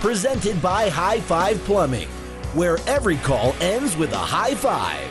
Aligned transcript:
presented 0.00 0.60
by 0.62 0.88
High 0.88 1.20
Five 1.20 1.58
Plumbing, 1.64 2.08
where 2.54 2.78
every 2.86 3.16
call 3.16 3.54
ends 3.60 3.96
with 3.96 4.12
a 4.12 4.18
high 4.18 4.54
five. 4.54 5.08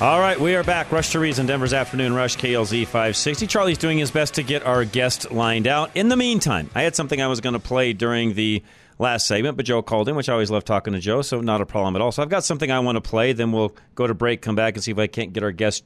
All 0.00 0.18
right, 0.18 0.40
we 0.40 0.54
are 0.54 0.64
back. 0.64 0.90
Rush 0.90 1.10
to 1.10 1.20
Reason, 1.20 1.44
Denver's 1.44 1.74
Afternoon 1.74 2.14
Rush, 2.14 2.36
KLZ 2.38 2.84
560. 2.84 3.46
Charlie's 3.46 3.76
doing 3.76 3.98
his 3.98 4.10
best 4.10 4.34
to 4.34 4.42
get 4.42 4.64
our 4.64 4.86
guest 4.86 5.30
lined 5.30 5.66
out. 5.66 5.90
In 5.94 6.08
the 6.08 6.16
meantime, 6.16 6.70
I 6.74 6.82
had 6.82 6.96
something 6.96 7.20
I 7.20 7.26
was 7.26 7.42
going 7.42 7.52
to 7.52 7.58
play 7.58 7.92
during 7.92 8.32
the 8.32 8.62
last 8.98 9.26
segment, 9.26 9.58
but 9.58 9.66
Joe 9.66 9.82
called 9.82 10.08
in, 10.08 10.16
which 10.16 10.30
I 10.30 10.32
always 10.32 10.50
love 10.50 10.64
talking 10.64 10.94
to 10.94 11.00
Joe, 11.00 11.20
so 11.20 11.42
not 11.42 11.60
a 11.60 11.66
problem 11.66 11.96
at 11.96 12.02
all. 12.02 12.12
So 12.12 12.22
I've 12.22 12.30
got 12.30 12.44
something 12.44 12.70
I 12.70 12.80
want 12.80 12.96
to 12.96 13.02
play. 13.02 13.34
Then 13.34 13.52
we'll 13.52 13.74
go 13.94 14.06
to 14.06 14.14
break, 14.14 14.40
come 14.40 14.54
back, 14.54 14.74
and 14.74 14.82
see 14.82 14.90
if 14.90 14.98
I 14.98 15.06
can't 15.06 15.34
get 15.34 15.42
our 15.42 15.52
guest 15.52 15.84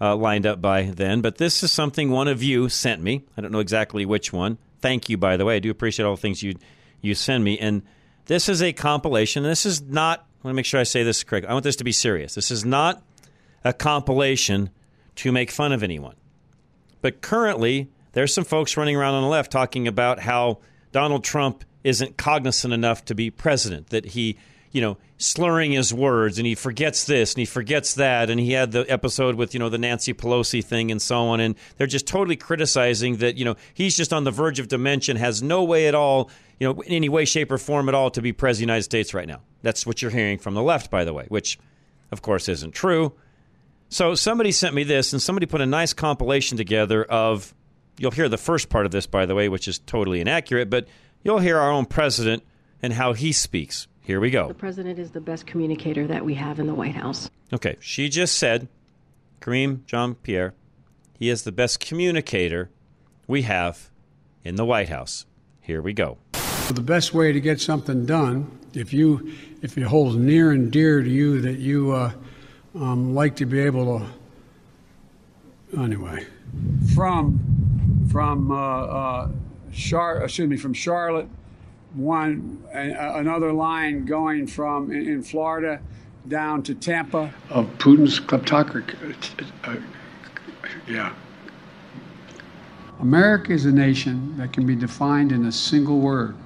uh, 0.00 0.16
lined 0.16 0.46
up 0.46 0.62
by 0.62 0.84
then. 0.84 1.20
But 1.20 1.36
this 1.36 1.62
is 1.62 1.70
something 1.70 2.10
one 2.10 2.28
of 2.28 2.42
you 2.42 2.70
sent 2.70 3.02
me. 3.02 3.24
I 3.36 3.42
don't 3.42 3.52
know 3.52 3.60
exactly 3.60 4.06
which 4.06 4.32
one. 4.32 4.56
Thank 4.80 5.08
you, 5.08 5.16
by 5.16 5.36
the 5.36 5.44
way. 5.44 5.56
I 5.56 5.58
do 5.58 5.70
appreciate 5.70 6.06
all 6.06 6.14
the 6.14 6.20
things 6.20 6.42
you 6.42 6.54
you 7.00 7.14
send 7.14 7.44
me. 7.44 7.58
And 7.58 7.82
this 8.26 8.48
is 8.48 8.62
a 8.62 8.72
compilation. 8.72 9.42
This 9.42 9.66
is 9.66 9.82
not. 9.82 10.20
I 10.20 10.46
want 10.46 10.54
to 10.54 10.56
make 10.56 10.66
sure 10.66 10.80
I 10.80 10.84
say 10.84 11.02
this 11.02 11.24
correct. 11.24 11.46
I 11.46 11.52
want 11.52 11.64
this 11.64 11.76
to 11.76 11.84
be 11.84 11.92
serious. 11.92 12.34
This 12.34 12.50
is 12.50 12.64
not 12.64 13.02
a 13.64 13.72
compilation 13.72 14.70
to 15.16 15.32
make 15.32 15.50
fun 15.50 15.72
of 15.72 15.82
anyone. 15.82 16.16
But 17.02 17.20
currently, 17.20 17.90
there's 18.12 18.32
some 18.32 18.44
folks 18.44 18.76
running 18.76 18.96
around 18.96 19.14
on 19.14 19.22
the 19.22 19.28
left 19.28 19.50
talking 19.50 19.86
about 19.86 20.20
how 20.20 20.58
Donald 20.92 21.24
Trump 21.24 21.64
isn't 21.84 22.16
cognizant 22.16 22.74
enough 22.74 23.04
to 23.06 23.14
be 23.14 23.30
president, 23.30 23.88
that 23.88 24.04
he 24.04 24.36
you 24.72 24.80
know, 24.80 24.96
slurring 25.18 25.72
his 25.72 25.92
words 25.92 26.38
and 26.38 26.46
he 26.46 26.54
forgets 26.54 27.04
this 27.04 27.34
and 27.34 27.40
he 27.40 27.44
forgets 27.44 27.94
that. 27.94 28.30
And 28.30 28.38
he 28.40 28.52
had 28.52 28.72
the 28.72 28.90
episode 28.90 29.34
with, 29.34 29.52
you 29.52 29.60
know, 29.60 29.68
the 29.68 29.78
Nancy 29.78 30.14
Pelosi 30.14 30.64
thing 30.64 30.90
and 30.90 31.02
so 31.02 31.28
on. 31.28 31.40
And 31.40 31.56
they're 31.76 31.86
just 31.86 32.06
totally 32.06 32.36
criticizing 32.36 33.16
that, 33.16 33.36
you 33.36 33.44
know, 33.44 33.56
he's 33.74 33.96
just 33.96 34.12
on 34.12 34.24
the 34.24 34.30
verge 34.30 34.58
of 34.58 34.68
dementia, 34.68 35.18
has 35.18 35.42
no 35.42 35.64
way 35.64 35.88
at 35.88 35.94
all, 35.94 36.30
you 36.58 36.66
know, 36.66 36.80
in 36.82 36.92
any 36.92 37.08
way, 37.08 37.24
shape, 37.24 37.50
or 37.50 37.58
form 37.58 37.88
at 37.88 37.94
all 37.94 38.10
to 38.10 38.22
be 38.22 38.32
president 38.32 38.64
of 38.64 38.66
the 38.68 38.72
United 38.72 38.84
States 38.84 39.12
right 39.12 39.26
now. 39.26 39.40
That's 39.62 39.86
what 39.86 40.02
you're 40.02 40.10
hearing 40.10 40.38
from 40.38 40.54
the 40.54 40.62
left, 40.62 40.90
by 40.90 41.04
the 41.04 41.12
way, 41.12 41.26
which, 41.28 41.58
of 42.12 42.22
course, 42.22 42.48
isn't 42.48 42.72
true. 42.72 43.12
So 43.88 44.14
somebody 44.14 44.52
sent 44.52 44.74
me 44.74 44.84
this 44.84 45.12
and 45.12 45.20
somebody 45.20 45.46
put 45.46 45.60
a 45.60 45.66
nice 45.66 45.92
compilation 45.92 46.56
together 46.56 47.02
of, 47.02 47.54
you'll 47.98 48.12
hear 48.12 48.28
the 48.28 48.38
first 48.38 48.68
part 48.68 48.86
of 48.86 48.92
this, 48.92 49.06
by 49.06 49.26
the 49.26 49.34
way, 49.34 49.48
which 49.48 49.66
is 49.66 49.80
totally 49.80 50.20
inaccurate, 50.20 50.70
but 50.70 50.86
you'll 51.24 51.40
hear 51.40 51.58
our 51.58 51.72
own 51.72 51.86
president 51.86 52.44
and 52.82 52.92
how 52.92 53.12
he 53.12 53.32
speaks. 53.32 53.88
Here 54.02 54.20
we 54.20 54.30
go. 54.30 54.48
The 54.48 54.54
president 54.54 54.98
is 54.98 55.10
the 55.10 55.20
best 55.20 55.46
communicator 55.46 56.06
that 56.06 56.24
we 56.24 56.34
have 56.34 56.58
in 56.58 56.66
the 56.66 56.74
White 56.74 56.94
House. 56.94 57.30
Okay, 57.52 57.76
she 57.80 58.08
just 58.08 58.38
said, 58.38 58.68
Karine 59.40 59.84
Jean 59.86 60.14
Pierre, 60.14 60.54
he 61.18 61.28
is 61.28 61.42
the 61.44 61.52
best 61.52 61.80
communicator 61.80 62.70
we 63.26 63.42
have 63.42 63.90
in 64.42 64.56
the 64.56 64.64
White 64.64 64.88
House. 64.88 65.26
Here 65.60 65.82
we 65.82 65.92
go. 65.92 66.18
The 66.68 66.80
best 66.80 67.12
way 67.14 67.32
to 67.32 67.40
get 67.40 67.60
something 67.60 68.06
done, 68.06 68.58
if 68.74 68.92
you 68.92 69.32
if 69.60 69.76
it 69.76 69.82
holds 69.82 70.16
near 70.16 70.52
and 70.52 70.70
dear 70.70 71.02
to 71.02 71.08
you 71.08 71.40
that 71.42 71.58
you 71.58 71.92
uh, 71.92 72.12
um, 72.74 73.14
like 73.14 73.36
to 73.36 73.46
be 73.46 73.60
able 73.60 73.98
to, 75.72 75.80
anyway, 75.80 76.24
from 76.94 77.38
from 78.10 78.50
uh, 78.50 78.56
uh, 78.56 79.28
Char- 79.72 80.22
excuse 80.24 80.48
me, 80.48 80.56
from 80.56 80.72
Charlotte 80.72 81.28
one 81.94 82.62
another 82.72 83.52
line 83.52 84.04
going 84.04 84.46
from 84.46 84.92
in, 84.92 85.22
Florida 85.22 85.80
down 86.28 86.62
to 86.62 86.74
Tampa 86.74 87.32
of 87.48 87.66
Putin's 87.78 88.20
kleptocracy. 88.20 88.94
Uh, 89.64 89.76
yeah. 90.86 91.12
America 93.00 93.52
is 93.52 93.64
a 93.64 93.72
nation 93.72 94.36
that 94.36 94.52
can 94.52 94.66
be 94.66 94.76
defined 94.76 95.32
in 95.32 95.46
a 95.46 95.52
single 95.52 96.00
word. 96.00 96.36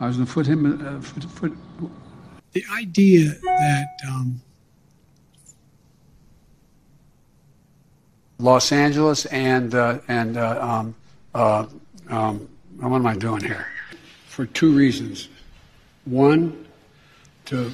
I 0.00 0.06
was 0.06 0.16
going 0.16 0.26
to 0.26 0.32
put 0.32 0.46
him. 0.46 0.86
Uh, 0.86 1.00
foot, 1.00 1.24
foot. 1.24 1.52
The 2.52 2.64
idea 2.72 3.30
that 3.42 3.86
um, 4.08 4.40
Los 8.38 8.72
Angeles 8.72 9.24
and 9.26 9.74
uh, 9.74 9.98
and 10.08 10.36
uh, 10.36 10.58
um, 10.60 10.94
uh, 11.34 11.66
um, 12.08 12.48
what 12.78 12.96
am 12.96 13.06
I 13.06 13.16
doing 13.16 13.42
here? 13.42 13.66
For 14.36 14.44
two 14.44 14.70
reasons. 14.70 15.30
One, 16.04 16.66
to 17.46 17.72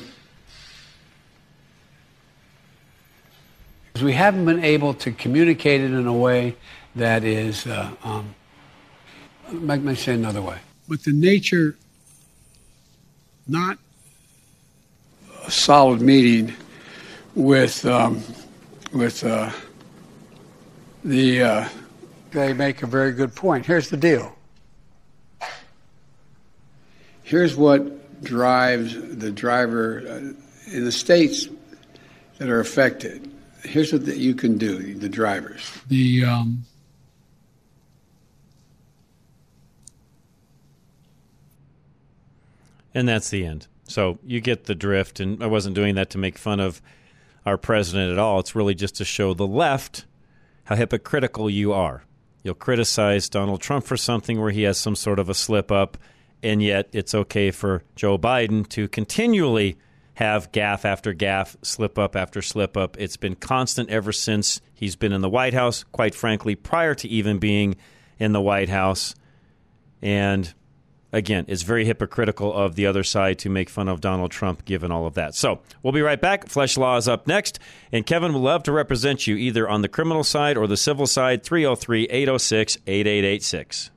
we 4.00 4.12
haven't 4.12 4.44
been 4.44 4.64
able 4.64 4.94
to 4.94 5.10
communicate 5.10 5.80
it 5.80 5.90
in 5.90 6.06
a 6.06 6.12
way 6.12 6.56
that 6.94 7.24
is, 7.24 7.66
uh, 7.66 7.90
um, 8.04 8.32
let 9.52 9.82
me 9.82 9.96
say 9.96 10.14
another 10.14 10.40
way. 10.40 10.58
But 10.88 11.02
the 11.02 11.12
nature, 11.12 11.76
not 13.48 13.78
a 15.44 15.50
solid 15.50 16.00
meeting 16.00 16.54
with 17.34 17.84
um, 17.86 18.22
with 18.92 19.24
uh, 19.24 19.50
the. 21.04 21.42
Uh, 21.42 21.68
they 22.30 22.52
make 22.52 22.84
a 22.84 22.86
very 22.86 23.10
good 23.10 23.34
point. 23.34 23.66
Here's 23.66 23.90
the 23.90 23.96
deal 23.96 24.36
here's 27.32 27.56
what 27.56 28.22
drives 28.22 28.94
the 28.94 29.32
driver 29.32 30.02
uh, 30.06 30.16
in 30.70 30.84
the 30.84 30.92
states 30.92 31.48
that 32.36 32.50
are 32.50 32.60
affected. 32.60 33.32
Here's 33.62 33.90
what 33.90 34.04
the, 34.04 34.14
you 34.14 34.34
can 34.34 34.58
do, 34.58 34.94
the 34.94 35.08
drivers. 35.08 35.62
The 35.88 36.26
um, 36.26 36.64
and 42.94 43.08
that's 43.08 43.30
the 43.30 43.46
end. 43.46 43.66
So 43.84 44.18
you 44.26 44.42
get 44.42 44.64
the 44.64 44.74
drift, 44.74 45.18
and 45.18 45.42
I 45.42 45.46
wasn't 45.46 45.74
doing 45.74 45.94
that 45.94 46.10
to 46.10 46.18
make 46.18 46.36
fun 46.36 46.60
of 46.60 46.82
our 47.46 47.56
president 47.56 48.12
at 48.12 48.18
all. 48.18 48.40
It's 48.40 48.54
really 48.54 48.74
just 48.74 48.96
to 48.96 49.06
show 49.06 49.32
the 49.32 49.46
left 49.46 50.04
how 50.64 50.76
hypocritical 50.76 51.48
you 51.48 51.72
are. 51.72 52.04
You'll 52.42 52.54
criticize 52.56 53.30
Donald 53.30 53.62
Trump 53.62 53.86
for 53.86 53.96
something 53.96 54.38
where 54.38 54.50
he 54.50 54.64
has 54.64 54.76
some 54.76 54.96
sort 54.96 55.18
of 55.18 55.30
a 55.30 55.34
slip 55.34 55.72
up 55.72 55.96
and 56.42 56.62
yet 56.62 56.88
it's 56.92 57.14
okay 57.14 57.50
for 57.50 57.82
Joe 57.94 58.18
Biden 58.18 58.68
to 58.70 58.88
continually 58.88 59.76
have 60.14 60.52
gaff 60.52 60.84
after 60.84 61.12
gaff, 61.12 61.56
slip 61.62 61.98
up 61.98 62.16
after 62.16 62.42
slip 62.42 62.76
up. 62.76 62.96
It's 62.98 63.16
been 63.16 63.34
constant 63.34 63.90
ever 63.90 64.12
since 64.12 64.60
he's 64.74 64.96
been 64.96 65.12
in 65.12 65.20
the 65.20 65.30
White 65.30 65.54
House, 65.54 65.84
quite 65.84 66.14
frankly, 66.14 66.54
prior 66.54 66.94
to 66.96 67.08
even 67.08 67.38
being 67.38 67.76
in 68.18 68.32
the 68.32 68.40
White 68.40 68.68
House. 68.68 69.14
And 70.02 70.52
again, 71.12 71.44
it's 71.48 71.62
very 71.62 71.84
hypocritical 71.84 72.52
of 72.52 72.74
the 72.74 72.86
other 72.86 73.02
side 73.02 73.38
to 73.40 73.48
make 73.48 73.70
fun 73.70 73.88
of 73.88 74.00
Donald 74.00 74.30
Trump 74.30 74.64
given 74.64 74.92
all 74.92 75.06
of 75.06 75.14
that. 75.14 75.34
So 75.34 75.60
we'll 75.82 75.92
be 75.92 76.02
right 76.02 76.20
back. 76.20 76.46
Flesch 76.46 76.76
Law 76.76 76.96
is 76.96 77.08
up 77.08 77.26
next. 77.26 77.58
And 77.90 78.04
Kevin 78.04 78.34
will 78.34 78.40
love 78.42 78.64
to 78.64 78.72
represent 78.72 79.26
you 79.26 79.36
either 79.36 79.68
on 79.68 79.82
the 79.82 79.88
criminal 79.88 80.24
side 80.24 80.56
or 80.56 80.66
the 80.66 80.76
civil 80.76 81.06
side, 81.06 81.42
303 81.42 82.04
806 82.04 82.78
8886. 82.86 83.90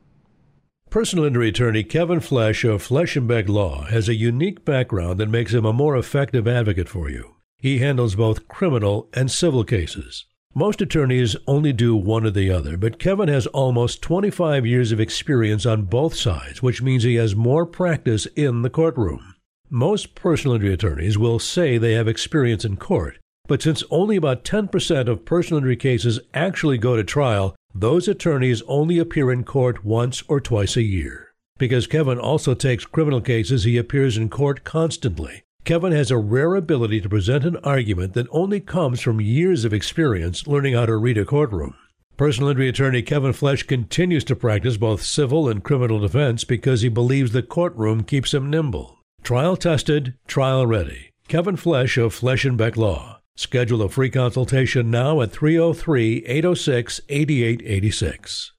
Personal 0.95 1.25
injury 1.25 1.50
attorney 1.50 1.83
Kevin 1.83 2.21
Flesch 2.21 2.63
of 2.63 2.81
Flesch 2.81 3.18
and 3.18 3.27
Begg 3.27 3.50
Law 3.50 3.83
has 3.88 4.07
a 4.07 4.15
unique 4.15 4.63
background 4.63 5.19
that 5.19 5.27
makes 5.27 5.53
him 5.53 5.65
a 5.65 5.74
more 5.74 5.97
effective 5.97 6.47
advocate 6.47 6.88
for 6.88 7.09
you. 7.09 7.36
He 7.57 7.80
handles 7.80 8.15
both 8.15 8.47
criminal 8.47 9.09
and 9.12 9.30
civil 9.30 9.65
cases. 9.65 10.24
Most 10.53 10.80
attorneys 10.80 11.36
only 11.47 11.74
do 11.74 11.97
one 11.97 12.25
or 12.25 12.30
the 12.30 12.50
other, 12.50 12.77
but 12.77 12.97
Kevin 12.97 13.27
has 13.27 13.45
almost 13.47 14.01
25 14.03 14.65
years 14.65 14.94
of 14.94 15.01
experience 15.01 15.65
on 15.65 15.81
both 15.81 16.15
sides, 16.15 16.63
which 16.63 16.81
means 16.81 17.03
he 17.03 17.15
has 17.15 17.36
more 17.36 17.65
practice 17.65 18.25
in 18.27 18.62
the 18.62 18.69
courtroom. 18.69 19.36
Most 19.69 20.15
personal 20.15 20.56
injury 20.56 20.71
attorneys 20.71 21.18
will 21.18 21.39
say 21.39 21.77
they 21.77 21.92
have 21.92 22.07
experience 22.07 22.63
in 22.63 22.77
court, 22.77 23.19
but 23.50 23.62
since 23.62 23.83
only 23.92 24.15
about 24.15 24.45
10% 24.45 25.09
of 25.09 25.25
personal 25.25 25.57
injury 25.57 25.75
cases 25.75 26.21
actually 26.33 26.77
go 26.77 26.95
to 26.95 27.03
trial, 27.03 27.53
those 27.75 28.07
attorneys 28.07 28.62
only 28.68 28.98
appear 28.98 29.30
in 29.30 29.44
court 29.44 29.83
once 29.83 30.24
or 30.30 30.39
twice 30.39 30.77
a 30.77 30.81
year. 30.81 31.33
Because 31.57 31.88
Kevin 31.88 32.18
also 32.18 32.54
takes 32.54 32.86
criminal 32.86 33.19
cases, 33.19 33.66
he 33.66 33.77
appears 33.77 34.18
in 34.18 34.30
court 34.30 34.63
constantly. 34.63 35.44
Kevin 35.66 35.92
has 35.92 36.10
a 36.10 36.18
rare 36.18 36.56
ability 36.56 37.01
to 37.01 37.10
present 37.10 37.44
an 37.44 37.57
argument 37.57 38.13
that 38.13 38.27
only 38.31 38.62
comes 38.62 39.01
from 39.01 39.19
years 39.19 39.66
of 39.66 39.74
experience 39.74 40.48
learning 40.48 40.74
how 40.74 40.86
to 40.86 40.95
read 40.95 41.18
a 41.18 41.25
courtroom. 41.25 41.75
Personal 42.16 42.50
injury 42.50 42.69
attorney 42.69 43.01
Kevin 43.01 43.33
Flesch 43.33 43.68
continues 43.68 44.24
to 44.24 44.38
practice 44.38 44.78
both 44.78 45.01
civil 45.01 45.50
and 45.50 45.63
criminal 45.63 46.00
defense 46.00 46.45
because 46.45 46.81
he 46.81 46.88
believes 46.88 47.33
the 47.33 47.44
courtroom 47.44 48.04
keeps 48.04 48.33
him 48.33 48.50
nimble. 48.50 49.00
Trial 49.21 49.57
tested, 49.57 50.13
trial 50.28 50.66
ready. 50.66 51.12
Kevin 51.28 51.57
Flesch 51.57 51.98
of 51.98 52.13
Flesh 52.13 52.45
and 52.45 52.57
Beck 52.57 52.78
Law. 52.78 53.15
Schedule 53.38 53.82
a 53.82 53.90
free 53.90 54.10
consultation 54.10 54.90
now 54.90 55.20
at 55.20 55.30
303 55.30 56.24
806 56.26 57.02
8886. 57.10 58.54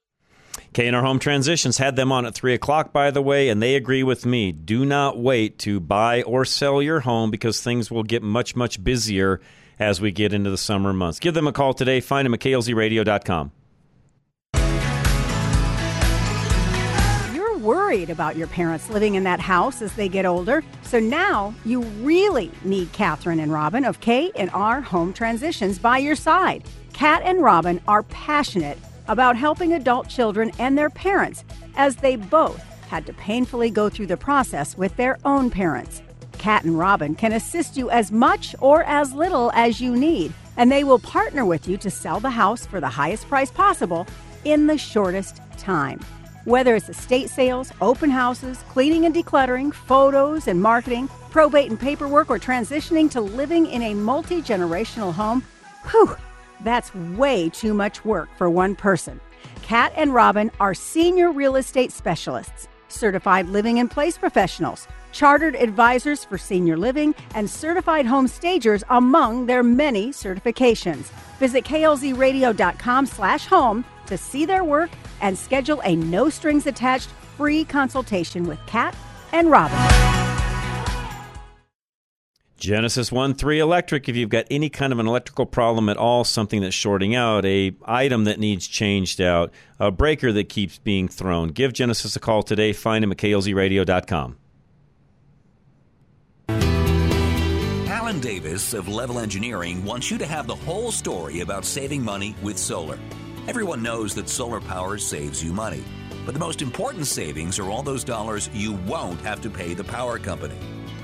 K&R 0.75 1.02
Home 1.02 1.19
Transitions 1.19 1.78
had 1.78 1.96
them 1.96 2.12
on 2.12 2.26
at 2.26 2.34
3 2.34 2.52
o'clock, 2.52 2.93
by 2.93 3.11
the 3.11 3.23
way, 3.23 3.49
and 3.49 3.62
they 3.62 3.75
agree 3.75 4.02
with 4.02 4.26
me. 4.26 4.52
Do 4.52 4.84
not 4.84 5.19
wait 5.19 5.58
to 5.61 5.81
buy 5.81 6.23
or 6.25 6.44
sell 6.44 6.82
your 6.82 7.00
home 7.00 7.31
because 7.31 7.62
things 7.62 7.90
will 7.90 8.02
get 8.02 8.23
much, 8.23 8.55
much 8.55 8.84
busier 8.84 9.40
as 9.78 10.02
we 10.02 10.12
get 10.12 10.34
into 10.34 10.50
the 10.50 10.58
summer 10.58 10.93
months. 10.93 11.20
Give 11.20 11.32
them 11.32 11.46
a 11.46 11.52
call 11.52 11.72
today. 11.72 12.00
Find 12.00 12.26
them 12.26 12.34
at 12.34 12.40
klzradio.com. 12.40 13.52
worried 17.66 18.10
about 18.10 18.36
your 18.36 18.46
parents 18.46 18.88
living 18.88 19.16
in 19.16 19.24
that 19.24 19.40
house 19.40 19.82
as 19.82 19.92
they 19.94 20.08
get 20.08 20.24
older, 20.24 20.62
so 20.82 21.00
now 21.00 21.52
you 21.64 21.82
really 22.00 22.52
need 22.62 22.90
Catherine 22.92 23.40
and 23.40 23.52
Robin 23.52 23.84
of 23.84 23.98
K&R 23.98 24.80
Home 24.80 25.12
Transitions 25.12 25.76
by 25.76 25.98
your 25.98 26.14
side. 26.14 26.62
Kat 26.92 27.22
and 27.24 27.42
Robin 27.42 27.80
are 27.88 28.04
passionate 28.04 28.78
about 29.08 29.36
helping 29.36 29.72
adult 29.72 30.08
children 30.08 30.52
and 30.60 30.78
their 30.78 30.88
parents 30.88 31.44
as 31.74 31.96
they 31.96 32.14
both 32.14 32.62
had 32.88 33.04
to 33.04 33.12
painfully 33.14 33.69
go 33.69 33.88
through 33.88 34.06
the 34.06 34.16
process 34.16 34.78
with 34.78 34.94
their 34.96 35.19
own 35.24 35.50
parents. 35.50 36.02
Kat 36.38 36.62
and 36.62 36.78
Robin 36.78 37.16
can 37.16 37.32
assist 37.32 37.76
you 37.76 37.90
as 37.90 38.12
much 38.12 38.54
or 38.60 38.84
as 38.84 39.12
little 39.12 39.50
as 39.54 39.80
you 39.80 39.96
need, 39.96 40.32
and 40.56 40.70
they 40.70 40.84
will 40.84 41.00
partner 41.00 41.44
with 41.44 41.66
you 41.66 41.76
to 41.78 41.90
sell 41.90 42.20
the 42.20 42.30
house 42.30 42.64
for 42.64 42.78
the 42.78 42.88
highest 42.88 43.28
price 43.28 43.50
possible 43.50 44.06
in 44.44 44.69
the 44.69 44.78
shortest 44.78 45.42
time. 45.58 45.98
Whether 46.46 46.76
it's 46.76 46.88
estate 46.88 47.28
sales, 47.28 47.72
open 47.81 48.08
houses, 48.08 48.62
cleaning 48.69 49.04
and 49.04 49.12
decluttering, 49.12 49.75
photos 49.75 50.46
and 50.46 50.62
marketing, 50.62 51.08
probate 51.28 51.70
and 51.70 51.81
paperwork, 51.81 52.31
or 52.31 52.38
transitioning 52.38 53.10
to 53.10 53.20
living 53.20 53.66
in 53.66 53.82
a 53.82 53.94
multi 53.94 54.40
generational 54.43 55.12
home, 55.12 55.43
whew, 55.90 56.14
that's 56.60 56.94
way 56.94 57.48
too 57.48 57.75
much 57.75 58.04
work 58.04 58.28
for 58.38 58.48
one 58.48 58.76
person. 58.76 59.20
Kat 59.62 59.93
and 59.96 60.14
Robin 60.14 60.52
are 60.60 60.72
senior 60.72 61.32
real 61.32 61.56
estate 61.56 61.90
specialists, 61.90 62.69
certified 62.87 63.48
living 63.48 63.78
in 63.78 63.88
place 63.88 64.16
professionals, 64.16 64.87
chartered 65.10 65.56
advisors 65.56 66.25
for 66.25 66.38
senior 66.38 66.76
living, 66.76 67.12
and 67.34 67.50
certified 67.50 68.06
home 68.06 68.28
stagers 68.28 68.84
among 68.90 69.46
their 69.46 69.64
many 69.64 70.10
certifications. 70.10 71.10
Visit 71.40 71.64
klzradio.com 71.64 73.06
slash 73.06 73.46
home 73.46 73.84
to 74.06 74.16
see 74.16 74.44
their 74.44 74.62
work 74.62 74.90
and 75.20 75.36
schedule 75.36 75.80
a 75.84 75.96
no 75.96 76.28
strings 76.28 76.66
attached 76.66 77.08
free 77.36 77.64
consultation 77.64 78.46
with 78.46 78.58
Kat 78.66 78.96
and 79.32 79.50
Robin. 79.50 79.76
Genesis 82.56 83.12
1 83.12 83.34
3 83.34 83.58
Electric, 83.58 84.08
if 84.08 84.16
you've 84.16 84.30
got 84.30 84.46
any 84.50 84.70
kind 84.70 84.92
of 84.92 84.98
an 84.98 85.06
electrical 85.06 85.44
problem 85.44 85.88
at 85.88 85.98
all, 85.98 86.24
something 86.24 86.62
that's 86.62 86.74
shorting 86.74 87.14
out, 87.14 87.44
a 87.44 87.76
item 87.84 88.24
that 88.24 88.40
needs 88.40 88.66
changed 88.66 89.20
out, 89.20 89.52
a 89.78 89.90
breaker 89.90 90.32
that 90.32 90.48
keeps 90.48 90.78
being 90.78 91.06
thrown, 91.06 91.48
give 91.48 91.74
Genesis 91.74 92.16
a 92.16 92.20
call 92.20 92.42
today. 92.42 92.72
Find 92.72 93.04
him 93.04 93.12
at 93.12 93.19
klzradio.com. 93.19 94.36
Alan 96.48 98.20
Davis 98.20 98.72
of 98.72 98.88
Level 98.88 99.19
Engineering 99.19 99.84
wants 99.84 100.10
you 100.10 100.16
to 100.16 100.26
have 100.26 100.46
the 100.46 100.54
whole 100.54 100.90
story 100.90 101.40
about 101.40 101.64
saving 101.64 102.02
money 102.02 102.34
with 102.42 102.56
solar. 102.56 102.98
Everyone 103.48 103.81
knows 103.81 104.12
that 104.16 104.28
solar 104.28 104.60
power 104.60 104.98
saves 104.98 105.43
you 105.43 105.52
money, 105.52 105.84
but 106.25 106.34
the 106.34 106.40
most 106.40 106.62
important 106.62 107.06
savings 107.06 107.60
are 107.60 107.70
all 107.70 107.82
those 107.82 108.02
dollars 108.02 108.50
you 108.52 108.72
won't 108.72 109.20
have 109.20 109.40
to 109.43 109.48
pay 109.48 109.72
the 109.72 109.84
power 109.84 110.19
company. 110.19 110.56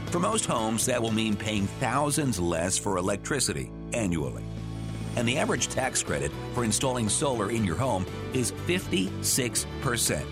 For 0.06 0.19
most 0.19 0.44
homes, 0.47 0.85
that 0.87 1.00
will 1.00 1.12
mean 1.12 1.37
paying 1.37 1.69
thousands 1.79 2.41
less 2.41 2.77
for 2.77 2.97
electricity 2.97 3.71
annually. 3.93 4.43
And 5.15 5.27
the 5.29 5.39
average 5.39 5.69
tax 5.69 6.03
credit 6.03 6.33
for 6.53 6.65
installing 6.65 7.09
solar 7.09 7.53
in 7.53 7.65
your 7.65 7.77
home 7.77 8.05
is 8.35 8.50
56%. 8.67 10.25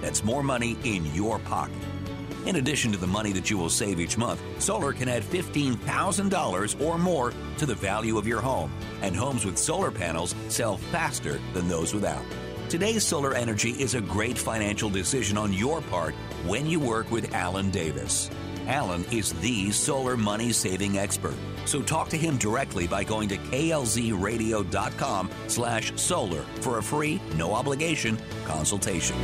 That's 0.00 0.22
more 0.22 0.44
money 0.44 0.76
in 0.84 1.04
your 1.16 1.40
pocket. 1.40 1.82
In 2.46 2.56
addition 2.56 2.92
to 2.92 2.98
the 2.98 3.08
money 3.08 3.32
that 3.32 3.50
you 3.50 3.58
will 3.58 3.68
save 3.68 3.98
each 3.98 4.16
month, 4.16 4.40
solar 4.62 4.92
can 4.92 5.08
add 5.08 5.24
$15,000 5.24 6.80
or 6.80 6.96
more 6.96 7.32
to 7.58 7.66
the 7.66 7.74
value 7.74 8.18
of 8.18 8.26
your 8.28 8.40
home. 8.40 8.72
And 9.02 9.16
homes 9.16 9.44
with 9.44 9.58
solar 9.58 9.90
panels 9.90 10.36
sell 10.48 10.76
faster 10.76 11.40
than 11.54 11.66
those 11.66 11.92
without. 11.92 12.24
Today's 12.68 13.04
solar 13.04 13.34
energy 13.34 13.70
is 13.70 13.96
a 13.96 14.00
great 14.00 14.38
financial 14.38 14.88
decision 14.88 15.36
on 15.36 15.52
your 15.52 15.80
part 15.82 16.14
when 16.46 16.66
you 16.66 16.78
work 16.78 17.10
with 17.10 17.34
Alan 17.34 17.70
Davis. 17.70 18.30
Alan 18.68 19.04
is 19.10 19.32
the 19.34 19.72
solar 19.72 20.16
money 20.16 20.52
saving 20.52 20.98
expert. 20.98 21.34
So 21.64 21.82
talk 21.82 22.08
to 22.10 22.16
him 22.16 22.36
directly 22.36 22.86
by 22.86 23.02
going 23.02 23.28
to 23.30 23.38
klzradio.com 23.38 25.30
slash 25.48 25.92
solar 25.96 26.42
for 26.60 26.78
a 26.78 26.82
free, 26.82 27.20
no 27.36 27.54
obligation 27.54 28.18
consultation. 28.44 29.16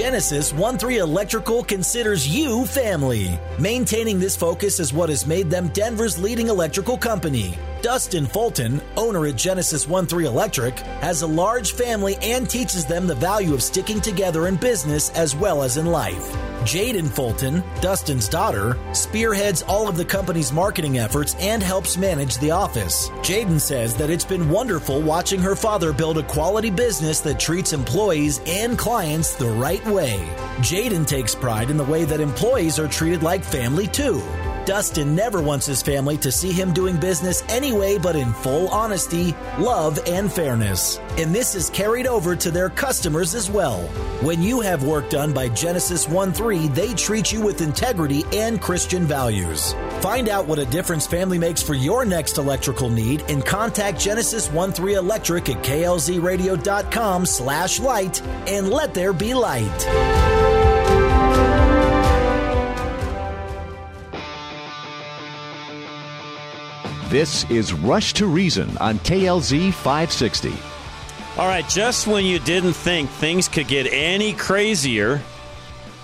Genesis 0.00 0.54
1 0.54 0.78
3 0.78 0.96
Electrical 0.96 1.62
considers 1.62 2.26
you 2.26 2.64
family. 2.64 3.38
Maintaining 3.58 4.18
this 4.18 4.34
focus 4.34 4.80
is 4.80 4.94
what 4.94 5.10
has 5.10 5.26
made 5.26 5.50
them 5.50 5.68
Denver's 5.68 6.18
leading 6.18 6.48
electrical 6.48 6.96
company. 6.96 7.58
Dustin 7.82 8.24
Fulton, 8.24 8.80
owner 8.96 9.26
at 9.26 9.36
Genesis 9.36 9.86
1 9.86 10.06
3 10.06 10.24
Electric, 10.24 10.78
has 11.02 11.20
a 11.20 11.26
large 11.26 11.72
family 11.72 12.16
and 12.22 12.48
teaches 12.48 12.86
them 12.86 13.06
the 13.06 13.14
value 13.14 13.52
of 13.52 13.62
sticking 13.62 14.00
together 14.00 14.46
in 14.46 14.56
business 14.56 15.10
as 15.10 15.36
well 15.36 15.62
as 15.62 15.76
in 15.76 15.84
life. 15.84 16.49
Jaden 16.60 17.08
Fulton, 17.08 17.62
Dustin's 17.80 18.28
daughter, 18.28 18.76
spearheads 18.92 19.62
all 19.62 19.88
of 19.88 19.96
the 19.96 20.04
company's 20.04 20.52
marketing 20.52 20.98
efforts 20.98 21.34
and 21.40 21.62
helps 21.62 21.96
manage 21.96 22.36
the 22.38 22.50
office. 22.50 23.08
Jaden 23.20 23.58
says 23.58 23.96
that 23.96 24.10
it's 24.10 24.26
been 24.26 24.50
wonderful 24.50 25.00
watching 25.00 25.40
her 25.40 25.56
father 25.56 25.92
build 25.92 26.18
a 26.18 26.22
quality 26.22 26.70
business 26.70 27.20
that 27.20 27.40
treats 27.40 27.72
employees 27.72 28.40
and 28.46 28.78
clients 28.78 29.34
the 29.34 29.48
right 29.48 29.84
way. 29.86 30.18
Jaden 30.58 31.06
takes 31.06 31.34
pride 31.34 31.70
in 31.70 31.78
the 31.78 31.84
way 31.84 32.04
that 32.04 32.20
employees 32.20 32.78
are 32.78 32.88
treated 32.88 33.22
like 33.22 33.42
family 33.42 33.86
too. 33.86 34.22
Dustin 34.70 35.16
never 35.16 35.42
wants 35.42 35.66
his 35.66 35.82
family 35.82 36.16
to 36.18 36.30
see 36.30 36.52
him 36.52 36.72
doing 36.72 36.96
business 36.96 37.42
anyway 37.48 37.98
but 37.98 38.14
in 38.14 38.32
full 38.32 38.68
honesty, 38.68 39.34
love, 39.58 39.98
and 40.06 40.32
fairness. 40.32 41.00
And 41.18 41.34
this 41.34 41.56
is 41.56 41.70
carried 41.70 42.06
over 42.06 42.36
to 42.36 42.52
their 42.52 42.70
customers 42.70 43.34
as 43.34 43.50
well. 43.50 43.80
When 44.22 44.40
you 44.40 44.60
have 44.60 44.84
work 44.84 45.10
done 45.10 45.32
by 45.32 45.48
Genesis 45.48 46.08
1 46.08 46.32
3, 46.32 46.68
they 46.68 46.94
treat 46.94 47.32
you 47.32 47.40
with 47.40 47.62
integrity 47.62 48.22
and 48.32 48.62
Christian 48.62 49.06
values. 49.06 49.72
Find 50.02 50.28
out 50.28 50.46
what 50.46 50.60
a 50.60 50.66
difference 50.66 51.04
family 51.04 51.36
makes 51.36 51.60
for 51.60 51.74
your 51.74 52.04
next 52.04 52.38
electrical 52.38 52.90
need 52.90 53.22
and 53.22 53.44
contact 53.44 53.98
Genesis 53.98 54.48
1 54.52 54.70
3 54.70 54.94
Electric 54.94 55.48
at 55.48 55.64
klzradio.com 55.64 57.26
slash 57.26 57.80
light 57.80 58.22
and 58.46 58.70
let 58.70 58.94
there 58.94 59.12
be 59.12 59.34
light. 59.34 60.39
This 67.10 67.42
is 67.50 67.72
Rush 67.72 68.12
to 68.14 68.26
Reason 68.28 68.78
on 68.78 69.00
KLZ 69.00 69.74
560. 69.74 70.52
All 71.38 71.48
right, 71.48 71.68
just 71.68 72.06
when 72.06 72.24
you 72.24 72.38
didn't 72.38 72.74
think 72.74 73.10
things 73.10 73.48
could 73.48 73.66
get 73.66 73.92
any 73.92 74.32
crazier, 74.32 75.20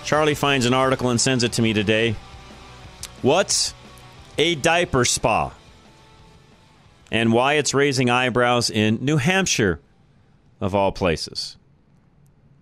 Charlie 0.03 0.35
finds 0.35 0.65
an 0.65 0.73
article 0.73 1.09
and 1.09 1.21
sends 1.21 1.45
it 1.45 1.53
to 1.53 1.61
me 1.61 1.71
today. 1.71 2.17
What's 3.21 3.73
a 4.37 4.55
diaper 4.55 5.05
spa? 5.05 5.53
And 7.09 7.31
why 7.31 7.53
it's 7.53 7.73
raising 7.73 8.09
eyebrows 8.09 8.69
in 8.69 8.97
New 8.99 9.15
Hampshire, 9.15 9.79
of 10.59 10.75
all 10.75 10.91
places. 10.91 11.55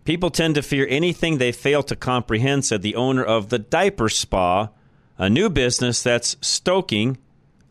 People 0.03 0.29
tend 0.29 0.53
to 0.53 0.61
fear 0.61 0.85
anything 0.87 1.39
they 1.39 1.51
fail 1.51 1.81
to 1.81 1.95
comprehend, 1.95 2.63
said 2.63 2.83
the 2.83 2.93
owner 2.93 3.23
of 3.23 3.49
the 3.49 3.57
Diaper 3.57 4.07
Spa, 4.07 4.69
a 5.17 5.31
new 5.31 5.49
business 5.49 6.03
that's 6.03 6.37
stoking 6.41 7.17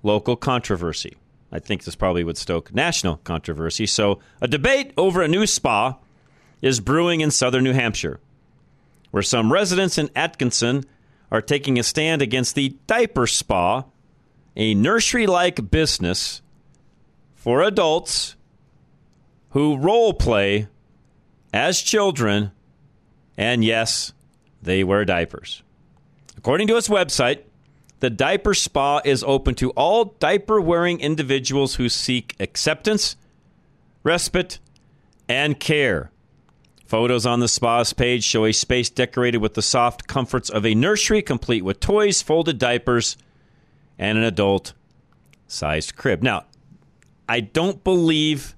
local 0.05 0.37
controversy. 0.37 1.17
I 1.51 1.59
think 1.59 1.85
this 1.85 1.97
probably 1.97 2.23
would 2.23 2.39
stoke 2.39 2.75
national 2.75 3.17
controversy. 3.19 3.87
So, 3.87 4.21
a 4.41 4.47
debate 4.47 4.93
over 4.97 5.23
a 5.23 5.29
new 5.29 5.47
spa 5.47 5.97
is 6.63 6.81
brewing 6.81 7.21
in 7.21 7.31
southern 7.31 7.65
New 7.65 7.73
Hampshire, 7.73 8.21
where 9.11 9.23
some 9.23 9.53
residents 9.53 9.99
in 9.99 10.11
Atkinson 10.15 10.85
are 11.31 11.43
taking 11.43 11.79
a 11.79 11.83
stand 11.83 12.23
against 12.23 12.55
the 12.55 12.77
Diaper 12.87 13.27
Spa, 13.27 13.85
a 14.57 14.75
nursery 14.75 15.27
like 15.27 15.71
business 15.71 16.43
for 17.35 17.63
adults 17.63 18.37
who 19.51 19.77
role 19.77 20.13
play 20.13 20.69
as 21.53 21.81
children, 21.81 22.51
and 23.37 23.65
yes, 23.65 24.13
they 24.63 24.83
wear 24.83 25.05
diapers. 25.05 25.63
According 26.37 26.67
to 26.69 26.77
its 26.77 26.89
website, 26.89 27.43
the 28.01 28.11
Diaper 28.11 28.55
Spa 28.55 29.01
is 29.05 29.25
open 29.25 29.55
to 29.57 29.71
all 29.71 30.17
diaper 30.19 30.61
wearing 30.61 31.01
individuals 31.01 31.77
who 31.77 31.89
seek 31.89 32.35
acceptance, 32.39 33.17
respite, 34.03 34.59
and 35.29 35.59
care. 35.59 36.11
Photos 36.87 37.25
on 37.25 37.41
the 37.41 37.49
spa's 37.49 37.93
page 37.93 38.25
show 38.25 38.45
a 38.45 38.53
space 38.53 38.91
decorated 38.91 39.39
with 39.39 39.55
the 39.55 39.63
soft 39.63 40.07
comforts 40.07 40.51
of 40.51 40.67
a 40.67 40.75
nursery, 40.75 41.23
complete 41.23 41.65
with 41.65 41.81
toys, 41.81 42.21
folded 42.21 42.59
diapers, 42.59 43.17
and 43.99 44.19
an 44.19 44.25
adult 44.25 44.75
sized 45.47 45.97
crib. 45.97 46.23
Now, 46.23 46.45
I 47.29 47.41
don't 47.41 47.83
believe 47.83 48.55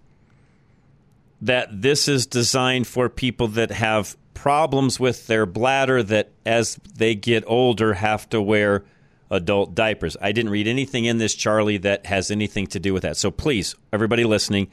that 1.40 1.82
this 1.82 2.08
is 2.08 2.26
designed 2.26 2.86
for 2.86 3.08
people 3.08 3.48
that 3.48 3.70
have 3.70 4.16
problems 4.34 4.98
with 4.98 5.26
their 5.28 5.46
bladder 5.46 6.02
that 6.02 6.30
as 6.44 6.78
they 6.94 7.14
get 7.14 7.44
older 7.46 7.94
have 7.94 8.28
to 8.30 8.42
wear 8.42 8.84
adult 9.30 9.74
diapers. 9.74 10.16
I 10.20 10.32
didn't 10.32 10.50
read 10.50 10.68
anything 10.68 11.04
in 11.04 11.18
this, 11.18 11.34
Charlie, 11.34 11.78
that 11.78 12.06
has 12.06 12.30
anything 12.30 12.66
to 12.68 12.80
do 12.80 12.92
with 12.92 13.02
that. 13.02 13.16
So 13.16 13.30
please, 13.30 13.74
everybody 13.92 14.24
listening, 14.24 14.68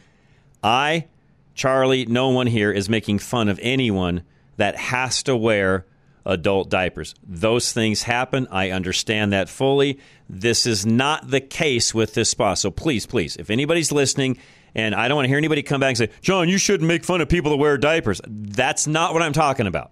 I, 0.64 1.08
Charlie, 1.56 2.06
no 2.06 2.30
one 2.30 2.48
here 2.48 2.72
is 2.72 2.90
making 2.90 3.20
fun 3.20 3.50
of 3.50 3.60
anyone 3.62 4.24
that 4.58 4.76
has 4.76 5.24
to 5.24 5.36
wear 5.36 5.86
adult 6.26 6.70
diapers. 6.70 7.16
Those 7.28 7.74
things 7.74 8.04
happen. 8.04 8.48
I 8.50 8.72
understand 8.72 9.34
that 9.34 9.50
fully. 9.50 10.00
This 10.30 10.66
is 10.66 10.86
not 10.86 11.30
the 11.30 11.42
case 11.42 11.94
with 11.94 12.14
this 12.14 12.30
spa. 12.30 12.54
So 12.54 12.72
please, 12.72 13.06
please, 13.06 13.36
if 13.36 13.50
anybody's 13.50 13.92
listening, 13.92 14.38
and 14.76 14.96
I 14.96 15.08
don't 15.08 15.16
want 15.16 15.26
to 15.26 15.30
hear 15.30 15.38
anybody 15.38 15.64
come 15.64 15.82
back 15.82 15.90
and 15.90 15.98
say, 15.98 16.10
John, 16.22 16.50
you 16.50 16.58
shouldn't 16.58 16.88
make 16.88 17.04
fun 17.04 17.22
of 17.22 17.30
people 17.30 17.52
that 17.52 17.58
wear 17.58 17.78
diapers. 17.78 18.22
That's 18.26 18.88
not 18.88 19.14
what 19.14 19.22
I'm 19.22 19.34
talking 19.34 19.68
about. 19.68 19.92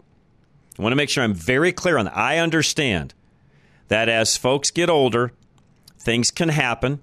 I 0.79 0.81
want 0.81 0.93
to 0.93 0.97
make 0.97 1.09
sure 1.09 1.23
I'm 1.23 1.33
very 1.33 1.71
clear 1.73 1.97
on 1.97 2.05
that. 2.05 2.17
I 2.17 2.37
understand 2.37 3.13
that 3.91 4.07
as 4.07 4.37
folks 4.37 4.71
get 4.71 4.89
older, 4.89 5.33
things 5.99 6.31
can 6.31 6.47
happen. 6.47 7.01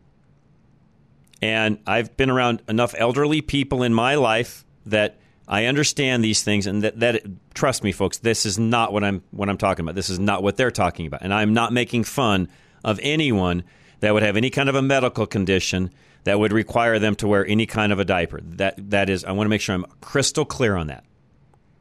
And 1.42 1.78
I've 1.87 2.16
been 2.16 2.30
around 2.30 2.62
enough 2.66 2.95
elderly 2.97 3.42
people 3.42 3.83
in 3.83 3.92
my 3.92 4.14
life 4.14 4.64
that 4.87 5.18
I 5.47 5.66
understand 5.66 6.25
these 6.25 6.42
things, 6.42 6.66
and 6.66 6.83
that, 6.83 6.99
that 7.00 7.25
trust 7.52 7.85
me, 7.85 7.92
folks, 7.92 8.16
this 8.16 8.47
is 8.47 8.59
not 8.59 8.95
what 8.95 9.04
I'm 9.04 9.23
what 9.33 9.50
I'm 9.50 9.59
talking 9.59 9.85
about. 9.85 9.97
This 9.97 10.09
is 10.09 10.18
not 10.18 10.42
what 10.42 10.57
they're 10.57 10.71
talking 10.71 11.07
about, 11.07 11.21
and 11.21 11.35
I'm 11.35 11.52
not 11.52 11.75
making 11.75 12.04
fun 12.04 12.49
of 12.83 12.99
anyone 13.02 13.64
that 14.00 14.14
would 14.14 14.23
have 14.23 14.38
any 14.38 14.49
kind 14.49 14.71
of 14.71 14.75
a 14.75 14.80
medical 14.80 15.26
condition 15.26 15.90
that 16.25 16.38
would 16.38 16.54
require 16.54 16.99
them 16.99 17.14
to 17.16 17.28
wear 17.28 17.47
any 17.47 17.66
kind 17.66 17.92
of 17.92 17.99
a 17.99 18.04
diaper. 18.07 18.40
That 18.42 18.90
that 18.90 19.11
is, 19.11 19.26
I 19.26 19.33
want 19.33 19.45
to 19.45 19.50
make 19.50 19.61
sure 19.61 19.75
I'm 19.75 19.85
crystal 20.00 20.47
clear 20.47 20.75
on 20.75 20.87
that. 20.87 21.04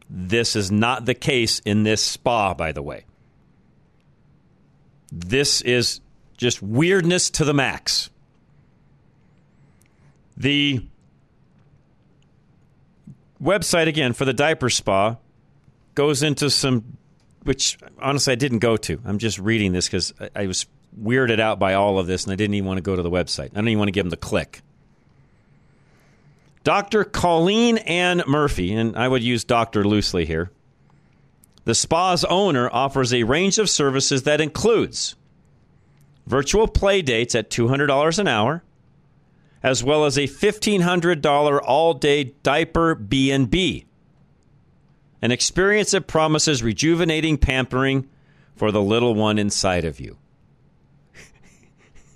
This 0.10 0.58
is 0.58 0.70
not 0.70 1.06
the 1.06 1.16
case 1.16 1.60
in 1.60 1.84
this 1.84 2.04
spa, 2.04 2.54
by 2.54 2.74
the 2.74 2.84
way. 2.84 3.06
This 5.12 5.62
is 5.62 6.02
just 6.38 6.62
weirdness 6.62 7.30
to 7.32 7.46
the 7.46 7.54
max. 7.54 8.10
The 10.36 10.86
website 13.42 13.88
again 13.88 14.14
for 14.14 14.26
the 14.26 14.34
diaper 14.34 14.70
spa 14.70 15.18
goes 15.96 16.24
into 16.24 16.50
some 16.50 16.98
which 17.44 17.78
honestly 18.00 18.34
I 18.34 18.36
didn't 18.36 18.60
go 18.60 18.76
to. 18.78 19.00
I'm 19.06 19.20
just 19.20 19.40
reading 19.40 19.72
this 19.72 19.88
because 19.88 20.14
I, 20.20 20.30
I, 20.36 20.48
was 20.48 20.66
weirded 21.02 21.40
out 21.40 21.60
by 21.60 21.76
all 21.76 21.98
of 21.98 22.06
this 22.06 22.26
and 22.26 22.34
I 22.34 22.36
didn't 22.36 22.56
even 22.56 22.68
want 22.68 22.78
to 22.78 22.82
go 22.82 22.96
to 22.96 23.02
the 23.02 23.10
website. 23.10 23.52
I 23.52 23.56
don't 23.56 23.70
even 23.70 23.80
want 23.80 23.88
to 23.88 23.94
give 23.94 24.04
them 24.04 24.10
the 24.10 24.18
click. 24.18 24.62
Dr. 26.66 27.06
Colleen 27.06 27.78
Ann 27.78 28.24
Murphy, 28.28 28.74
and 28.74 28.98
I 28.98 29.08
would 29.08 29.24
use 29.24 29.46
doctor 29.46 29.86
loosely 29.86 30.26
here. 30.26 30.52
The 31.68 31.76
spa's 31.76 32.24
owner 32.24 32.70
offers 32.72 33.14
a 33.14 33.24
range 33.24 33.58
of 33.58 33.70
services 33.70 34.24
that 34.24 34.40
includes 34.40 35.18
virtual 36.26 36.66
play 36.66 37.02
dates 37.02 37.36
at 37.36 37.50
$200 37.50 38.20
an 38.20 38.26
hour, 38.30 38.64
as 39.62 39.84
well 39.84 40.06
as 40.06 40.18
a 40.18 40.30
$1,500 40.30 41.60
all-day 41.62 42.24
diaper 42.42 42.96
B&B. 42.96 43.86
An 45.22 45.32
experience 45.34 45.92
that 45.92 46.08
promises 46.08 46.64
rejuvenating 46.64 47.38
pampering 47.38 48.08
for 48.56 48.72
the 48.72 48.82
little 48.82 49.14
one 49.14 49.38
inside 49.38 49.84
of 49.84 50.00
you. 50.00 50.16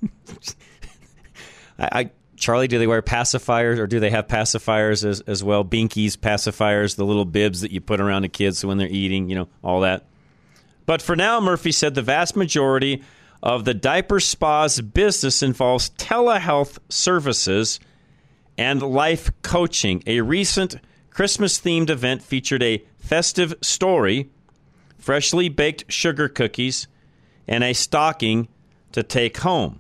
I, 1.78 1.90
I, 1.92 2.10
Charlie, 2.42 2.68
do 2.68 2.80
they 2.80 2.88
wear 2.88 3.04
pacifiers 3.04 3.78
or 3.78 3.86
do 3.86 4.00
they 4.00 4.10
have 4.10 4.28
pacifiers 4.28 5.06
as, 5.06 5.22
as 5.22 5.44
well? 5.44 5.64
Binkies, 5.64 6.18
pacifiers, 6.18 6.96
the 6.96 7.06
little 7.06 7.24
bibs 7.24 7.62
that 7.62 7.70
you 7.70 7.80
put 7.80 8.02
around 8.02 8.24
the 8.24 8.30
kids 8.30 8.66
when 8.66 8.80
they're 8.80 8.88
eating, 8.88 9.30
you 9.30 9.36
know, 9.36 9.48
all 9.64 9.82
that. 9.82 10.06
But 10.88 11.04
for 11.04 11.16
now, 11.16 11.40
Murphy 11.40 11.72
said 11.72 11.94
the 11.94 12.02
vast 12.02 12.36
majority 12.36 13.04
of 13.44 13.64
the 13.64 13.76
diaper 13.76 14.20
spa's 14.20 14.82
business 14.82 15.44
involves 15.44 15.92
telehealth 15.92 16.80
services 16.90 17.80
and 18.58 18.82
life 18.82 19.30
coaching. 19.44 20.02
A 20.08 20.22
recent 20.22 20.78
Christmas 21.12 21.62
themed 21.62 21.92
event 21.92 22.24
featured 22.24 22.64
a 22.64 22.84
festive 22.98 23.54
story, 23.62 24.32
freshly 24.98 25.48
baked 25.48 25.92
sugar 25.92 26.28
cookies, 26.28 26.88
and 27.48 27.64
a 27.64 27.74
stocking 27.74 28.48
to 28.94 29.04
take 29.04 29.38
home. 29.38 29.80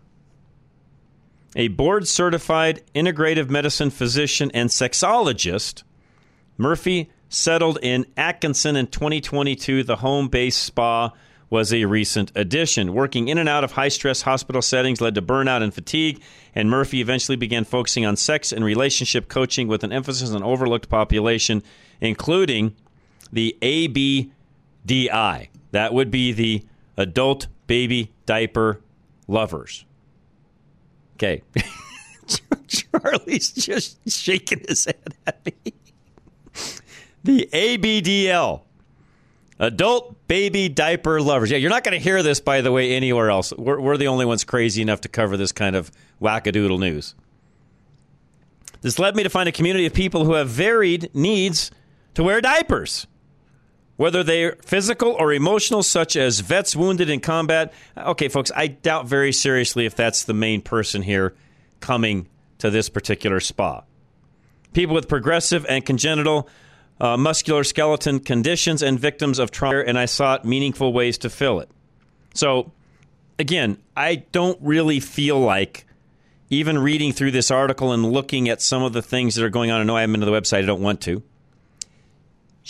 A 1.55 1.67
board 1.67 2.07
certified 2.07 2.81
integrative 2.95 3.49
medicine 3.49 3.89
physician 3.89 4.51
and 4.53 4.69
sexologist, 4.69 5.83
Murphy 6.57 7.09
settled 7.27 7.77
in 7.81 8.05
Atkinson 8.15 8.75
in 8.75 8.87
2022, 8.87 9.83
the 9.83 9.97
home 9.97 10.27
based 10.29 10.63
spa 10.63 11.11
was 11.49 11.73
a 11.73 11.83
recent 11.83 12.31
addition. 12.35 12.93
Working 12.93 13.27
in 13.27 13.37
and 13.37 13.49
out 13.49 13.65
of 13.65 13.73
high 13.73 13.89
stress 13.89 14.21
hospital 14.21 14.61
settings 14.61 15.01
led 15.01 15.15
to 15.15 15.21
burnout 15.21 15.61
and 15.61 15.73
fatigue, 15.73 16.21
and 16.55 16.69
Murphy 16.69 17.01
eventually 17.01 17.35
began 17.35 17.65
focusing 17.65 18.05
on 18.05 18.15
sex 18.15 18.53
and 18.53 18.63
relationship 18.63 19.27
coaching 19.27 19.67
with 19.67 19.83
an 19.83 19.91
emphasis 19.91 20.31
on 20.31 20.43
overlooked 20.43 20.87
population, 20.87 21.61
including 21.99 22.73
the 23.33 23.57
ABDL. 23.61 24.29
That 25.71 25.93
would 25.93 26.11
be 26.11 26.31
the 26.31 26.65
adult 26.95 27.47
baby 27.67 28.13
diaper 28.25 28.79
lovers. 29.27 29.83
Okay. 31.21 31.43
Charlie's 32.67 33.51
just 33.51 33.99
shaking 34.09 34.63
his 34.67 34.85
head 34.85 35.13
at 35.27 35.45
me. 35.45 35.73
The 37.23 37.47
ABDL 37.53 38.61
Adult 39.61 40.27
baby 40.27 40.69
diaper 40.69 41.21
lovers. 41.21 41.51
Yeah, 41.51 41.57
you're 41.57 41.69
not 41.69 41.83
going 41.83 41.95
to 41.95 42.03
hear 42.03 42.23
this, 42.23 42.39
by 42.39 42.61
the 42.61 42.71
way, 42.71 42.93
anywhere 42.95 43.29
else. 43.29 43.53
We're, 43.53 43.79
we're 43.79 43.97
the 43.97 44.07
only 44.07 44.25
ones 44.25 44.43
crazy 44.43 44.81
enough 44.81 45.01
to 45.01 45.07
cover 45.07 45.37
this 45.37 45.51
kind 45.51 45.75
of 45.75 45.91
wackadoodle 46.19 46.79
news. 46.79 47.13
This 48.81 48.97
led 48.97 49.15
me 49.15 49.21
to 49.21 49.29
find 49.29 49.47
a 49.47 49.51
community 49.51 49.85
of 49.85 49.93
people 49.93 50.25
who 50.25 50.33
have 50.33 50.49
varied 50.49 51.11
needs 51.13 51.69
to 52.15 52.23
wear 52.23 52.41
diapers, 52.41 53.05
whether 53.97 54.23
they're 54.23 54.57
physical 54.63 55.11
or 55.11 55.33
emotional, 55.33 55.83
such 55.83 56.15
as 56.15 56.39
vets 56.39 56.75
wounded 56.75 57.09
in 57.09 57.19
combat. 57.19 57.73
Okay, 57.97 58.27
folks, 58.27 58.51
I 58.55 58.67
doubt 58.67 59.05
very 59.05 59.31
seriously 59.31 59.85
if 59.85 59.95
that's 59.95 60.23
the 60.23 60.33
main 60.33 60.61
person 60.61 61.01
here 61.01 61.35
coming 61.79 62.27
to 62.59 62.69
this 62.69 62.89
particular 62.89 63.39
spa. 63.39 63.83
People 64.73 64.95
with 64.95 65.07
progressive 65.07 65.65
and 65.67 65.85
congenital 65.85 66.47
uh, 66.99 67.17
muscular 67.17 67.63
skeleton 67.63 68.19
conditions 68.19 68.81
and 68.81 68.99
victims 68.99 69.39
of 69.39 69.51
trauma, 69.51 69.79
and 69.79 69.97
I 69.97 70.05
sought 70.05 70.45
meaningful 70.45 70.93
ways 70.93 71.17
to 71.19 71.29
fill 71.29 71.59
it. 71.59 71.69
So, 72.33 72.71
again, 73.39 73.77
I 73.97 74.15
don't 74.31 74.57
really 74.61 74.99
feel 74.99 75.39
like 75.39 75.85
even 76.49 76.77
reading 76.77 77.11
through 77.11 77.31
this 77.31 77.49
article 77.49 77.91
and 77.91 78.11
looking 78.11 78.49
at 78.49 78.61
some 78.61 78.83
of 78.83 78.93
the 78.93 79.01
things 79.01 79.35
that 79.35 79.43
are 79.43 79.49
going 79.49 79.71
on. 79.71 79.81
I 79.81 79.83
know 79.83 79.95
I 79.95 80.01
haven't 80.01 80.13
been 80.13 80.19
to 80.21 80.25
the 80.25 80.31
website, 80.31 80.59
I 80.59 80.65
don't 80.65 80.81
want 80.81 81.01
to. 81.01 81.23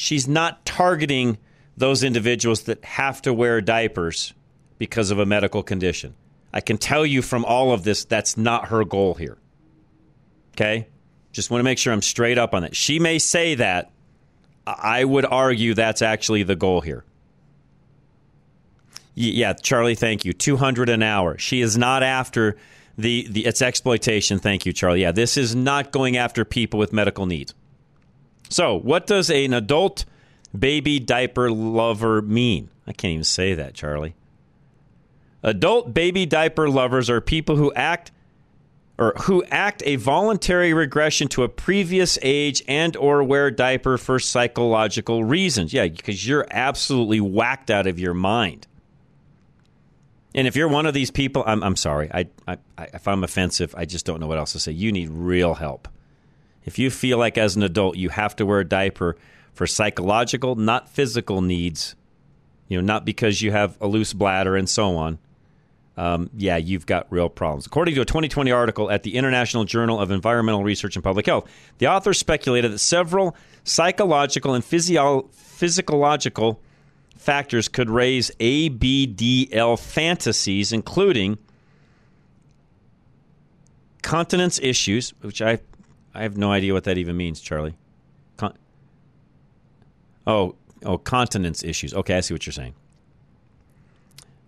She's 0.01 0.27
not 0.27 0.65
targeting 0.65 1.37
those 1.77 2.03
individuals 2.03 2.63
that 2.63 2.83
have 2.83 3.21
to 3.21 3.31
wear 3.31 3.61
diapers 3.61 4.33
because 4.79 5.11
of 5.11 5.19
a 5.19 5.27
medical 5.27 5.61
condition. 5.61 6.15
I 6.51 6.59
can 6.59 6.79
tell 6.79 7.05
you 7.05 7.21
from 7.21 7.45
all 7.45 7.71
of 7.71 7.83
this, 7.83 8.03
that's 8.05 8.35
not 8.35 8.69
her 8.69 8.83
goal 8.83 9.13
here. 9.13 9.37
Okay? 10.55 10.87
Just 11.33 11.51
want 11.51 11.59
to 11.59 11.63
make 11.63 11.77
sure 11.77 11.93
I'm 11.93 12.01
straight 12.01 12.39
up 12.39 12.55
on 12.55 12.63
that. 12.63 12.75
She 12.75 12.97
may 12.97 13.19
say 13.19 13.53
that, 13.53 13.91
I 14.65 15.05
would 15.05 15.25
argue 15.25 15.75
that's 15.75 16.01
actually 16.01 16.41
the 16.41 16.55
goal 16.55 16.81
here. 16.81 17.03
Yeah, 19.13 19.53
Charlie, 19.53 19.93
thank 19.93 20.25
you. 20.25 20.33
200 20.33 20.89
an 20.89 21.03
hour. 21.03 21.37
She 21.37 21.61
is 21.61 21.77
not 21.77 22.01
after 22.01 22.57
the, 22.97 23.27
the 23.29 23.45
it's 23.45 23.61
exploitation. 23.61 24.39
Thank 24.39 24.65
you, 24.65 24.73
Charlie. 24.73 25.03
Yeah, 25.03 25.11
this 25.11 25.37
is 25.37 25.53
not 25.53 25.91
going 25.91 26.17
after 26.17 26.43
people 26.43 26.79
with 26.79 26.91
medical 26.91 27.27
needs. 27.27 27.53
So, 28.51 28.75
what 28.77 29.07
does 29.07 29.29
an 29.29 29.53
adult 29.53 30.03
baby 30.57 30.99
diaper 30.99 31.49
lover 31.49 32.21
mean? 32.21 32.69
I 32.85 32.91
can't 32.91 33.13
even 33.13 33.23
say 33.23 33.53
that, 33.53 33.73
Charlie. 33.73 34.13
Adult 35.41 35.93
baby 35.93 36.25
diaper 36.25 36.69
lovers 36.69 37.09
are 37.09 37.21
people 37.21 37.55
who 37.55 37.73
act 37.73 38.11
or 38.97 39.13
who 39.21 39.43
act 39.45 39.81
a 39.85 39.95
voluntary 39.95 40.73
regression 40.73 41.27
to 41.29 41.43
a 41.43 41.49
previous 41.49 42.19
age 42.21 42.61
and 42.67 42.95
or 42.97 43.23
wear 43.23 43.49
diaper 43.49 43.97
for 43.97 44.19
psychological 44.19 45.23
reasons. 45.23 45.73
Yeah, 45.73 45.87
because 45.87 46.27
you're 46.27 46.45
absolutely 46.51 47.21
whacked 47.21 47.71
out 47.71 47.87
of 47.87 47.99
your 47.99 48.13
mind. 48.13 48.67
And 50.35 50.45
if 50.45 50.55
you're 50.55 50.67
one 50.67 50.85
of 50.85 50.93
these 50.93 51.09
people, 51.09 51.43
I'm, 51.47 51.63
I'm 51.63 51.75
sorry. 51.75 52.11
I, 52.13 52.27
I, 52.47 52.57
if 52.93 53.07
I'm 53.07 53.23
offensive, 53.23 53.73
I 53.77 53.85
just 53.85 54.05
don't 54.05 54.19
know 54.19 54.27
what 54.27 54.37
else 54.37 54.51
to 54.53 54.59
say. 54.59 54.71
You 54.71 54.91
need 54.91 55.09
real 55.09 55.55
help. 55.55 55.87
If 56.65 56.77
you 56.79 56.89
feel 56.89 57.17
like 57.17 57.37
as 57.37 57.55
an 57.55 57.63
adult 57.63 57.97
you 57.97 58.09
have 58.09 58.35
to 58.37 58.45
wear 58.45 58.59
a 58.59 58.65
diaper 58.65 59.17
for 59.53 59.67
psychological, 59.67 60.55
not 60.55 60.89
physical 60.89 61.41
needs, 61.41 61.95
you 62.67 62.77
know, 62.77 62.85
not 62.85 63.05
because 63.05 63.41
you 63.41 63.51
have 63.51 63.77
a 63.81 63.87
loose 63.87 64.13
bladder 64.13 64.55
and 64.55 64.69
so 64.69 64.95
on, 64.95 65.19
um, 65.97 66.29
yeah, 66.35 66.57
you've 66.57 66.85
got 66.85 67.05
real 67.11 67.29
problems. 67.29 67.65
According 67.65 67.95
to 67.95 68.01
a 68.01 68.05
2020 68.05 68.51
article 68.51 68.89
at 68.89 69.03
the 69.03 69.15
International 69.15 69.65
Journal 69.65 69.99
of 69.99 70.09
Environmental 70.09 70.63
Research 70.63 70.95
and 70.95 71.03
Public 71.03 71.25
Health, 71.25 71.49
the 71.79 71.87
author 71.87 72.13
speculated 72.13 72.71
that 72.71 72.79
several 72.79 73.35
psychological 73.63 74.53
and 74.53 74.63
physio- 74.63 75.29
physiological 75.31 76.61
factors 77.17 77.67
could 77.67 77.89
raise 77.89 78.31
ABDL 78.39 79.77
fantasies, 79.77 80.71
including 80.71 81.37
continence 84.01 84.59
issues, 84.59 85.13
which 85.21 85.41
I 85.41 85.59
I 86.13 86.23
have 86.23 86.37
no 86.37 86.51
idea 86.51 86.73
what 86.73 86.83
that 86.85 86.97
even 86.97 87.15
means, 87.17 87.39
Charlie. 87.39 87.75
Con- 88.37 88.57
oh, 90.27 90.55
oh, 90.83 90.97
continence 90.97 91.63
issues. 91.63 91.93
Okay, 91.93 92.17
I 92.17 92.19
see 92.21 92.33
what 92.33 92.45
you're 92.45 92.53
saying 92.53 92.73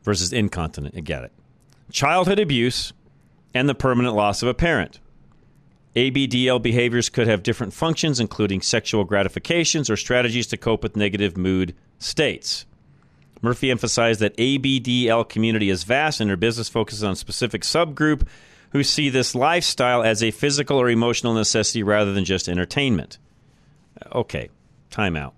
versus 0.03 0.33
incontinent. 0.33 0.95
I 0.95 0.99
get 0.99 1.23
it. 1.23 1.31
Childhood 1.91 2.39
abuse 2.39 2.93
and 3.53 3.67
the 3.67 3.75
permanent 3.75 4.15
loss 4.15 4.41
of 4.41 4.49
a 4.49 4.53
parent. 4.53 4.99
ABDL 5.95 6.61
behaviors 6.61 7.09
could 7.09 7.27
have 7.27 7.43
different 7.43 7.73
functions, 7.73 8.19
including 8.19 8.61
sexual 8.61 9.03
gratifications 9.03 9.89
or 9.89 9.95
strategies 9.95 10.47
to 10.47 10.57
cope 10.57 10.81
with 10.81 10.95
negative 10.95 11.37
mood 11.37 11.75
states. 11.99 12.65
Murphy 13.41 13.69
emphasized 13.69 14.19
that 14.21 14.35
ABDL 14.37 15.27
community 15.29 15.69
is 15.69 15.83
vast 15.83 16.19
and 16.19 16.29
her 16.29 16.37
business 16.37 16.69
focuses 16.69 17.03
on 17.03 17.11
a 17.11 17.15
specific 17.15 17.61
subgroup 17.61 18.25
who 18.73 18.83
see 18.83 19.09
this 19.09 19.33
lifestyle 19.33 20.03
as 20.03 20.21
a 20.21 20.31
physical 20.31 20.77
or 20.77 20.89
emotional 20.89 21.33
necessity 21.33 21.83
rather 21.83 22.13
than 22.13 22.25
just 22.25 22.49
entertainment. 22.49 23.17
Okay, 24.13 24.49
time 24.89 25.15
out 25.15 25.33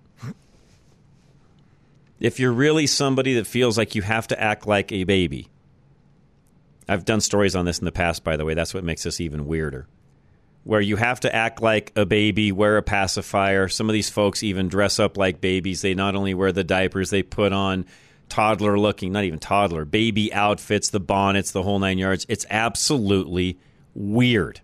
if 2.20 2.40
you're 2.40 2.52
really 2.52 2.86
somebody 2.86 3.34
that 3.34 3.46
feels 3.46 3.76
like 3.76 3.94
you 3.94 4.02
have 4.02 4.26
to 4.28 4.40
act 4.40 4.66
like 4.66 4.92
a 4.92 5.04
baby, 5.04 5.48
I've 6.88 7.04
done 7.04 7.20
stories 7.20 7.56
on 7.56 7.64
this 7.64 7.78
in 7.78 7.84
the 7.84 7.92
past, 7.92 8.24
by 8.24 8.36
the 8.36 8.44
way. 8.44 8.54
That's 8.54 8.72
what 8.72 8.84
makes 8.84 9.02
this 9.02 9.20
even 9.20 9.46
weirder. 9.46 9.86
Where 10.64 10.80
you 10.80 10.96
have 10.96 11.20
to 11.20 11.34
act 11.34 11.62
like 11.62 11.92
a 11.94 12.06
baby, 12.06 12.52
wear 12.52 12.76
a 12.76 12.82
pacifier. 12.82 13.68
Some 13.68 13.88
of 13.88 13.92
these 13.92 14.10
folks 14.10 14.42
even 14.42 14.68
dress 14.68 14.98
up 14.98 15.16
like 15.16 15.40
babies. 15.40 15.82
They 15.82 15.94
not 15.94 16.16
only 16.16 16.34
wear 16.34 16.52
the 16.52 16.64
diapers, 16.64 17.10
they 17.10 17.22
put 17.22 17.52
on 17.52 17.86
toddler 18.28 18.78
looking, 18.78 19.12
not 19.12 19.24
even 19.24 19.38
toddler, 19.38 19.84
baby 19.84 20.32
outfits, 20.32 20.90
the 20.90 21.00
bonnets, 21.00 21.52
the 21.52 21.62
whole 21.62 21.78
nine 21.78 21.98
yards. 21.98 22.26
It's 22.28 22.46
absolutely 22.50 23.58
weird. 23.94 24.60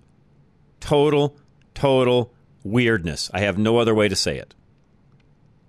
Total, 0.81 1.37
total 1.75 2.33
weirdness. 2.65 3.31
I 3.33 3.41
have 3.41 3.59
no 3.59 3.79
other 3.79 3.95
way 3.95 4.09
to 4.09 4.17
say 4.17 4.39
it. 4.39 4.55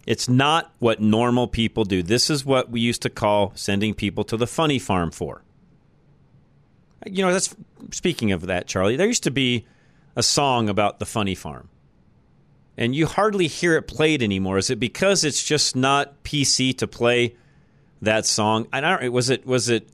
It's 0.06 0.28
not 0.28 0.74
what 0.80 1.00
normal 1.00 1.48
people 1.48 1.86
do. 1.86 2.04
This 2.04 2.30
is 2.30 2.46
what 2.46 2.70
we 2.70 2.82
used 2.82 3.04
to 3.04 3.10
call 3.10 3.54
sending 3.56 3.94
people 3.94 4.24
to 4.26 4.38
the 4.38 4.48
funny 4.48 4.80
farm 4.80 5.12
for. 5.12 5.44
You 7.06 7.24
know, 7.24 7.32
that's 7.32 7.56
speaking 7.92 8.32
of 8.32 8.48
that, 8.48 8.68
Charlie. 8.68 8.96
There 8.96 9.08
used 9.08 9.24
to 9.24 9.32
be 9.32 9.66
a 10.16 10.24
song 10.24 10.68
about 10.70 11.00
the 11.00 11.06
funny 11.06 11.36
farm. 11.36 11.70
And 12.76 12.96
you 12.96 13.06
hardly 13.06 13.48
hear 13.48 13.76
it 13.76 13.84
played 13.84 14.24
anymore. 14.24 14.58
Is 14.58 14.70
it 14.70 14.80
because 14.80 15.24
it's 15.24 15.44
just 15.44 15.76
not 15.76 16.24
PC 16.24 16.78
to 16.80 16.88
play 16.88 17.36
that 18.04 18.26
song? 18.26 18.68
I 18.72 18.82
don't 18.82 19.12
was 19.12 19.30
it 19.30 19.46
was 19.46 19.70
it 19.70 19.90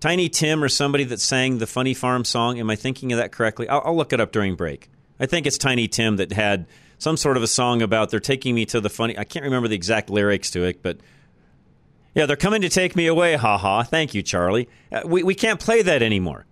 Tiny 0.00 0.28
Tim 0.28 0.62
or 0.62 0.68
somebody 0.68 1.04
that 1.04 1.20
sang 1.20 1.58
the 1.58 1.66
Funny 1.66 1.94
Farm 1.94 2.24
song? 2.24 2.58
Am 2.58 2.70
I 2.70 2.76
thinking 2.76 3.12
of 3.12 3.18
that 3.18 3.32
correctly? 3.32 3.68
I'll, 3.68 3.82
I'll 3.84 3.96
look 3.96 4.12
it 4.12 4.20
up 4.20 4.32
during 4.32 4.54
break. 4.54 4.90
I 5.18 5.26
think 5.26 5.46
it's 5.46 5.58
Tiny 5.58 5.88
Tim 5.88 6.16
that 6.16 6.32
had 6.32 6.66
some 6.98 7.16
sort 7.16 7.36
of 7.36 7.42
a 7.42 7.48
song 7.48 7.82
about 7.82 8.10
they're 8.10 8.20
taking 8.20 8.54
me 8.54 8.64
to 8.66 8.80
the 8.80 8.90
funny. 8.90 9.18
I 9.18 9.24
can't 9.24 9.44
remember 9.44 9.68
the 9.68 9.74
exact 9.74 10.10
lyrics 10.10 10.50
to 10.52 10.64
it, 10.64 10.82
but 10.82 10.98
yeah, 12.14 12.26
they're 12.26 12.36
coming 12.36 12.62
to 12.62 12.68
take 12.68 12.96
me 12.96 13.06
away. 13.06 13.36
Ha 13.36 13.58
ha. 13.58 13.82
Thank 13.82 14.14
you, 14.14 14.22
Charlie. 14.22 14.68
Uh, 14.90 15.02
we 15.04 15.22
we 15.22 15.34
can't 15.34 15.60
play 15.60 15.82
that 15.82 16.02
anymore 16.02 16.46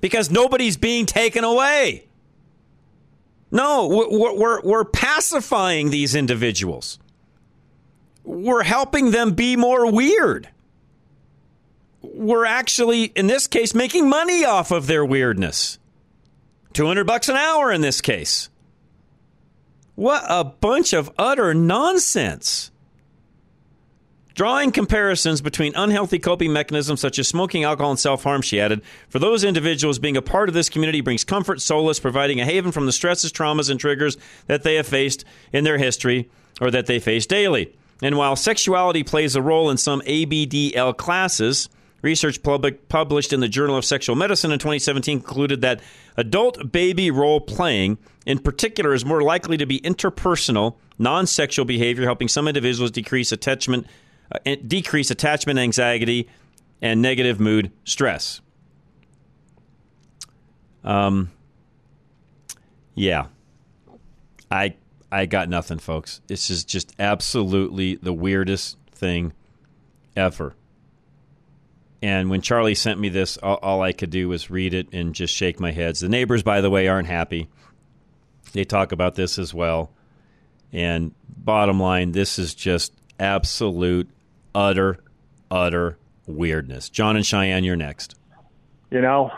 because 0.00 0.30
nobody's 0.30 0.76
being 0.76 1.06
taken 1.06 1.44
away. 1.44 2.06
No, 3.50 3.86
we're, 3.86 4.34
we're, 4.36 4.60
we're 4.62 4.84
pacifying 4.84 5.90
these 5.90 6.14
individuals. 6.14 6.98
We're 8.26 8.64
helping 8.64 9.12
them 9.12 9.34
be 9.34 9.54
more 9.54 9.90
weird. 9.90 10.48
We're 12.02 12.44
actually, 12.44 13.04
in 13.04 13.28
this 13.28 13.46
case, 13.46 13.72
making 13.72 14.08
money 14.08 14.44
off 14.44 14.72
of 14.72 14.88
their 14.88 15.04
weirdness. 15.04 15.78
200 16.72 17.06
bucks 17.06 17.28
an 17.28 17.36
hour 17.36 17.70
in 17.70 17.82
this 17.82 18.00
case. 18.00 18.50
What 19.94 20.24
a 20.28 20.42
bunch 20.42 20.92
of 20.92 21.10
utter 21.16 21.54
nonsense. 21.54 22.72
Drawing 24.34 24.72
comparisons 24.72 25.40
between 25.40 25.74
unhealthy 25.76 26.18
coping 26.18 26.52
mechanisms 26.52 27.00
such 27.00 27.18
as 27.20 27.28
smoking, 27.28 27.62
alcohol, 27.62 27.92
and 27.92 28.00
self 28.00 28.24
harm, 28.24 28.42
she 28.42 28.60
added, 28.60 28.82
for 29.08 29.20
those 29.20 29.44
individuals, 29.44 30.00
being 30.00 30.16
a 30.16 30.22
part 30.22 30.48
of 30.48 30.54
this 30.54 30.68
community 30.68 31.00
brings 31.00 31.24
comfort, 31.24 31.60
solace, 31.62 32.00
providing 32.00 32.40
a 32.40 32.44
haven 32.44 32.72
from 32.72 32.86
the 32.86 32.92
stresses, 32.92 33.32
traumas, 33.32 33.70
and 33.70 33.78
triggers 33.78 34.18
that 34.46 34.64
they 34.64 34.74
have 34.74 34.86
faced 34.86 35.24
in 35.52 35.62
their 35.64 35.78
history 35.78 36.28
or 36.60 36.72
that 36.72 36.86
they 36.86 36.98
face 36.98 37.24
daily. 37.24 37.72
And 38.02 38.16
while 38.16 38.36
sexuality 38.36 39.02
plays 39.02 39.36
a 39.36 39.42
role 39.42 39.70
in 39.70 39.78
some 39.78 40.02
ABDL 40.02 40.96
classes, 40.96 41.68
research 42.02 42.42
published 42.42 43.32
in 43.32 43.40
the 43.40 43.48
Journal 43.48 43.76
of 43.76 43.84
Sexual 43.84 44.16
Medicine 44.16 44.52
in 44.52 44.58
2017 44.58 45.20
concluded 45.20 45.62
that 45.62 45.80
adult 46.16 46.70
baby 46.70 47.10
role 47.10 47.40
playing 47.40 47.98
in 48.26 48.38
particular 48.38 48.92
is 48.92 49.04
more 49.04 49.22
likely 49.22 49.56
to 49.56 49.66
be 49.66 49.80
interpersonal, 49.80 50.76
non-sexual 50.98 51.64
behavior, 51.64 52.04
helping 52.04 52.28
some 52.28 52.48
individuals 52.48 52.90
decrease 52.90 53.32
attachment, 53.32 53.86
uh, 54.32 54.56
decrease 54.66 55.10
attachment 55.10 55.58
anxiety, 55.58 56.28
and 56.82 57.00
negative 57.00 57.40
mood 57.40 57.72
stress. 57.84 58.40
Um, 60.84 61.30
yeah, 62.94 63.26
I 64.50 64.74
I 65.16 65.24
got 65.24 65.48
nothing, 65.48 65.78
folks. 65.78 66.20
This 66.26 66.50
is 66.50 66.62
just 66.62 66.92
absolutely 66.98 67.94
the 67.94 68.12
weirdest 68.12 68.76
thing 68.92 69.32
ever. 70.14 70.54
And 72.02 72.28
when 72.28 72.42
Charlie 72.42 72.74
sent 72.74 73.00
me 73.00 73.08
this, 73.08 73.38
all, 73.38 73.58
all, 73.62 73.80
I 73.80 73.92
could 73.92 74.10
do 74.10 74.28
was 74.28 74.50
read 74.50 74.74
it 74.74 74.92
and 74.92 75.14
just 75.14 75.32
shake 75.32 75.58
my 75.58 75.72
heads. 75.72 76.00
The 76.00 76.10
neighbors, 76.10 76.42
by 76.42 76.60
the 76.60 76.68
way, 76.68 76.86
aren't 76.86 77.08
happy. 77.08 77.48
They 78.52 78.64
talk 78.64 78.92
about 78.92 79.14
this 79.14 79.38
as 79.38 79.54
well. 79.54 79.90
And 80.70 81.14
bottom 81.26 81.80
line, 81.80 82.12
this 82.12 82.38
is 82.38 82.54
just 82.54 82.92
absolute, 83.18 84.10
utter, 84.54 84.98
utter 85.50 85.96
weirdness. 86.26 86.90
John 86.90 87.16
and 87.16 87.24
Cheyenne, 87.24 87.64
you're 87.64 87.74
next. 87.74 88.16
You 88.90 89.00
know, 89.00 89.30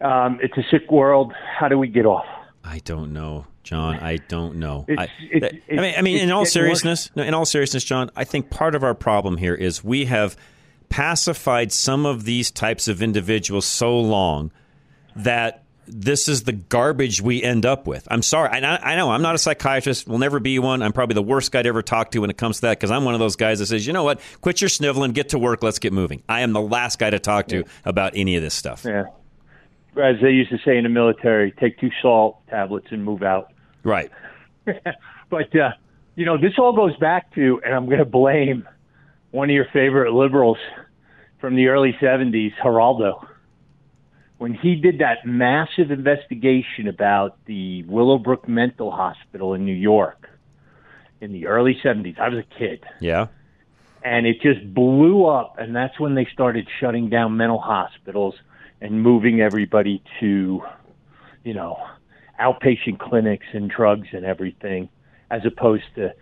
um, 0.00 0.38
it's 0.42 0.56
a 0.56 0.64
sick 0.70 0.90
world. 0.90 1.34
How 1.58 1.68
do 1.68 1.76
we 1.78 1.88
get 1.88 2.06
off? 2.06 2.24
I 2.64 2.78
don't 2.78 3.12
know, 3.12 3.46
John. 3.62 3.98
I 4.00 4.16
don't 4.16 4.56
know. 4.56 4.84
It's, 4.88 5.00
I, 5.00 5.08
it's, 5.20 5.56
I 5.70 5.74
mean, 5.74 5.94
I 5.98 6.02
mean, 6.02 6.18
in 6.18 6.30
all 6.30 6.44
seriousness, 6.44 7.10
no, 7.14 7.22
in 7.22 7.34
all 7.34 7.44
seriousness, 7.44 7.84
John, 7.84 8.10
I 8.16 8.24
think 8.24 8.50
part 8.50 8.74
of 8.74 8.82
our 8.82 8.94
problem 8.94 9.36
here 9.36 9.54
is 9.54 9.84
we 9.84 10.06
have 10.06 10.36
pacified 10.88 11.72
some 11.72 12.04
of 12.04 12.24
these 12.24 12.50
types 12.50 12.88
of 12.88 13.02
individuals 13.02 13.64
so 13.64 13.98
long 13.98 14.52
that 15.16 15.62
this 15.86 16.28
is 16.28 16.44
the 16.44 16.52
garbage 16.52 17.20
we 17.20 17.42
end 17.42 17.66
up 17.66 17.86
with. 17.86 18.06
I'm 18.10 18.22
sorry. 18.22 18.50
I, 18.50 18.92
I, 18.92 18.96
know 18.96 19.10
I'm 19.10 19.22
not 19.22 19.34
a 19.34 19.38
psychiatrist. 19.38 20.06
Will 20.06 20.18
never 20.18 20.38
be 20.38 20.58
one. 20.58 20.82
I'm 20.82 20.92
probably 20.92 21.14
the 21.14 21.22
worst 21.22 21.50
guy 21.50 21.62
to 21.62 21.68
ever 21.68 21.82
talk 21.82 22.12
to 22.12 22.20
when 22.20 22.30
it 22.30 22.38
comes 22.38 22.56
to 22.56 22.62
that 22.62 22.78
because 22.78 22.90
I'm 22.90 23.04
one 23.04 23.14
of 23.14 23.20
those 23.20 23.36
guys 23.36 23.58
that 23.58 23.66
says, 23.66 23.86
you 23.86 23.92
know 23.92 24.04
what, 24.04 24.20
quit 24.40 24.60
your 24.60 24.68
sniveling, 24.68 25.12
get 25.12 25.30
to 25.30 25.38
work, 25.38 25.62
let's 25.62 25.78
get 25.78 25.92
moving. 25.92 26.22
I 26.28 26.42
am 26.42 26.52
the 26.52 26.60
last 26.60 26.98
guy 26.98 27.10
to 27.10 27.18
talk 27.18 27.48
to 27.48 27.58
yeah. 27.58 27.62
about 27.84 28.12
any 28.14 28.36
of 28.36 28.42
this 28.42 28.54
stuff. 28.54 28.84
Yeah. 28.84 29.06
As 30.00 30.16
they 30.22 30.30
used 30.30 30.50
to 30.50 30.58
say 30.64 30.78
in 30.78 30.84
the 30.84 30.88
military, 30.88 31.52
take 31.52 31.78
two 31.78 31.90
salt 32.00 32.46
tablets 32.48 32.86
and 32.90 33.04
move 33.04 33.22
out. 33.22 33.51
Right. 33.84 34.10
but 34.64 35.56
uh, 35.56 35.70
you 36.14 36.24
know, 36.26 36.38
this 36.38 36.52
all 36.58 36.72
goes 36.72 36.96
back 36.96 37.34
to, 37.34 37.60
and 37.64 37.74
I'm 37.74 37.86
going 37.86 37.98
to 37.98 38.04
blame 38.04 38.68
one 39.30 39.48
of 39.50 39.54
your 39.54 39.66
favorite 39.72 40.12
liberals 40.12 40.58
from 41.40 41.56
the 41.56 41.68
early 41.68 41.96
'70s, 42.00 42.52
Geraldo, 42.62 43.26
when 44.38 44.54
he 44.54 44.76
did 44.76 44.98
that 44.98 45.26
massive 45.26 45.90
investigation 45.90 46.86
about 46.88 47.38
the 47.46 47.82
Willowbrook 47.84 48.46
Mental 48.48 48.90
Hospital 48.90 49.54
in 49.54 49.64
New 49.64 49.74
York 49.74 50.28
in 51.20 51.32
the 51.32 51.46
early 51.46 51.78
'70s. 51.82 52.18
I 52.18 52.28
was 52.28 52.38
a 52.38 52.58
kid 52.58 52.84
Yeah. 53.00 53.28
and 54.04 54.26
it 54.26 54.40
just 54.42 54.74
blew 54.74 55.26
up 55.26 55.56
and 55.58 55.74
that's 55.74 55.98
when 56.00 56.14
they 56.14 56.26
started 56.32 56.66
shutting 56.80 57.08
down 57.08 57.36
mental 57.36 57.60
hospitals 57.60 58.34
and 58.80 59.00
moving 59.00 59.40
everybody 59.40 60.02
to 60.18 60.62
you 61.44 61.54
know 61.54 61.78
outpatient 62.42 62.98
clinics 62.98 63.46
and 63.52 63.70
drugs 63.70 64.08
and 64.12 64.24
everything 64.24 64.88
as 65.30 65.42
opposed 65.46 65.84
to 65.94 66.12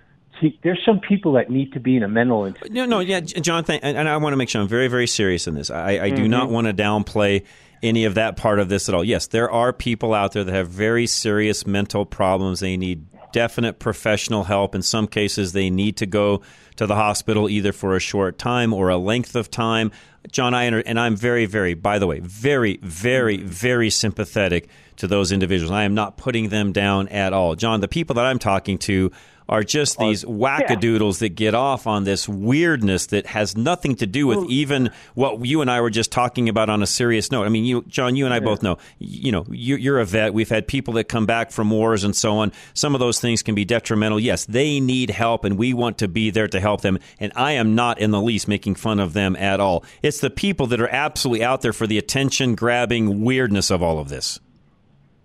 see 0.40 0.58
there's 0.62 0.80
some 0.84 1.00
people 1.00 1.32
that 1.32 1.50
need 1.50 1.72
to 1.72 1.80
be 1.80 1.96
in 1.96 2.02
a 2.02 2.08
mental 2.08 2.46
institution 2.46 2.74
No, 2.74 2.84
no, 2.86 3.00
yeah, 3.00 3.20
John, 3.20 3.64
and 3.68 4.08
I 4.08 4.16
want 4.18 4.32
to 4.32 4.36
make 4.36 4.48
sure 4.48 4.60
I'm 4.60 4.68
very, 4.68 4.88
very 4.88 5.06
serious 5.06 5.46
in 5.46 5.54
this. 5.54 5.70
I, 5.70 5.98
I 5.98 6.10
do 6.10 6.24
Mhm. 6.24 6.28
not 6.30 6.50
want 6.50 6.66
to 6.66 6.72
downplay 6.72 7.44
any 7.82 8.04
of 8.04 8.14
that 8.14 8.36
part 8.36 8.58
of 8.58 8.68
this 8.68 8.88
at 8.88 8.94
all. 8.94 9.02
Yes, 9.02 9.26
there 9.26 9.50
are 9.50 9.72
people 9.72 10.12
out 10.14 10.32
there 10.32 10.44
that 10.44 10.54
have 10.54 10.68
very 10.68 11.06
serious 11.06 11.66
mental 11.66 12.04
problems. 12.04 12.60
They 12.60 12.76
need 12.76 13.06
definite 13.32 13.78
professional 13.78 14.44
help. 14.44 14.74
In 14.74 14.82
some 14.82 15.06
cases, 15.06 15.52
they 15.52 15.70
need 15.70 15.96
to 15.98 16.06
go 16.06 16.42
to 16.76 16.86
the 16.86 16.94
hospital 16.94 17.48
either 17.48 17.72
for 17.72 17.96
a 17.96 18.00
short 18.00 18.38
time 18.38 18.72
or 18.72 18.88
a 18.88 18.96
length 18.96 19.36
of 19.36 19.50
time. 19.50 19.92
John, 20.30 20.54
I 20.54 20.64
and 20.64 21.00
I'm 21.00 21.16
very, 21.16 21.46
very, 21.46 21.74
by 21.74 21.98
the 21.98 22.06
way, 22.06 22.20
very, 22.20 22.78
very, 22.82 23.38
very 23.38 23.90
sympathetic 23.90 24.68
to 24.96 25.06
those 25.06 25.32
individuals. 25.32 25.70
I 25.72 25.84
am 25.84 25.94
not 25.94 26.16
putting 26.16 26.50
them 26.50 26.72
down 26.72 27.08
at 27.08 27.32
all. 27.32 27.54
John, 27.54 27.80
the 27.80 27.88
people 27.88 28.14
that 28.14 28.26
I'm 28.26 28.38
talking 28.38 28.78
to 28.78 29.10
are 29.50 29.64
just 29.64 29.98
these 29.98 30.24
wackadoodles 30.24 31.18
that 31.18 31.30
get 31.30 31.56
off 31.56 31.88
on 31.88 32.04
this 32.04 32.28
weirdness 32.28 33.06
that 33.06 33.26
has 33.26 33.56
nothing 33.56 33.96
to 33.96 34.06
do 34.06 34.28
with 34.28 34.48
even 34.48 34.90
what 35.14 35.44
you 35.44 35.60
and 35.60 35.68
I 35.68 35.80
were 35.80 35.90
just 35.90 36.12
talking 36.12 36.48
about 36.48 36.70
on 36.70 36.84
a 36.84 36.86
serious 36.86 37.32
note. 37.32 37.44
I 37.44 37.48
mean, 37.48 37.64
you, 37.64 37.82
John, 37.88 38.14
you 38.14 38.24
and 38.26 38.32
I 38.32 38.38
both 38.38 38.62
know, 38.62 38.78
you 39.00 39.32
know, 39.32 39.44
you, 39.50 39.74
you're 39.74 39.98
a 39.98 40.04
vet. 40.04 40.32
We've 40.32 40.48
had 40.48 40.68
people 40.68 40.94
that 40.94 41.04
come 41.04 41.26
back 41.26 41.50
from 41.50 41.68
wars 41.68 42.04
and 42.04 42.14
so 42.14 42.38
on. 42.38 42.52
Some 42.74 42.94
of 42.94 43.00
those 43.00 43.18
things 43.18 43.42
can 43.42 43.56
be 43.56 43.64
detrimental. 43.64 44.20
Yes, 44.20 44.44
they 44.46 44.78
need 44.78 45.10
help, 45.10 45.44
and 45.44 45.58
we 45.58 45.74
want 45.74 45.98
to 45.98 46.06
be 46.06 46.30
there 46.30 46.46
to 46.46 46.60
help 46.60 46.82
them. 46.82 47.00
And 47.18 47.32
I 47.34 47.52
am 47.52 47.74
not 47.74 47.98
in 47.98 48.12
the 48.12 48.22
least 48.22 48.46
making 48.46 48.76
fun 48.76 49.00
of 49.00 49.14
them 49.14 49.34
at 49.34 49.58
all. 49.58 49.84
It's 50.00 50.20
the 50.20 50.30
people 50.30 50.68
that 50.68 50.80
are 50.80 50.88
absolutely 50.88 51.44
out 51.44 51.62
there 51.62 51.72
for 51.72 51.88
the 51.88 51.98
attention 51.98 52.54
grabbing 52.54 53.24
weirdness 53.24 53.72
of 53.72 53.82
all 53.82 53.98
of 53.98 54.08
this. 54.10 54.38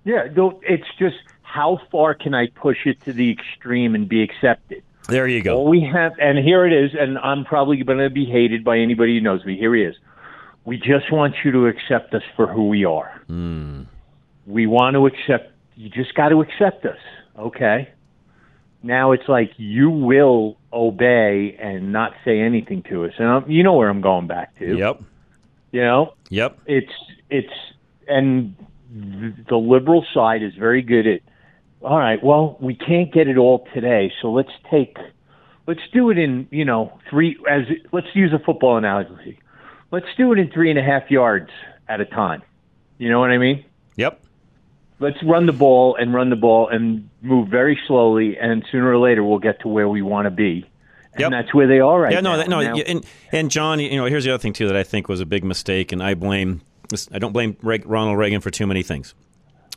yeah 0.04 0.26
it's 0.64 0.88
just 0.98 1.18
how 1.56 1.80
far 1.92 2.14
can 2.14 2.34
i 2.34 2.48
push 2.48 2.86
it 2.86 2.98
to 3.06 3.14
the 3.14 3.32
extreme 3.32 3.96
and 3.96 4.10
be 4.10 4.22
accepted 4.22 4.84
There 5.08 5.28
you 5.28 5.42
go. 5.44 5.58
All 5.58 5.70
we 5.70 5.82
have, 5.82 6.14
and 6.20 6.38
here 6.40 6.66
it 6.66 6.74
is, 6.74 6.92
and 7.00 7.18
I'm 7.20 7.46
probably 7.46 7.78
going 7.84 8.00
to 8.00 8.10
be 8.10 8.26
hated 8.26 8.64
by 8.64 8.80
anybody 8.80 9.14
who 9.16 9.22
knows 9.22 9.46
me. 9.46 9.56
Here 9.56 9.76
he 9.76 9.84
is. 9.84 9.96
We 10.66 10.78
just 10.78 11.12
want 11.12 11.36
you 11.44 11.52
to 11.52 11.68
accept 11.68 12.14
us 12.16 12.24
for 12.36 12.48
who 12.48 12.70
we 12.70 12.86
are. 12.86 13.22
Hmm. 13.28 13.84
We 14.48 14.66
want 14.66 14.96
to 14.96 15.06
accept. 15.06 15.52
You 15.76 15.90
just 15.90 16.16
got 16.16 16.30
to 16.30 16.42
accept 16.42 16.86
us, 16.86 16.98
okay? 17.38 17.90
Now 18.82 19.12
it's 19.12 19.28
like 19.28 19.52
you 19.58 19.92
will 19.92 20.58
obey 20.74 21.56
and 21.60 21.92
not 21.92 22.14
say 22.26 22.40
anything 22.40 22.82
to 22.90 23.06
us, 23.06 23.14
and 23.20 23.28
I'm, 23.28 23.50
you 23.50 23.62
know 23.62 23.74
where 23.74 23.90
I'm 23.90 24.02
going 24.02 24.28
back 24.28 24.58
to. 24.58 24.76
Yep. 24.76 25.04
You 25.72 25.82
know. 25.82 26.14
Yep. 26.30 26.60
It's 26.66 26.94
it's 27.30 27.54
and 28.08 28.56
the 29.50 29.58
liberal 29.58 30.04
side 30.14 30.42
is 30.42 30.54
very 30.56 30.82
good 30.82 31.06
at 31.06 31.22
all 31.82 31.98
right, 31.98 32.24
well, 32.24 32.58
we 32.60 32.76
can't 32.76 33.14
get 33.14 33.28
it 33.28 33.38
all 33.38 33.68
today, 33.74 34.12
so 34.22 34.32
let's 34.32 34.52
take 34.72 34.98
let's 35.68 35.82
do 35.94 36.10
it 36.10 36.18
in, 36.18 36.48
you 36.52 36.66
know, 36.66 36.98
three 37.10 37.38
as 37.50 37.64
let's 37.92 38.08
use 38.14 38.34
a 38.34 38.40
football 38.40 38.78
analogy. 38.78 39.40
Let's 39.92 40.08
do 40.18 40.32
it 40.34 40.40
in 40.40 40.52
three 40.52 40.70
and 40.70 40.80
a 40.80 40.84
half 40.84 41.10
yards 41.10 41.50
at 41.88 42.02
a 42.02 42.06
time. 42.06 42.42
You 42.98 43.10
know 43.10 43.20
what 43.20 43.32
I 43.32 43.38
mean? 43.38 43.66
Yep. 43.96 44.22
Let's 45.00 45.22
run 45.24 45.46
the 45.46 45.54
ball 45.54 45.96
and 45.96 46.14
run 46.14 46.30
the 46.30 46.36
ball 46.36 46.70
and 46.70 47.10
move 47.22 47.50
very 47.50 47.80
slowly 47.88 48.38
and 48.38 48.66
sooner 48.72 48.90
or 48.90 48.98
later 48.98 49.24
we'll 49.24 49.40
get 49.40 49.60
to 49.62 49.68
where 49.68 49.90
we 49.90 50.02
want 50.02 50.26
to 50.26 50.32
be. 50.32 50.70
And 51.18 51.34
that's 51.34 51.54
where 51.54 51.68
they 51.68 51.80
are 51.80 52.02
right 52.02 52.12
yeah, 52.12 52.20
no, 52.20 52.32
now. 52.32 52.38
that, 52.38 52.50
no, 52.50 52.62
Now- 52.62 52.76
and 52.76 53.06
and 53.32 53.50
John, 53.50 53.80
you 53.80 53.96
know, 53.96 54.06
here's 54.06 54.26
the 54.26 54.32
other 54.32 54.42
thing 54.42 54.54
too 54.54 54.68
that 54.68 54.76
I 54.76 54.84
think 54.84 55.08
was 55.08 55.22
a 55.22 55.26
big 55.26 55.46
mistake, 55.46 55.92
and 55.94 56.04
I 56.04 56.14
blame 56.14 56.62
I 57.12 57.20
don't 57.20 57.32
blame 57.32 57.56
Reg- 57.62 57.86
Ronald 57.86 58.18
Reagan 58.18 58.42
for 58.42 58.52
too 58.52 58.68
many 58.68 58.84
things, 58.84 59.16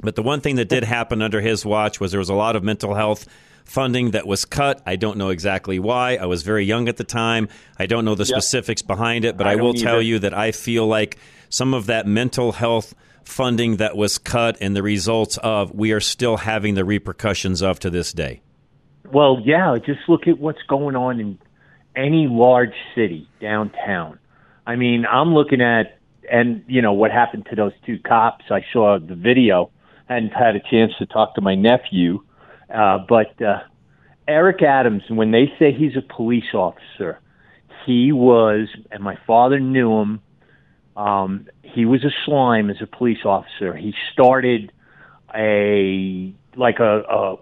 but 0.01 0.15
the 0.17 0.23
one 0.23 0.41
thing 0.41 0.57
that 0.57 0.69
did 0.69 0.85
happen 0.85 1.23
under 1.23 1.41
his 1.41 1.65
watch 1.65 2.01
was 2.01 2.13
there 2.13 2.19
was 2.21 2.29
a 2.29 2.35
lot 2.35 2.57
of 2.57 2.63
mental 2.63 2.95
health 2.95 3.27
funding 3.65 4.13
that 4.13 4.27
was 4.27 4.45
cut. 4.45 4.81
I 4.87 4.97
don't 4.97 5.19
know 5.19 5.29
exactly 5.29 5.79
why. 5.79 6.17
I 6.17 6.27
was 6.27 6.43
very 6.43 6.65
young 6.65 6.89
at 6.89 6.97
the 6.97 7.05
time. 7.05 7.49
I 7.79 7.87
don't 7.87 8.05
know 8.05 8.15
the 8.15 8.25
Yep. 8.25 8.29
specifics 8.41 8.83
behind 8.83 9.25
it, 9.25 9.37
but 9.37 9.47
I 9.47 9.53
I, 9.53 9.57
will 9.57 9.75
tell 9.75 9.97
either. 9.97 10.03
you 10.03 10.19
that 10.21 10.33
I 10.35 10.53
feel 10.53 10.87
like 10.87 11.19
some 11.51 11.75
of 11.75 11.87
that 11.87 12.07
mental 12.07 12.53
health 12.53 12.95
funding 13.25 13.77
that 13.77 13.95
was 13.97 14.17
cut 14.17 14.57
and 14.63 14.75
the 14.75 14.83
results 14.83 15.37
of 15.39 15.75
we 15.75 15.93
are 15.93 16.01
still 16.01 16.39
having 16.39 16.75
the 16.75 16.85
repercussions 16.85 17.61
of 17.63 17.79
to 17.81 17.91
this 17.91 18.13
day. 18.13 18.41
Well, 19.13 19.43
yeah, 19.45 19.77
just 19.85 20.01
look 20.09 20.27
at 20.27 20.39
what's 20.39 20.63
going 20.69 20.97
on 20.97 21.21
in 21.21 21.39
any 21.95 22.27
large 22.27 22.75
city 22.95 23.29
downtown. 23.41 24.19
I 24.67 24.77
mean, 24.77 25.05
I'm 25.11 25.35
looking 25.35 25.61
at 25.61 25.99
and 26.31 26.63
you 26.69 26.83
know 26.83 26.93
what 26.93 27.11
happened 27.11 27.47
to 27.51 27.57
those 27.57 27.73
two 27.87 27.99
cops. 27.99 28.47
I 28.51 28.65
saw 28.73 28.99
the 28.99 29.15
video. 29.15 29.71
Hadn't 30.09 30.33
had 30.33 30.57
a 30.57 30.61
chance 30.71 30.93
to 30.99 31.07
talk 31.07 31.35
to 31.35 31.41
my 31.41 31.55
nephew, 31.55 32.23
uh, 32.73 32.99
but 33.09 33.41
uh, 33.43 33.61
Eric 34.27 34.63
Adams. 34.63 35.03
When 35.09 35.31
they 35.31 35.53
say 35.59 35.73
he's 35.73 35.97
a 35.97 36.03
police 36.03 36.55
officer, 36.55 37.21
he 37.87 38.13
was, 38.13 38.69
and 38.91 39.03
my 39.03 39.19
father 39.27 39.59
knew 39.59 39.93
him. 40.01 40.21
Um, 40.97 41.47
he 41.63 41.85
was 41.85 42.05
a 42.05 42.11
slime 42.25 42.71
as 42.71 42.77
a 42.83 42.87
police 42.87 43.25
officer. 43.25 43.75
He 43.75 43.95
started 44.13 44.73
a 45.35 46.35
like 46.57 46.81
a, 46.81 47.01
a 47.03 47.37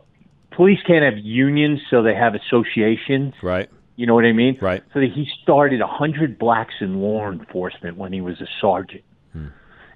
police 0.51 0.79
can't 0.87 1.05
have 1.05 1.25
unions, 1.25 1.81
so 1.91 2.03
they 2.03 2.15
have 2.15 2.35
associations. 2.35 3.35
Right. 3.43 3.69
You 3.97 4.07
know 4.07 4.15
what 4.15 4.27
I 4.27 4.33
mean? 4.33 4.59
Right. 4.61 4.83
So 4.93 5.01
that 5.01 5.11
he 5.13 5.27
started 5.43 5.81
a 5.81 5.87
hundred 5.87 6.39
blacks 6.39 6.75
in 6.81 7.01
law 7.01 7.31
enforcement 7.31 7.97
when 7.97 8.13
he 8.13 8.21
was 8.21 8.41
a 8.41 8.47
sergeant, 8.61 9.05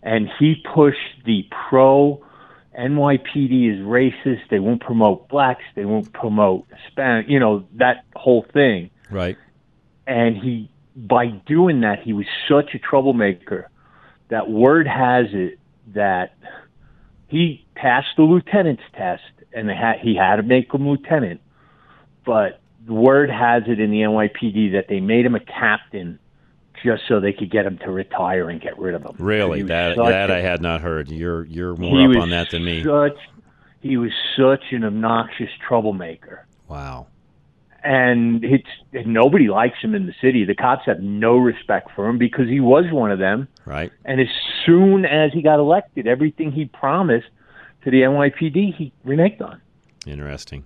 and 0.03 0.29
he 0.39 0.57
pushed 0.75 1.25
the 1.27 1.47
pro 1.69 2.25
NYPD 2.79 3.73
is 3.75 3.81
racist. 3.81 4.49
They 4.51 4.61
won't 4.61 4.81
promote 4.81 5.29
blacks. 5.29 5.65
They 5.75 5.85
won't 5.85 6.13
promote 6.13 6.67
Hispanic. 6.85 7.27
You 7.29 7.41
know 7.41 7.67
that 7.75 8.05
whole 8.15 8.47
thing 8.53 8.91
Right. 9.11 9.37
and 10.07 10.37
he 10.37 10.71
by 10.95 11.27
doing 11.47 11.81
that 11.81 12.01
he 12.03 12.13
was 12.13 12.27
such 12.49 12.75
a 12.75 12.79
troublemaker 12.79 13.69
that 14.29 14.51
word 14.51 14.87
has 14.87 15.27
it 15.33 15.59
that 15.95 16.37
he 17.29 17.65
passed 17.75 18.09
the 18.17 18.23
lieutenant's 18.23 18.83
test 18.97 19.23
and 19.53 19.69
they 19.69 19.75
had, 19.75 19.99
he 20.01 20.15
had 20.15 20.37
to 20.37 20.43
make 20.43 20.73
him 20.73 20.89
lieutenant 20.89 21.41
but 22.25 22.61
word 22.87 23.31
has 23.31 23.65
it 23.67 23.81
in 23.81 23.91
the 23.91 23.99
NYPD 23.99 24.73
that 24.73 24.87
they 24.89 25.01
made 25.01 25.25
him 25.25 25.35
a 25.35 25.41
captain 25.41 26.19
just 26.85 27.03
so 27.09 27.21
they 27.21 27.33
could 27.33 27.51
get 27.51 27.66
him 27.66 27.79
to 27.79 27.90
retire 27.90 28.49
and 28.51 28.61
get 28.61 28.79
rid 28.79 28.95
of 28.95 29.03
him 29.05 29.14
Really, 29.19 29.62
that 29.62 29.97
that 29.97 30.31
a- 30.31 30.35
I 30.37 30.40
had 30.40 30.61
not 30.62 30.81
heard. 30.81 31.09
You're 31.11 31.45
you're 31.45 31.77
more 31.77 32.11
up 32.16 32.23
on 32.23 32.31
that 32.31 32.51
than 32.51 32.64
me. 32.64 32.83
Such, 32.83 33.16
he 33.81 33.97
was 33.97 34.11
such 34.37 34.64
an 34.73 34.85
obnoxious 34.85 35.51
troublemaker 35.66 36.47
Wow. 36.69 37.07
and 37.83 38.45
it's 38.45 38.69
and 38.93 39.09
nobody 39.09 39.49
likes 39.49 39.79
him 39.81 39.95
in 39.95 40.07
the 40.07 40.14
city. 40.21 40.45
The 40.45 40.55
cops 40.55 40.87
have 40.87 41.01
no 41.01 41.37
respect 41.38 41.90
for 41.97 42.09
him 42.09 42.19
because 42.19 42.49
he 42.49 42.61
was 42.61 42.85
one 42.93 43.11
of 43.11 43.19
them. 43.19 43.49
Right. 43.64 43.90
And 44.05 44.21
as 44.21 44.29
soon 44.66 45.05
as 45.05 45.33
he 45.33 45.43
got 45.43 45.59
elected, 45.59 46.07
everything 46.07 46.53
he 46.53 46.66
promised 46.66 47.29
to 47.85 47.90
the 47.90 48.03
NYPD, 48.03 48.75
he 48.77 48.93
reneged 49.07 49.40
on. 49.40 49.61
Interesting. 50.07 50.64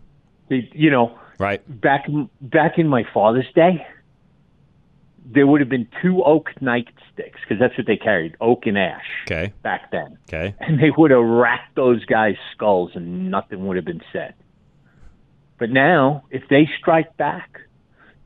You 0.49 0.91
know, 0.91 1.17
Right. 1.39 1.63
back 1.81 2.07
back 2.41 2.79
in 2.79 2.89
my 2.89 3.05
father's 3.15 3.47
day, 3.55 3.85
there 5.25 5.47
would 5.47 5.61
have 5.61 5.71
been 5.71 5.89
two 6.03 6.23
oak 6.23 6.51
nightsticks 6.61 7.41
because 7.43 7.59
that's 7.59 7.77
what 7.79 7.87
they 7.87 7.97
carried, 7.97 8.37
oak 8.41 8.67
and 8.67 8.77
ash 8.79 9.05
Okay. 9.27 9.53
back 9.63 9.91
then, 9.91 10.19
Okay. 10.29 10.55
and 10.61 10.79
they 10.79 10.91
would 10.97 11.11
have 11.11 11.25
racked 11.25 11.75
those 11.77 12.05
guys' 12.05 12.37
skulls 12.55 12.93
and 12.95 13.31
nothing 13.31 13.67
would 13.67 13.77
have 13.77 13.87
been 13.87 14.03
said. 14.13 14.35
But 15.59 15.71
now, 15.71 16.25
if 16.31 16.43
they 16.51 16.69
strike 16.79 17.17
back, 17.17 17.49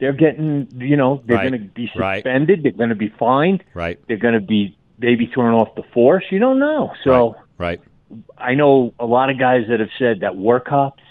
they're 0.01 0.13
getting, 0.13 0.69
you 0.77 0.97
know, 0.97 1.23
they're 1.27 1.37
Right. 1.37 1.51
going 1.51 1.63
to 1.63 1.69
be 1.69 1.91
Right. 1.95 2.17
suspended. 2.23 2.63
They're 2.63 2.73
going 2.73 2.89
to 2.89 2.95
be 2.95 3.09
fined. 3.19 3.63
Right. 3.75 3.99
They're 4.09 4.17
going 4.17 4.35
to 4.35 4.41
be 4.41 4.77
maybe 4.99 5.27
thrown 5.27 5.55
off 5.55 5.75
the 5.77 5.83
force. 5.95 6.25
You 6.31 6.39
don't 6.39 6.59
know. 6.59 6.93
So 7.05 7.37
Right. 7.59 7.81
I 8.39 8.55
know 8.55 8.95
a 8.99 9.07
lot 9.07 9.29
of 9.31 9.39
guys 9.39 9.67
that 9.69 9.81
have 9.81 9.91
said 9.99 10.21
that 10.21 10.37
were 10.37 10.61
cops 10.61 11.03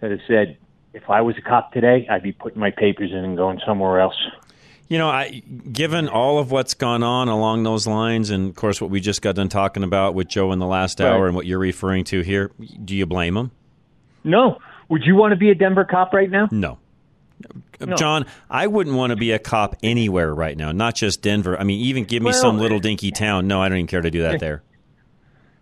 that 0.00 0.10
have 0.10 0.20
said, 0.28 0.56
if 0.94 1.08
I 1.10 1.20
was 1.20 1.36
a 1.38 1.42
cop 1.42 1.72
today, 1.72 2.06
I'd 2.08 2.22
be 2.22 2.32
putting 2.32 2.60
my 2.60 2.70
papers 2.70 3.10
in 3.10 3.18
and 3.18 3.36
going 3.36 3.60
somewhere 3.66 4.00
else. 4.00 4.16
You 4.90 4.98
know, 4.98 5.08
I 5.08 5.40
given 5.72 6.08
all 6.08 6.40
of 6.40 6.50
what's 6.50 6.74
gone 6.74 7.04
on 7.04 7.28
along 7.28 7.62
those 7.62 7.86
lines, 7.86 8.30
and 8.30 8.50
of 8.50 8.56
course 8.56 8.80
what 8.80 8.90
we 8.90 8.98
just 8.98 9.22
got 9.22 9.36
done 9.36 9.48
talking 9.48 9.84
about 9.84 10.14
with 10.14 10.26
Joe 10.26 10.50
in 10.50 10.58
the 10.58 10.66
last 10.66 10.98
Right. 10.98 11.06
hour, 11.08 11.26
and 11.28 11.36
what 11.36 11.46
you're 11.46 11.60
referring 11.60 12.02
to 12.06 12.22
here, 12.22 12.50
do 12.84 12.96
you 12.96 13.06
blame 13.06 13.36
him? 13.36 13.52
No. 14.24 14.58
Would 14.88 15.02
you 15.06 15.14
want 15.14 15.30
to 15.30 15.36
be 15.36 15.48
a 15.50 15.54
Denver 15.54 15.84
cop 15.84 16.12
right 16.12 16.28
now? 16.28 16.48
No. 16.50 16.78
No. 17.86 17.94
John, 17.94 18.26
I 18.50 18.66
wouldn't 18.66 18.96
want 18.96 19.10
to 19.10 19.16
be 19.16 19.30
a 19.30 19.38
cop 19.38 19.76
anywhere 19.82 20.34
right 20.34 20.56
now, 20.58 20.72
not 20.72 20.96
just 20.96 21.22
Denver. 21.22 21.58
I 21.58 21.62
mean, 21.62 21.80
even 21.80 22.02
give 22.02 22.20
me 22.22 22.26
Well- 22.32 22.34
some 22.40 22.58
little 22.58 22.80
dinky 22.80 23.12
town. 23.12 23.46
No, 23.46 23.62
I 23.62 23.68
don't 23.68 23.78
even 23.78 23.86
care 23.86 24.02
to 24.02 24.10
do 24.10 24.22
that 24.22 24.40
there. 24.40 24.62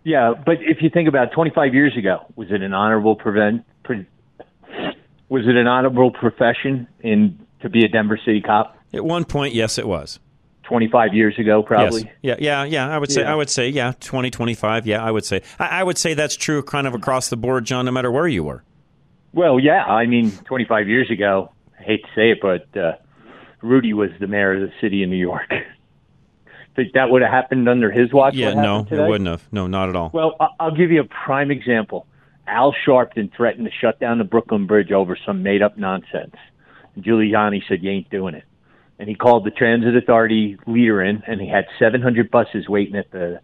Yeah, 0.03 0.33
but 0.43 0.57
if 0.61 0.81
you 0.81 0.89
think 0.89 1.07
about 1.07 1.31
25 1.33 1.75
years 1.75 1.95
ago, 1.95 2.25
was 2.35 2.49
it 2.51 2.63
an 2.63 2.73
honorable 2.73 3.15
prevent? 3.15 3.63
Pre, 3.83 4.05
was 5.29 5.47
it 5.47 5.55
an 5.55 5.67
honorable 5.67 6.09
profession 6.09 6.87
in 7.01 7.37
to 7.61 7.69
be 7.69 7.85
a 7.85 7.87
Denver 7.87 8.17
city 8.25 8.41
cop? 8.41 8.75
At 8.93 9.03
one 9.05 9.25
point, 9.25 9.53
yes, 9.53 9.77
it 9.77 9.87
was. 9.87 10.19
25 10.63 11.13
years 11.15 11.37
ago, 11.39 11.63
probably. 11.63 12.03
Yes. 12.21 12.37
Yeah, 12.39 12.63
yeah, 12.63 12.63
yeah. 12.63 12.95
I 12.95 12.97
would 12.99 13.11
say, 13.11 13.21
Yeah. 13.21 13.31
I 13.31 13.35
would 13.35 13.49
say, 13.49 13.69
yeah, 13.69 13.93
20, 13.99 14.29
25. 14.29 14.85
Yeah, 14.85 15.03
I 15.03 15.09
would 15.09 15.25
say, 15.25 15.41
I, 15.57 15.79
I 15.79 15.83
would 15.83 15.97
say 15.97 16.13
that's 16.13 16.35
true 16.35 16.61
kind 16.61 16.85
of 16.85 16.93
across 16.93 17.29
the 17.29 17.37
board, 17.37 17.65
John, 17.65 17.85
no 17.85 17.91
matter 17.91 18.11
where 18.11 18.27
you 18.27 18.43
were. 18.43 18.63
Well, 19.33 19.59
yeah. 19.59 19.83
I 19.83 20.05
mean, 20.05 20.31
25 20.31 20.87
years 20.87 21.09
ago, 21.09 21.51
I 21.79 21.83
hate 21.83 22.03
to 22.03 22.09
say 22.15 22.31
it, 22.31 22.39
but 22.41 22.67
uh, 22.79 22.93
Rudy 23.61 23.93
was 23.93 24.11
the 24.19 24.27
mayor 24.27 24.53
of 24.63 24.69
the 24.69 24.73
city 24.79 25.01
of 25.03 25.09
New 25.09 25.15
York. 25.17 25.49
Think 26.75 26.93
that 26.93 27.09
would 27.09 27.23
have 27.23 27.31
happened 27.31 27.67
under 27.67 27.91
his 27.91 28.13
watch? 28.13 28.35
Yeah, 28.35 28.53
no, 28.53 28.83
happened 28.83 28.99
it 29.01 29.07
wouldn't 29.09 29.27
have. 29.29 29.47
No, 29.51 29.67
not 29.67 29.89
at 29.89 29.95
all. 29.95 30.11
Well, 30.13 30.35
I- 30.39 30.49
I'll 30.59 30.75
give 30.75 30.91
you 30.91 31.01
a 31.01 31.03
prime 31.25 31.51
example. 31.51 32.05
Al 32.47 32.73
Sharpton 32.87 33.35
threatened 33.35 33.65
to 33.65 33.71
shut 33.71 33.99
down 33.99 34.17
the 34.17 34.23
Brooklyn 34.23 34.65
Bridge 34.67 34.91
over 34.91 35.17
some 35.25 35.43
made 35.43 35.61
up 35.61 35.77
nonsense. 35.77 36.35
Giuliani 36.99 37.61
said, 37.67 37.83
You 37.83 37.91
ain't 37.91 38.09
doing 38.09 38.35
it. 38.35 38.43
And 38.99 39.07
he 39.07 39.15
called 39.15 39.45
the 39.45 39.51
transit 39.51 39.95
authority 39.95 40.57
leader 40.67 41.01
in, 41.01 41.23
and 41.25 41.39
he 41.39 41.47
had 41.47 41.65
700 41.79 42.29
buses 42.29 42.67
waiting 42.67 42.95
at 42.95 43.09
the. 43.11 43.39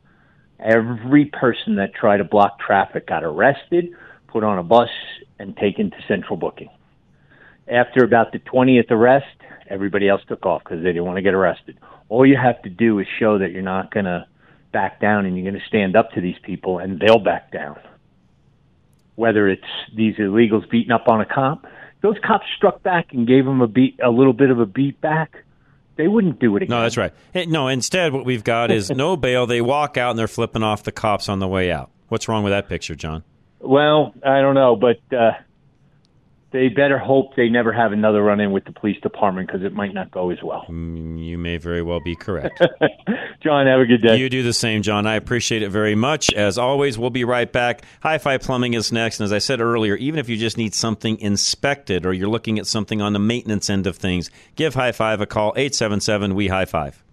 Every 0.58 1.26
person 1.26 1.76
that 1.76 1.94
tried 1.94 2.18
to 2.18 2.24
block 2.24 2.60
traffic 2.60 3.08
got 3.08 3.26
arrested, 3.26 3.90
put 4.28 4.44
on 4.44 4.58
a 4.58 4.64
bus, 4.64 4.90
and 5.38 5.56
taken 5.58 5.92
to 5.92 5.98
central 6.08 6.38
booking. 6.38 6.70
After 7.68 8.06
about 8.06 8.32
the 8.32 8.40
20th 8.40 8.90
arrest, 8.90 9.26
everybody 9.70 10.08
else 10.08 10.22
took 10.28 10.46
off 10.46 10.64
because 10.64 10.80
they 10.80 10.90
didn't 10.90 11.06
want 11.06 11.18
to 11.18 11.22
get 11.22 11.34
arrested. 11.34 11.78
All 12.08 12.26
you 12.26 12.38
have 12.38 12.62
to 12.62 12.70
do 12.70 13.00
is 13.00 13.08
show 13.20 13.38
that 13.40 13.52
you're 13.52 13.64
not 13.64 13.94
going 13.94 14.06
to 14.06 14.28
back 14.72 15.00
down 15.00 15.26
and 15.26 15.36
you're 15.38 15.50
going 15.50 15.62
to 15.62 15.68
stand 15.68 15.96
up 15.96 16.12
to 16.12 16.22
these 16.22 16.38
people, 16.44 16.80
and 16.80 17.00
they'll 17.00 17.20
back 17.20 17.52
down. 17.52 17.78
Whether 19.16 19.50
it's 19.50 19.64
these 19.96 20.16
illegals 20.16 20.70
beating 20.70 20.92
up 20.92 21.08
on 21.08 21.22
a 21.22 21.26
cop, 21.26 21.66
those 22.02 22.18
cops 22.26 22.46
struck 22.56 22.84
back 22.84 23.14
and 23.14 23.26
gave 23.26 23.46
them 23.46 23.62
a 23.62 23.68
beat, 23.68 24.00
a 24.04 24.10
little 24.10 24.34
bit 24.34 24.52
of 24.52 24.60
a 24.60 24.66
beat 24.66 25.00
back. 25.02 25.45
They 25.98 26.08
wouldn't 26.08 26.40
do 26.40 26.56
it 26.58 26.64
again. 26.64 26.76
No, 26.76 26.82
that's 26.82 26.98
right. 26.98 27.14
Hey, 27.34 27.46
No, 27.46 27.68
instead, 27.68 28.14
what 28.14 28.26
we've 28.26 28.44
got 28.44 28.72
is 28.72 28.90
no 28.96 29.16
bail. 29.16 29.46
They 29.48 29.62
walk 29.62 29.98
out 29.98 30.12
and 30.12 30.20
they're 30.20 30.28
flipping 30.28 30.64
off 30.64 30.84
the 30.84 30.92
cops 30.92 31.30
on 31.30 31.40
the 31.40 31.48
way 31.48 31.72
out. 31.72 31.90
What's 32.10 32.28
wrong 32.28 32.44
with 32.44 32.52
that 32.52 32.68
picture, 32.70 32.96
John? 32.96 33.24
Well, 33.60 34.14
I 34.24 34.42
don't 34.42 34.54
know, 34.56 34.76
but 34.76 35.00
uh, 35.16 35.32
they 36.56 36.70
better 36.70 36.98
hope 36.98 37.36
they 37.36 37.50
never 37.50 37.74
have 37.74 37.92
another 37.92 38.24
run-in 38.24 38.52
with 38.54 38.64
the 38.64 38.72
police 38.72 39.00
department 39.02 39.48
because 39.48 39.64
it 39.64 39.74
might 39.74 39.94
not 39.94 40.10
go 40.10 40.30
as 40.32 40.38
well. 40.42 40.66
Mm, 40.70 41.24
You 41.24 41.38
may 41.38 41.58
very 41.58 41.82
well 41.82 42.00
be 42.00 42.16
correct. 42.16 42.58
John, 43.44 43.68
have 43.68 43.82
a 43.82 43.86
good 43.86 44.02
day. 44.02 44.18
You 44.18 44.30
do 44.30 44.42
the 44.42 44.54
same, 44.54 44.82
John. 44.82 45.06
I 45.06 45.16
appreciate 45.16 45.62
it 45.62 45.70
very 45.70 45.96
much. 45.96 46.32
As 46.34 46.58
always, 46.58 46.98
we'll 46.98 47.10
be 47.10 47.26
right 47.26 47.52
back. 47.52 47.84
High 48.02 48.18
Five 48.18 48.42
Plumbing 48.42 48.74
is 48.74 48.92
next. 48.92 49.20
And 49.20 49.26
as 49.26 49.34
I 49.34 49.40
said 49.40 49.60
earlier, 49.60 49.96
even 49.98 50.18
if 50.20 50.30
you 50.30 50.38
just 50.38 50.58
need 50.58 50.74
something 50.74 51.20
inspected 51.20 52.06
or 52.06 52.14
you're 52.14 52.30
looking 52.30 52.58
at 52.58 52.68
something 52.68 53.02
on 53.02 53.14
the 53.14 53.20
maintenance 53.20 53.70
end 53.70 53.86
of 53.86 53.98
things, 53.98 54.32
give 54.56 54.74
High 54.76 54.94
Five 54.94 55.20
a 55.22 55.26
call, 55.26 55.54
877 55.58 56.34
We 56.36 56.48
High 56.48 56.66
Five. 56.66 57.04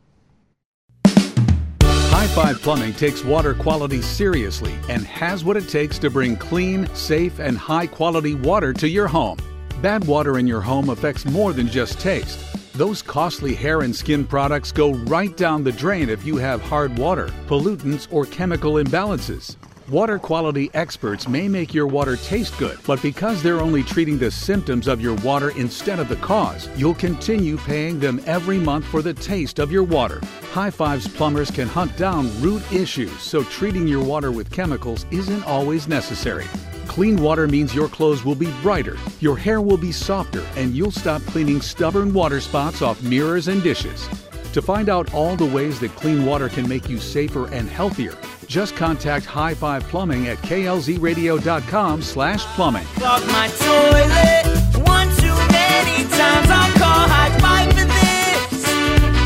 High 2.13 2.27
Five 2.27 2.61
Plumbing 2.61 2.93
takes 2.93 3.25
water 3.25 3.55
quality 3.55 4.03
seriously 4.03 4.75
and 4.91 5.07
has 5.07 5.45
what 5.45 5.57
it 5.57 5.67
takes 5.67 5.99
to 6.01 6.11
bring 6.11 6.37
clean, 6.37 6.87
safe, 6.95 7.39
and 7.41 7.57
high 7.57 7.87
quality 7.87 8.35
water 8.35 8.75
to 8.75 8.87
your 8.87 9.09
home. 9.09 9.39
Bad 9.81 10.05
water 10.05 10.39
in 10.39 10.47
your 10.47 10.61
home 10.61 10.91
affects 10.91 11.25
more 11.25 11.55
than 11.55 11.69
just 11.69 11.99
taste. 11.99 12.39
Those 12.75 13.01
costly 13.01 13.55
hair 13.55 13.81
and 13.81 13.97
skin 13.97 14.27
products 14.27 14.73
go 14.73 14.93
right 14.93 15.35
down 15.39 15.65
the 15.65 15.73
drain 15.73 16.11
if 16.11 16.23
you 16.23 16.37
have 16.37 16.61
hard 16.61 16.99
water, 16.99 17.29
pollutants, 17.47 18.07
or 18.11 18.27
chemical 18.27 18.75
imbalances. 18.75 19.57
Water 19.89 20.19
quality 20.19 20.71
experts 20.75 21.27
may 21.27 21.49
make 21.49 21.75
your 21.75 21.89
water 21.89 22.17
taste 22.17 22.57
good, 22.57 22.79
but 22.87 23.03
because 23.03 23.43
they're 23.43 23.61
only 23.61 23.83
treating 23.83 24.17
the 24.17 24.31
symptoms 24.31 24.87
of 24.87 25.01
your 25.01 25.17
water 25.17 25.51
instead 25.51 25.99
of 25.99 26.09
the 26.09 26.17
cause, 26.17 26.69
you'll 26.77 26.95
continue 26.95 27.57
paying 27.59 27.99
them 27.99 28.23
every 28.25 28.59
month 28.59 28.85
for 28.85 29.03
the 29.03 29.13
taste 29.13 29.59
of 29.59 29.73
your 29.73 29.83
water. 29.83 30.21
High 30.53 30.71
Fives 30.71 31.09
plumbers 31.09 31.51
can 31.51 31.67
hunt 31.67 31.97
down 31.97 32.31
root 32.41 32.63
issues, 32.73 33.21
so 33.21 33.43
treating 33.45 33.89
your 33.89 34.05
water 34.05 34.31
with 34.31 34.53
chemicals 34.53 35.05
isn't 35.11 35.45
always 35.45 35.89
necessary. 35.89 36.47
Clean 36.87 37.21
water 37.21 37.49
means 37.49 37.75
your 37.75 37.89
clothes 37.89 38.25
will 38.25 38.37
be 38.37 38.53
brighter, 38.63 38.97
your 39.21 39.37
hair 39.37 39.61
will 39.61 39.77
be 39.77 39.93
softer, 39.93 40.45
and 40.57 40.77
you'll 40.77 40.93
stop 40.93 41.23
cleaning 41.23 41.61
stubborn 41.61 42.15
water 42.15 42.41
spots 42.41 42.83
off 42.83 43.03
mirrors 43.03 43.49
and 43.49 43.63
dishes. 43.63 44.09
To 44.53 44.63
find 44.63 44.89
out 44.89 45.13
all 45.13 45.35
the 45.35 45.47
ways 45.47 45.81
that 45.81 45.97
clean 45.97 46.25
water 46.25 46.49
can 46.49 46.69
make 46.69 46.89
you 46.89 46.99
safer 46.99 47.49
and 47.49 47.69
healthier, 47.69 48.17
just 48.53 48.77
contact 48.77 49.25
High 49.25 49.55
Five 49.55 49.83
Plumbing 49.89 50.29
at 50.29 50.37
klzradio.com 50.39 52.03
slash 52.03 52.45
plumbing. 52.55 52.85
Clog 52.85 53.27
my 53.29 53.49
toilet 53.49 54.43
one 54.87 55.09
too 55.17 55.35
many 55.51 56.05
times. 56.11 56.51
I'll 56.51 56.73
call 56.77 57.09
high 57.09 57.39
five 57.39 57.69
for 57.71 57.87
this. 57.87 58.65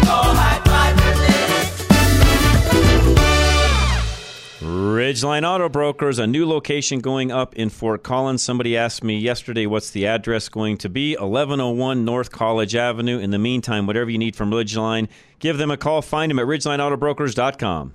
Call 0.06 0.32
high 0.32 0.60
five 0.64 0.94
for 1.00 1.14
this. 1.18 1.86
Ridgeline 4.60 5.42
Auto 5.42 5.68
Brokers, 5.68 6.20
a 6.20 6.26
new 6.28 6.46
location 6.46 7.00
going 7.00 7.32
up 7.32 7.56
in 7.56 7.68
Fort 7.68 8.04
Collins. 8.04 8.42
Somebody 8.44 8.76
asked 8.76 9.02
me 9.02 9.18
yesterday 9.18 9.66
what's 9.66 9.90
the 9.90 10.06
address 10.06 10.48
going 10.48 10.76
to 10.78 10.88
be 10.88 11.16
1101 11.16 12.04
North 12.04 12.30
College 12.30 12.76
Avenue. 12.76 13.18
In 13.18 13.30
the 13.30 13.40
meantime, 13.40 13.88
whatever 13.88 14.08
you 14.08 14.18
need 14.18 14.36
from 14.36 14.52
Ridgeline, 14.52 15.08
give 15.40 15.58
them 15.58 15.72
a 15.72 15.76
call. 15.76 16.00
Find 16.00 16.30
them 16.30 16.38
at 16.38 16.46
ridgelineautobrokers.com. 16.46 17.94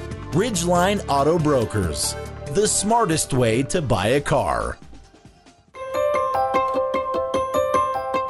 Ridgeline 0.31 1.03
Auto 1.09 1.37
Brokers, 1.37 2.15
the 2.53 2.65
smartest 2.65 3.33
way 3.33 3.63
to 3.63 3.81
buy 3.81 4.07
a 4.07 4.21
car. 4.21 4.77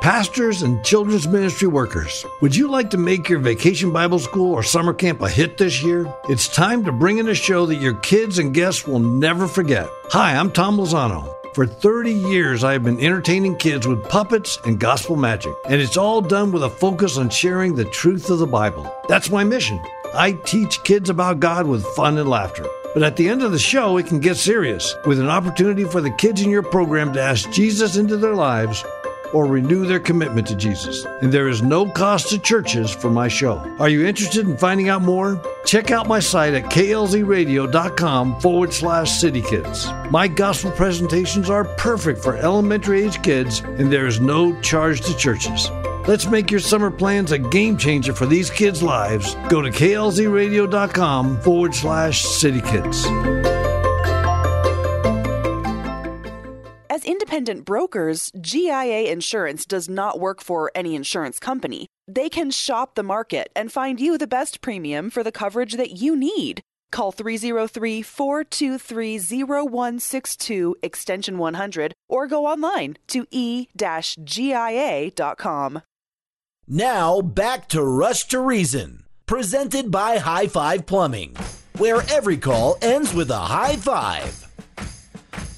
Pastors 0.01 0.63
and 0.63 0.83
children's 0.83 1.27
ministry 1.27 1.67
workers, 1.67 2.25
would 2.41 2.55
you 2.55 2.71
like 2.71 2.89
to 2.89 2.97
make 2.97 3.29
your 3.29 3.37
vacation 3.37 3.93
Bible 3.93 4.17
school 4.17 4.51
or 4.51 4.63
summer 4.63 4.95
camp 4.95 5.21
a 5.21 5.29
hit 5.29 5.59
this 5.59 5.83
year? 5.83 6.11
It's 6.27 6.47
time 6.47 6.83
to 6.85 6.91
bring 6.91 7.19
in 7.19 7.29
a 7.29 7.35
show 7.35 7.67
that 7.67 7.75
your 7.75 7.93
kids 7.97 8.39
and 8.39 8.51
guests 8.51 8.87
will 8.87 8.97
never 8.97 9.47
forget. 9.47 9.87
Hi, 10.05 10.35
I'm 10.35 10.51
Tom 10.51 10.77
Lozano. 10.77 11.31
For 11.53 11.67
30 11.67 12.13
years, 12.13 12.63
I 12.63 12.73
have 12.73 12.83
been 12.83 12.99
entertaining 12.99 13.57
kids 13.57 13.87
with 13.87 14.09
puppets 14.09 14.57
and 14.65 14.79
gospel 14.79 15.17
magic, 15.17 15.53
and 15.69 15.79
it's 15.79 15.97
all 15.97 16.21
done 16.21 16.51
with 16.51 16.63
a 16.63 16.69
focus 16.69 17.19
on 17.19 17.29
sharing 17.29 17.75
the 17.75 17.85
truth 17.85 18.31
of 18.31 18.39
the 18.39 18.47
Bible. 18.47 18.91
That's 19.07 19.29
my 19.29 19.43
mission. 19.43 19.79
I 20.13 20.33
teach 20.33 20.83
kids 20.83 21.09
about 21.09 21.39
God 21.39 21.67
with 21.67 21.85
fun 21.95 22.17
and 22.17 22.29
laughter. 22.29 22.65
But 22.93 23.03
at 23.03 23.15
the 23.15 23.29
end 23.29 23.41
of 23.41 23.51
the 23.51 23.59
show, 23.59 23.97
it 23.97 24.07
can 24.07 24.19
get 24.19 24.35
serious 24.35 24.95
with 25.05 25.19
an 25.19 25.29
opportunity 25.29 25.85
for 25.85 26.01
the 26.01 26.11
kids 26.11 26.41
in 26.41 26.49
your 26.49 26.63
program 26.63 27.13
to 27.13 27.21
ask 27.21 27.49
Jesus 27.51 27.95
into 27.95 28.17
their 28.17 28.35
lives 28.35 28.83
or 29.33 29.45
renew 29.45 29.85
their 29.85 29.99
commitment 29.99 30.47
to 30.47 30.55
Jesus. 30.55 31.05
And 31.21 31.31
there 31.31 31.47
is 31.47 31.61
no 31.61 31.89
cost 31.89 32.29
to 32.29 32.39
churches 32.39 32.91
for 32.91 33.09
my 33.09 33.29
show. 33.29 33.59
Are 33.79 33.87
you 33.87 34.05
interested 34.05 34.45
in 34.45 34.57
finding 34.57 34.89
out 34.89 35.01
more? 35.01 35.41
Check 35.65 35.91
out 35.91 36.07
my 36.07 36.19
site 36.19 36.53
at 36.53 36.65
klzradio.com 36.65 38.41
forward 38.41 38.73
slash 38.73 39.21
citykids. 39.21 40.11
My 40.11 40.27
gospel 40.27 40.71
presentations 40.71 41.49
are 41.49 41.63
perfect 41.63 42.21
for 42.21 42.35
elementary 42.35 43.03
age 43.03 43.21
kids, 43.23 43.59
and 43.59 43.91
there 43.91 44.07
is 44.07 44.19
no 44.19 44.59
charge 44.61 45.01
to 45.01 45.15
churches. 45.15 45.69
Let's 46.07 46.25
make 46.25 46.49
your 46.49 46.59
summer 46.59 46.89
plans 46.89 47.31
a 47.31 47.37
game 47.37 47.77
changer 47.77 48.11
for 48.13 48.25
these 48.25 48.49
kids' 48.49 48.81
lives. 48.81 49.35
Go 49.49 49.61
to 49.61 49.69
klzradio.com 49.69 51.41
forward 51.41 51.75
slash 51.75 52.25
citykids. 52.25 53.05
As 56.89 57.05
independent 57.05 57.65
brokers, 57.65 58.31
GIA 58.41 59.11
Insurance 59.11 59.63
does 59.63 59.87
not 59.87 60.19
work 60.19 60.41
for 60.41 60.71
any 60.73 60.95
insurance 60.95 61.37
company. 61.39 61.85
They 62.07 62.29
can 62.29 62.49
shop 62.49 62.95
the 62.95 63.03
market 63.03 63.49
and 63.55 63.71
find 63.71 63.99
you 63.99 64.17
the 64.17 64.25
best 64.25 64.61
premium 64.61 65.11
for 65.11 65.23
the 65.23 65.31
coverage 65.31 65.73
that 65.73 65.91
you 66.01 66.15
need. 66.15 66.61
Call 66.91 67.11
303 67.11 68.01
423 68.01 69.19
0162 69.19 70.75
extension 70.81 71.37
100 71.37 71.93
or 72.09 72.25
go 72.27 72.47
online 72.47 72.97
to 73.07 73.27
e-gia.com. 73.31 73.71
Now 76.67 77.21
back 77.21 77.67
to 77.69 77.83
Rush 77.83 78.29
to 78.29 78.39
Reason, 78.39 79.03
presented 79.25 79.91
by 79.91 80.19
High 80.19 80.47
Five 80.47 80.85
Plumbing, 80.85 81.35
where 81.77 82.01
every 82.09 82.37
call 82.37 82.77
ends 82.81 83.13
with 83.13 83.29
a 83.29 83.37
high 83.37 83.75
five. 83.75 84.47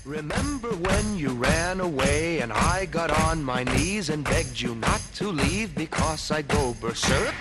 Remember 0.06 0.70
when 0.70 1.16
you 1.16 1.30
ran 1.30 1.82
away 1.82 2.40
and 2.40 2.52
I 2.52 2.86
got 2.86 3.12
on 3.12 3.44
my 3.44 3.64
knees 3.64 4.10
and 4.10 4.24
begged 4.24 4.60
you 4.60 4.74
not 4.74 5.02
to 5.16 5.28
leave 5.28 5.76
because 5.76 6.32
I'd 6.32 6.48
go 6.48 6.76
berserk? 6.82 7.36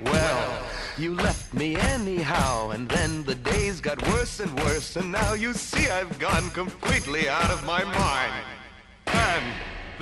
Well, 0.00 0.64
you 0.96 1.16
left 1.16 1.52
me 1.54 1.74
anyhow, 1.74 2.70
and 2.70 2.88
then 2.88 3.24
the 3.24 3.34
days 3.34 3.80
got 3.80 4.00
worse 4.10 4.38
and 4.38 4.54
worse, 4.60 4.94
and 4.94 5.10
now 5.10 5.32
you 5.32 5.54
see 5.54 5.88
I've 5.90 6.18
gone 6.20 6.50
completely 6.50 7.28
out 7.28 7.50
of 7.50 7.64
my 7.64 7.82
mind. 7.82 8.44
And 9.06 9.44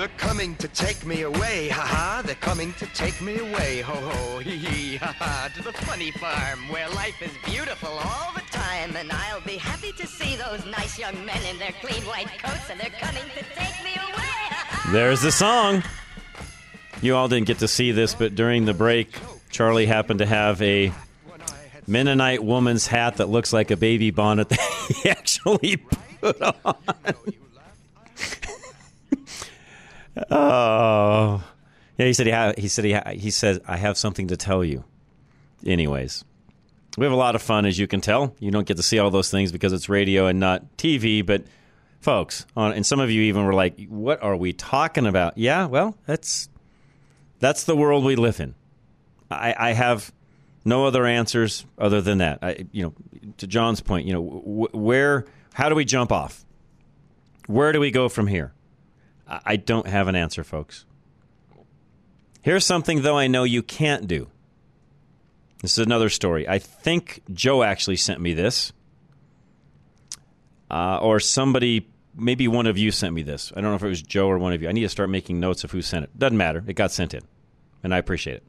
they're 0.00 0.08
coming 0.16 0.56
to 0.56 0.66
take 0.68 1.04
me 1.04 1.20
away, 1.22 1.68
haha, 1.68 2.22
they're 2.22 2.34
coming 2.36 2.72
to 2.78 2.86
take 2.94 3.20
me 3.20 3.38
away, 3.38 3.82
ho 3.82 3.92
ho, 3.92 4.38
hee 4.38 4.56
hee, 4.56 4.96
haha, 4.96 5.48
to 5.48 5.62
the 5.62 5.74
funny 5.74 6.10
farm 6.12 6.58
where 6.70 6.88
life 6.88 7.20
is 7.20 7.30
beautiful 7.44 7.90
all 7.90 8.32
the 8.32 8.40
time, 8.50 8.96
and 8.96 9.12
I'll 9.12 9.42
be 9.42 9.58
happy 9.58 9.92
to 9.92 10.06
see 10.06 10.36
those 10.36 10.64
nice 10.64 10.98
young 10.98 11.22
men 11.26 11.42
in 11.50 11.58
their 11.58 11.72
clean 11.82 12.02
white 12.04 12.30
coats, 12.42 12.70
and 12.70 12.80
they're 12.80 12.88
coming 12.98 13.24
to 13.36 13.44
take 13.54 13.84
me 13.84 13.90
away. 13.94 14.90
There's 14.90 15.20
the 15.20 15.32
song. 15.32 15.82
You 17.02 17.14
all 17.14 17.28
didn't 17.28 17.48
get 17.48 17.58
to 17.58 17.68
see 17.68 17.92
this, 17.92 18.14
but 18.14 18.34
during 18.34 18.64
the 18.64 18.72
break, 18.72 19.14
Charlie 19.50 19.84
happened 19.84 20.20
to 20.20 20.26
have 20.26 20.62
a 20.62 20.94
Mennonite 21.86 22.42
woman's 22.42 22.86
hat 22.86 23.18
that 23.18 23.28
looks 23.28 23.52
like 23.52 23.70
a 23.70 23.76
baby 23.76 24.10
bonnet 24.12 24.48
that 24.48 24.60
he 25.02 25.10
actually 25.10 25.76
put 26.22 26.40
on. 26.40 26.74
Oh, 30.30 31.42
yeah. 31.98 32.06
He 32.06 32.12
said 32.12 32.26
he 32.26 32.32
ha- 32.32 32.52
he 32.56 32.68
said 32.68 32.84
he 32.84 32.92
ha- 32.92 33.10
he 33.12 33.30
said 33.30 33.62
I 33.66 33.76
have 33.76 33.96
something 33.98 34.28
to 34.28 34.36
tell 34.36 34.64
you. 34.64 34.84
Anyways, 35.64 36.24
we 36.96 37.04
have 37.04 37.12
a 37.12 37.16
lot 37.16 37.34
of 37.34 37.42
fun, 37.42 37.66
as 37.66 37.78
you 37.78 37.86
can 37.86 38.00
tell. 38.00 38.34
You 38.38 38.50
don't 38.50 38.66
get 38.66 38.76
to 38.78 38.82
see 38.82 38.98
all 38.98 39.10
those 39.10 39.30
things 39.30 39.52
because 39.52 39.72
it's 39.72 39.88
radio 39.88 40.26
and 40.26 40.40
not 40.40 40.76
TV, 40.76 41.24
but 41.24 41.44
folks, 42.00 42.46
on, 42.56 42.72
and 42.72 42.84
some 42.86 43.00
of 43.00 43.10
you 43.10 43.22
even 43.22 43.44
were 43.44 43.52
like, 43.54 43.86
"What 43.88 44.22
are 44.22 44.36
we 44.36 44.52
talking 44.52 45.06
about?" 45.06 45.36
Yeah, 45.36 45.66
well, 45.66 45.96
that's 46.06 46.48
that's 47.38 47.64
the 47.64 47.76
world 47.76 48.04
we 48.04 48.16
live 48.16 48.40
in. 48.40 48.54
I, 49.30 49.54
I 49.56 49.72
have 49.72 50.12
no 50.64 50.86
other 50.86 51.06
answers 51.06 51.64
other 51.78 52.00
than 52.00 52.18
that. 52.18 52.38
I, 52.42 52.66
you 52.72 52.82
know, 52.84 52.94
to 53.38 53.46
John's 53.46 53.80
point, 53.80 54.06
you 54.06 54.12
know, 54.12 54.22
wh- 54.22 54.74
where, 54.74 55.24
how 55.54 55.68
do 55.68 55.74
we 55.74 55.84
jump 55.84 56.12
off? 56.12 56.44
Where 57.46 57.72
do 57.72 57.80
we 57.80 57.90
go 57.90 58.08
from 58.08 58.26
here? 58.26 58.52
I, 59.30 59.56
don't 59.56 59.86
have 59.86 60.08
an 60.08 60.16
answer, 60.16 60.42
folks. 60.42 60.84
Here's 62.42 62.64
something, 62.64 63.02
though, 63.02 63.16
I 63.16 63.28
know 63.28 63.44
you 63.44 63.62
can't 63.62 64.08
do. 64.08 64.28
This 65.62 65.72
is 65.72 65.78
another 65.78 66.08
story. 66.08 66.48
I 66.48 66.58
think 66.58 67.22
Joe 67.32 67.62
actually 67.62 67.96
sent 67.96 68.20
me 68.20 68.34
this, 68.34 68.72
uh, 70.70 70.98
or 71.00 71.20
somebody, 71.20 71.86
maybe 72.16 72.48
one 72.48 72.66
of 72.66 72.78
you 72.78 72.90
sent 72.90 73.14
me 73.14 73.22
this. 73.22 73.52
I 73.54 73.60
don't 73.60 73.70
know 73.70 73.76
if 73.76 73.82
it 73.82 73.88
was 73.88 74.02
Joe 74.02 74.28
or 74.28 74.38
one 74.38 74.52
of 74.52 74.62
you. 74.62 74.68
I 74.68 74.72
need 74.72 74.82
to 74.82 74.88
start 74.88 75.10
making 75.10 75.38
notes 75.38 75.64
of 75.64 75.70
who 75.70 75.82
sent 75.82 76.04
it. 76.04 76.18
Doesn't 76.18 76.38
matter. 76.38 76.64
It 76.66 76.74
got 76.74 76.90
sent 76.90 77.14
in, 77.14 77.22
and 77.84 77.94
I 77.94 77.98
appreciate 77.98 78.38
it. 78.38 78.42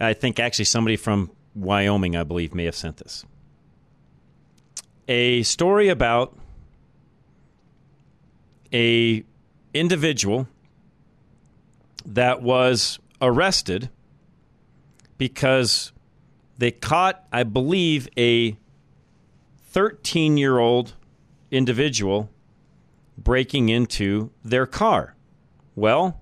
I 0.00 0.14
think 0.14 0.40
actually 0.40 0.66
somebody 0.66 0.96
from 0.96 1.30
Wyoming, 1.54 2.16
I 2.16 2.22
believe, 2.22 2.54
may 2.54 2.64
have 2.64 2.76
sent 2.76 2.96
this. 2.98 3.24
A 5.08 5.42
story 5.42 5.88
about 5.88 6.36
a 8.72 9.24
individual 9.74 10.48
that 12.04 12.42
was 12.42 12.98
arrested 13.20 13.90
because 15.18 15.92
they 16.58 16.70
caught, 16.70 17.24
I 17.32 17.42
believe, 17.42 18.08
a 18.16 18.56
13 19.70 20.36
year 20.36 20.58
old 20.58 20.94
individual 21.50 22.30
breaking 23.18 23.68
into 23.68 24.30
their 24.44 24.66
car. 24.66 25.14
Well, 25.74 26.20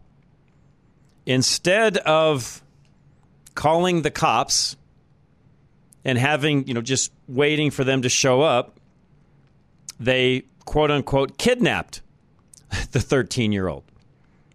instead 1.26 1.98
of 1.98 2.62
calling 3.54 4.02
the 4.02 4.10
cops 4.10 4.76
and 6.04 6.18
having, 6.18 6.66
you 6.66 6.74
know, 6.74 6.82
just 6.82 7.12
waiting 7.28 7.70
for 7.70 7.84
them 7.84 8.02
to 8.02 8.08
show 8.08 8.42
up, 8.42 8.78
they 9.98 10.44
quote 10.64 10.90
unquote 10.90 11.38
kidnapped 11.38 12.02
the 12.92 13.00
13 13.00 13.52
year 13.52 13.68
old. 13.68 13.84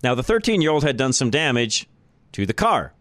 Now, 0.04 0.16
the 0.16 0.24
13 0.24 0.62
year 0.62 0.72
old 0.72 0.84
had 0.84 0.98
done 0.98 1.14
some 1.14 1.30
damage 1.30 1.88
to 2.34 2.46
the 2.46 2.54
car. 2.54 2.94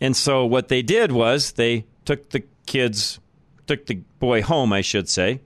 And 0.00 0.16
so 0.16 0.44
what 0.44 0.68
they 0.68 0.82
did 0.82 1.12
was 1.12 1.52
they 1.52 1.86
took 2.04 2.30
the 2.30 2.44
kids, 2.66 3.20
took 3.66 3.86
the 3.86 4.00
boy 4.18 4.42
home, 4.42 4.72
I 4.72 4.80
should 4.80 5.08
say, 5.08 5.40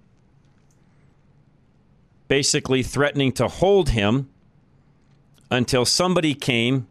basically 2.29 2.83
threatening 2.83 3.33
to 3.33 3.49
hold 3.49 3.91
him 3.91 4.29
until 5.51 5.85
somebody 5.85 6.35
came 6.35 6.87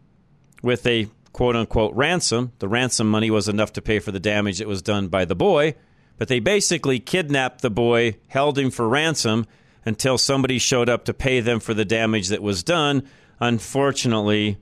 with 0.62 0.86
a 0.86 1.08
quote 1.32 1.56
unquote 1.56 1.94
ransom. 1.94 2.52
The 2.58 2.68
ransom 2.68 3.08
money 3.08 3.30
was 3.30 3.48
enough 3.48 3.72
to 3.74 3.82
pay 3.82 3.98
for 3.98 4.12
the 4.12 4.20
damage 4.20 4.58
that 4.58 4.68
was 4.68 4.82
done 4.82 5.08
by 5.08 5.24
the 5.24 5.36
boy, 5.36 5.74
but 6.16 6.28
they 6.28 6.40
basically 6.40 6.98
kidnapped 6.98 7.62
the 7.62 7.70
boy, 7.70 8.16
held 8.28 8.58
him 8.58 8.70
for 8.70 8.88
ransom 8.88 9.46
until 9.88 10.18
somebody 10.18 10.58
showed 10.58 10.88
up 10.88 11.06
to 11.06 11.14
pay 11.14 11.40
them 11.40 11.60
for 11.60 11.72
the 11.72 11.84
damage 11.84 12.28
that 12.28 12.42
was 12.42 12.62
done. 12.62 13.08
Unfortunately, 13.40 14.58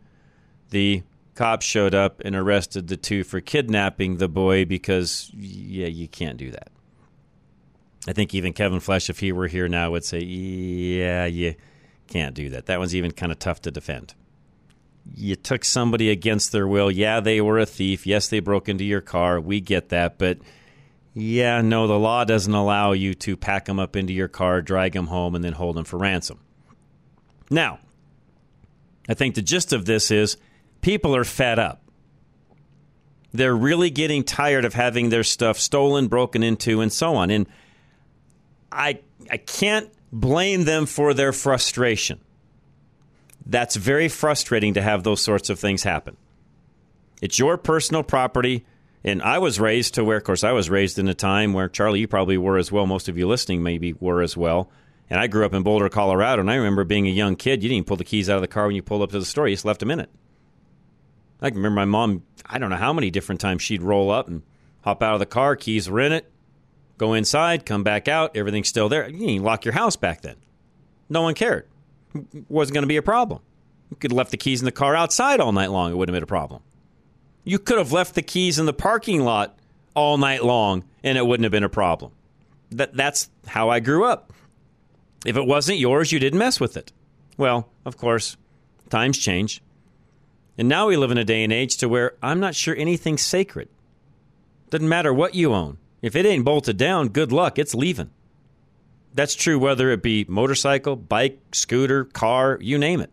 the 0.71 1.03
cops 1.35 1.67
showed 1.67 1.95
up 1.95 2.23
and 2.25 2.37
arrested 2.37 2.87
the 2.87 2.97
two 2.97 3.25
for 3.25 3.41
kidnapping 3.41 4.19
the 4.19 4.29
boy 4.29 4.65
because, 4.65 5.31
yeah, 5.35 5.89
you 5.89 6.07
can't 6.07 6.37
do 6.37 6.53
that. 6.53 6.69
I 8.07 8.13
think 8.13 8.35
even 8.35 8.53
Kevin 8.53 8.79
Flesch, 8.79 9.11
if 9.11 9.19
he 9.19 9.33
were 9.33 9.49
here 9.49 9.69
now, 9.69 9.91
would 9.91 10.05
say, 10.05 10.21
yeah, 10.21 11.27
you 11.27 11.57
can't 12.07 12.37
do 12.37 12.51
that. 12.51 12.67
That 12.67 12.79
one's 12.79 12.95
even 12.95 13.11
kind 13.11 13.33
of 13.33 13.41
tough 13.41 13.63
to 13.63 13.73
defend 13.73 14.15
you 15.15 15.37
took 15.37 15.65
somebody 15.65 16.11
against 16.11 16.53
their 16.53 16.67
will. 16.67 16.91
Yeah, 16.91 17.21
they 17.21 17.41
were 17.41 17.59
a 17.59 17.67
thief. 17.67 18.07
Yes, 18.07 18.29
they 18.29 18.41
broke 18.41 18.69
into 18.69 18.85
your 18.85 19.01
car. 19.01 19.41
We 19.41 19.61
get 19.61 19.91
that. 19.91 20.19
But 20.19 20.39
yeah, 21.17 21.61
no, 21.63 21.87
the 21.87 21.99
law 21.99 22.25
doesn't 22.25 22.55
allow 22.55 22.93
you 22.93 23.15
to 23.15 23.37
pack 23.37 23.65
them 23.65 23.81
up 23.81 23.97
into 23.97 24.13
your 24.13 24.29
car, 24.29 24.63
drag 24.63 24.93
them 24.93 25.07
home, 25.07 25.35
and 25.35 25.43
then 25.43 25.55
hold 25.55 25.77
them 25.77 25.85
for 25.85 25.97
ransom. 25.97 26.39
Now, 27.51 27.81
I 29.09 29.15
think 29.15 29.35
the 29.35 29.43
gist 29.43 29.73
of 29.73 29.85
this 29.85 30.11
is 30.11 30.37
people 30.81 31.17
are 31.17 31.25
fed 31.25 31.59
up. 31.59 31.83
They're 33.33 33.57
really 33.57 33.91
getting 33.91 34.25
tired 34.25 34.65
of 34.65 34.75
having 34.75 35.09
their 35.09 35.25
stuff 35.25 35.59
stolen, 35.59 36.09
broken 36.09 36.43
into, 36.43 36.81
and 36.81 36.93
so 36.93 37.17
on. 37.17 37.31
And 37.31 37.47
I, 38.71 39.01
I 39.31 39.39
can't 39.39 39.91
blame 40.13 40.65
them 40.65 40.87
for 40.87 41.15
their 41.15 41.33
frustration 41.33 42.21
that's 43.47 43.77
very 43.77 44.09
frustrating 44.09 44.75
to 44.75 44.83
have 44.83 45.05
those 45.05 45.23
sorts 45.23 45.49
of 45.49 45.59
things 45.59 45.85
happen. 45.85 46.17
It's 47.23 47.39
your 47.39 47.57
personal 47.57 48.03
property. 48.03 48.67
And 49.07 49.23
I 49.23 49.39
was 49.39 49.61
raised 49.61 49.95
to 49.95 50.05
where, 50.05 50.17
of 50.17 50.25
course, 50.25 50.43
I 50.43 50.51
was 50.51 50.69
raised 50.69 50.99
in 50.99 51.07
a 51.07 51.15
time 51.15 51.53
where, 51.53 51.69
Charlie, 51.69 52.01
you 52.01 52.09
probably 52.09 52.37
were 52.37 52.59
as 52.59 52.73
well. 52.73 52.87
Most 52.87 53.09
of 53.09 53.17
you 53.17 53.29
listening 53.29 53.63
maybe 53.63 53.93
were 53.95 54.21
as 54.21 54.37
well. 54.37 54.69
And 55.09 55.21
I 55.21 55.29
grew 55.29 55.47
up 55.47 55.55
in 55.55 55.63
Boulder, 55.63 55.89
Colorado. 55.89 56.41
And 56.41 56.51
I 56.51 56.57
remember 56.57 56.83
being 56.83 57.07
a 57.07 57.11
young 57.11 57.37
kid, 57.37 57.63
you 57.63 57.69
didn't 57.69 57.77
even 57.77 57.85
pull 57.85 57.97
the 57.97 58.05
keys 58.05 58.29
out 58.29 58.35
of 58.35 58.43
the 58.43 58.49
car 58.49 58.67
when 58.67 58.75
you 58.75 58.83
pulled 58.83 59.03
up 59.03 59.13
to 59.13 59.21
the 59.21 59.25
store. 59.25 59.47
You 59.47 59.55
just 59.55 59.65
left 59.65 59.79
them 59.79 59.93
in 59.93 60.01
it. 60.01 60.11
I 61.41 61.51
can 61.51 61.59
remember 61.59 61.77
my 61.77 61.85
mom, 61.85 62.25
I 62.45 62.59
don't 62.59 62.71
know 62.71 62.77
how 62.77 62.93
many 62.93 63.11
different 63.11 63.41
times 63.41 63.63
she'd 63.63 63.83
roll 63.83 64.11
up 64.11 64.27
and 64.27 64.43
hop 64.83 65.03
out 65.03 65.15
of 65.15 65.21
the 65.21 65.27
car, 65.27 65.55
keys 65.55 65.89
were 65.89 66.01
in 66.01 66.13
it, 66.13 66.31
go 66.97 67.13
inside, 67.13 67.67
come 67.67 67.83
back 67.83 68.09
out, 68.09 68.37
everything's 68.37 68.69
still 68.69 68.89
there. 68.89 69.09
You 69.09 69.19
didn't 69.19 69.45
lock 69.45 69.65
your 69.65 69.75
house 69.75 69.97
back 69.97 70.23
then. 70.23 70.37
No 71.09 71.23
one 71.23 71.35
cared. 71.35 71.69
wasn't 72.49 72.75
going 72.75 72.83
to 72.83 72.89
be 72.89 72.97
a 72.97 73.03
problem. 73.03 73.43
You 73.91 73.97
could 73.99 74.11
have 74.11 74.17
left 74.17 74.31
the 74.31 74.37
keys 74.37 74.61
in 74.61 74.65
the 74.65 74.73
car 74.73 74.97
outside 74.97 75.41
all 75.41 75.53
night 75.53 75.71
long. 75.71 75.93
It 75.93 75.97
wouldn't 75.97 76.15
have 76.15 76.21
been 76.21 76.25
a 76.25 76.27
problem. 76.27 76.63
You 77.47 77.61
could 77.61 77.79
have 77.79 77.93
left 77.93 78.17
the 78.17 78.23
keys 78.23 78.59
in 78.59 78.67
the 78.67 78.73
parking 78.73 79.23
lot 79.23 79.57
all 79.95 80.19
night 80.19 80.45
long 80.45 80.83
and 81.05 81.17
it 81.17 81.25
wouldn't 81.25 81.45
have 81.45 81.53
been 81.53 81.63
a 81.63 81.69
problem. 81.69 82.11
That, 82.73 82.93
that's 82.93 83.31
how 83.47 83.71
I 83.71 83.79
grew 83.79 84.05
up. 84.05 84.33
If 85.25 85.37
it 85.37 85.47
wasn't 85.47 85.79
yours, 85.79 86.11
you 86.11 86.19
didn't 86.19 86.41
mess 86.41 86.59
with 86.59 86.77
it. 86.77 86.93
Well, 87.37 87.69
of 87.85 87.97
course, 87.97 88.37
times 88.91 89.17
change. 89.17 89.63
And 90.59 90.69
now 90.69 90.89
we 90.89 90.97
live 90.97 91.13
in 91.13 91.19
a 91.19 91.25
day 91.25 91.45
and 91.45 91.53
age 91.53 91.77
to 91.77 91.89
where 91.89 92.15
I'm 92.21 92.41
not 92.41 92.57
sure 92.57 92.75
anything's 92.77 93.23
sacred. 93.23 93.69
Doesn't 94.71 94.89
matter 94.89 95.15
what 95.15 95.37
you 95.37 95.55
own. 95.55 95.79
If 96.03 96.17
it 96.17 96.27
ain't 96.27 96.45
bolted 96.45 96.77
down, 96.77 97.11
good 97.11 97.31
luck, 97.31 97.61
it's 97.61 97.77
leaving. 97.77 98.11
That's 99.15 99.37
true 99.37 99.59
whether 99.59 99.91
it 99.91 100.03
be 100.03 100.27
motorcycle, 100.29 100.97
bike, 100.97 101.39
scooter, 101.53 102.07
car, 102.07 102.59
you 102.61 102.77
name 102.77 103.01
it. 103.01 103.11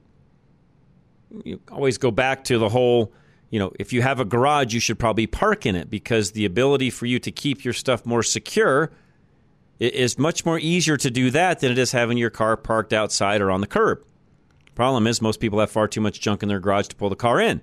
You 1.44 1.60
always 1.72 2.00
go 2.00 2.10
back 2.10 2.46
to 2.46 2.58
the 2.58 2.70
whole, 2.70 3.12
you 3.54 3.60
know, 3.60 3.72
if 3.78 3.94
you 3.94 4.02
have 4.02 4.20
a 4.20 4.26
garage, 4.26 4.74
you 4.74 4.80
should 4.80 4.98
probably 4.98 5.28
park 5.28 5.68
in 5.68 5.76
it 5.76 5.88
because 5.88 6.32
the 6.32 6.44
ability 6.44 6.90
for 6.90 7.06
you 7.06 7.20
to 7.20 7.30
keep 7.30 7.64
your 7.64 7.76
stuff 7.76 8.04
more 8.04 8.24
secure 8.24 8.92
is 9.80 10.18
much 10.18 10.44
more 10.44 10.58
easier 10.58 10.98
to 10.98 11.12
do 11.12 11.30
that 11.30 11.60
than 11.60 11.72
it 11.72 11.78
is 11.78 11.92
having 11.92 12.18
your 12.18 12.32
car 12.32 12.58
parked 12.58 12.94
outside 12.94 13.42
or 13.42 13.52
on 13.52 13.62
the 13.62 13.68
curb. 13.68 14.04
Problem 14.74 15.06
is, 15.06 15.22
most 15.22 15.40
people 15.40 15.60
have 15.60 15.70
far 15.70 15.88
too 15.88 16.02
much 16.02 16.20
junk 16.20 16.42
in 16.42 16.50
their 16.50 16.60
garage 16.60 16.88
to 16.88 16.96
pull 16.96 17.10
the 17.12 17.16
car 17.16 17.40
in. 17.40 17.62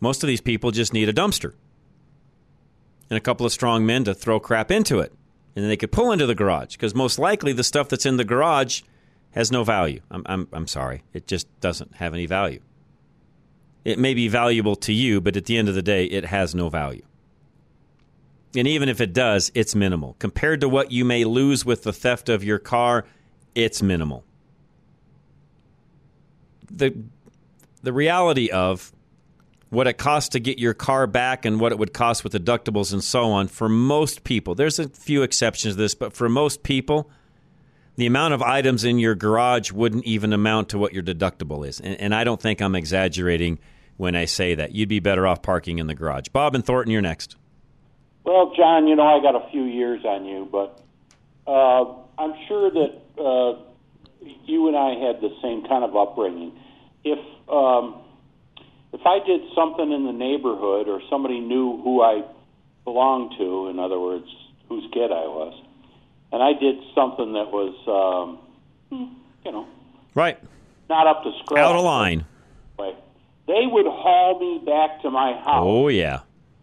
Most 0.00 0.24
of 0.24 0.26
these 0.26 0.40
people 0.40 0.72
just 0.72 0.92
need 0.92 1.08
a 1.08 1.12
dumpster 1.12 1.54
and 3.08 3.16
a 3.16 3.20
couple 3.20 3.46
of 3.46 3.52
strong 3.52 3.86
men 3.86 4.02
to 4.02 4.14
throw 4.14 4.40
crap 4.40 4.72
into 4.72 4.98
it. 4.98 5.12
And 5.54 5.62
then 5.62 5.68
they 5.68 5.76
could 5.76 5.92
pull 5.92 6.10
into 6.10 6.26
the 6.26 6.34
garage 6.34 6.72
because 6.72 6.92
most 6.92 7.20
likely 7.20 7.52
the 7.52 7.62
stuff 7.62 7.88
that's 7.88 8.04
in 8.04 8.16
the 8.16 8.24
garage 8.24 8.82
has 9.30 9.52
no 9.52 9.62
value. 9.62 10.00
I'm, 10.10 10.24
I'm, 10.26 10.48
I'm 10.52 10.66
sorry. 10.66 11.04
It 11.12 11.28
just 11.28 11.46
doesn't 11.60 11.94
have 11.94 12.14
any 12.14 12.26
value. 12.26 12.58
It 13.84 13.98
may 13.98 14.14
be 14.14 14.28
valuable 14.28 14.76
to 14.76 14.92
you, 14.92 15.20
but 15.20 15.36
at 15.36 15.44
the 15.44 15.56
end 15.56 15.68
of 15.68 15.74
the 15.74 15.82
day, 15.82 16.06
it 16.06 16.24
has 16.26 16.54
no 16.54 16.68
value. 16.68 17.02
And 18.56 18.66
even 18.68 18.88
if 18.88 19.00
it 19.00 19.12
does, 19.12 19.50
it's 19.54 19.74
minimal. 19.74 20.16
Compared 20.18 20.60
to 20.60 20.68
what 20.68 20.92
you 20.92 21.04
may 21.04 21.24
lose 21.24 21.64
with 21.64 21.82
the 21.82 21.92
theft 21.92 22.28
of 22.28 22.44
your 22.44 22.58
car, 22.58 23.04
it's 23.54 23.82
minimal. 23.82 24.24
The, 26.70 26.96
the 27.82 27.92
reality 27.92 28.50
of 28.50 28.92
what 29.70 29.86
it 29.86 29.98
costs 29.98 30.30
to 30.30 30.40
get 30.40 30.58
your 30.58 30.72
car 30.72 31.06
back 31.06 31.44
and 31.44 31.60
what 31.60 31.72
it 31.72 31.78
would 31.78 31.92
cost 31.92 32.24
with 32.24 32.32
deductibles 32.32 32.92
and 32.92 33.02
so 33.02 33.24
on, 33.32 33.48
for 33.48 33.68
most 33.68 34.24
people, 34.24 34.54
there's 34.54 34.78
a 34.78 34.88
few 34.88 35.22
exceptions 35.22 35.74
to 35.74 35.78
this, 35.78 35.94
but 35.94 36.12
for 36.12 36.28
most 36.28 36.62
people, 36.62 37.10
the 37.96 38.06
amount 38.06 38.34
of 38.34 38.42
items 38.42 38.84
in 38.84 38.98
your 38.98 39.14
garage 39.14 39.72
wouldn't 39.72 40.04
even 40.04 40.32
amount 40.32 40.68
to 40.70 40.78
what 40.78 40.92
your 40.92 41.02
deductible 41.02 41.66
is. 41.66 41.80
And, 41.80 42.00
and 42.00 42.14
I 42.14 42.24
don't 42.24 42.40
think 42.40 42.62
I'm 42.62 42.74
exaggerating 42.74 43.58
when 43.96 44.16
I 44.16 44.24
say 44.24 44.54
that. 44.54 44.74
You'd 44.74 44.88
be 44.88 45.00
better 45.00 45.26
off 45.26 45.42
parking 45.42 45.78
in 45.78 45.86
the 45.86 45.94
garage. 45.94 46.28
Bob 46.28 46.54
and 46.54 46.64
Thornton, 46.64 46.92
you're 46.92 47.02
next. 47.02 47.36
Well, 48.24 48.52
John, 48.56 48.86
you 48.86 48.96
know 48.96 49.06
I 49.06 49.20
got 49.22 49.34
a 49.34 49.50
few 49.50 49.64
years 49.64 50.04
on 50.04 50.24
you, 50.24 50.48
but 50.50 50.80
uh, 51.46 51.94
I'm 52.18 52.34
sure 52.48 52.70
that 52.70 53.22
uh, 53.22 53.60
you 54.46 54.68
and 54.68 54.76
I 54.76 55.06
had 55.06 55.20
the 55.20 55.30
same 55.42 55.66
kind 55.66 55.84
of 55.84 55.94
upbringing. 55.94 56.52
If 57.04 57.18
um, 57.48 58.00
if 58.94 59.00
I 59.04 59.18
did 59.26 59.42
something 59.54 59.92
in 59.92 60.06
the 60.06 60.12
neighborhood 60.12 60.88
or 60.88 61.00
somebody 61.10 61.40
knew 61.40 61.82
who 61.82 62.00
I 62.00 62.22
belonged 62.84 63.34
to, 63.38 63.68
in 63.68 63.78
other 63.78 63.98
words, 63.98 64.26
whose 64.68 64.84
kid 64.92 65.10
I 65.10 65.26
was, 65.26 65.60
and 66.32 66.42
I 66.42 66.52
did 66.52 66.76
something 66.94 67.32
that 67.34 67.50
was, 67.50 68.38
um, 68.90 69.08
you 69.44 69.52
know, 69.52 69.66
right, 70.14 70.38
not 70.88 71.06
up 71.06 71.24
to 71.24 71.32
scratch, 71.44 71.60
out 71.60 71.76
of 71.76 71.84
line. 71.84 72.24
Right, 72.78 72.96
they 73.46 73.66
would 73.66 73.86
haul 73.86 74.38
me 74.38 74.64
back 74.64 75.02
to 75.02 75.10
my 75.10 75.32
house. 75.34 75.64
Oh 75.66 75.88
yeah. 75.88 76.20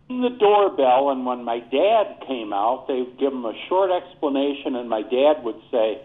The 0.10 0.36
doorbell, 0.38 1.10
and 1.10 1.26
when 1.26 1.46
my 1.46 1.60
dad 1.60 2.28
came 2.28 2.52
out, 2.52 2.88
they'd 2.88 3.18
give 3.18 3.32
him 3.32 3.46
a 3.46 3.54
short 3.70 3.92
explanation, 3.92 4.76
and 4.76 4.90
my 4.90 5.04
dad 5.04 5.44
would 5.44 5.62
say, 5.72 6.02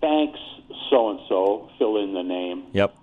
"Thanks, 0.00 0.38
so 0.88 1.10
and 1.10 1.20
so." 1.28 1.68
Fill 1.78 1.98
in 1.98 2.14
the 2.14 2.22
name. 2.22 2.64
Yep. 2.72 2.94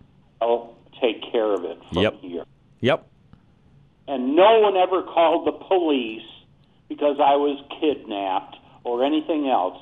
I'll 0.41 0.73
take 0.99 1.31
care 1.31 1.53
of 1.53 1.63
it 1.63 1.77
from 1.93 2.01
Yep. 2.03 2.21
here. 2.21 2.45
Yep. 2.79 3.07
And 4.07 4.35
no 4.35 4.59
one 4.61 4.75
ever 4.77 5.03
called 5.03 5.45
the 5.45 5.51
police 5.51 6.25
because 6.89 7.19
I 7.19 7.35
was 7.35 7.63
kidnapped 7.79 8.57
or 8.83 9.03
anything 9.03 9.47
else. 9.47 9.77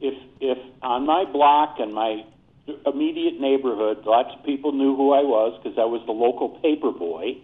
If 0.00 0.14
if 0.40 0.58
on 0.80 1.04
my 1.04 1.24
block 1.26 1.78
and 1.80 1.92
my 1.92 2.24
immediate 2.86 3.40
neighborhood, 3.40 4.04
lots 4.06 4.30
of 4.38 4.44
people 4.44 4.72
knew 4.72 4.96
who 4.96 5.12
I 5.12 5.20
was 5.22 5.58
because 5.62 5.78
I 5.78 5.84
was 5.84 6.02
the 6.06 6.12
local 6.12 6.50
paper 6.60 6.90
boy. 6.92 7.38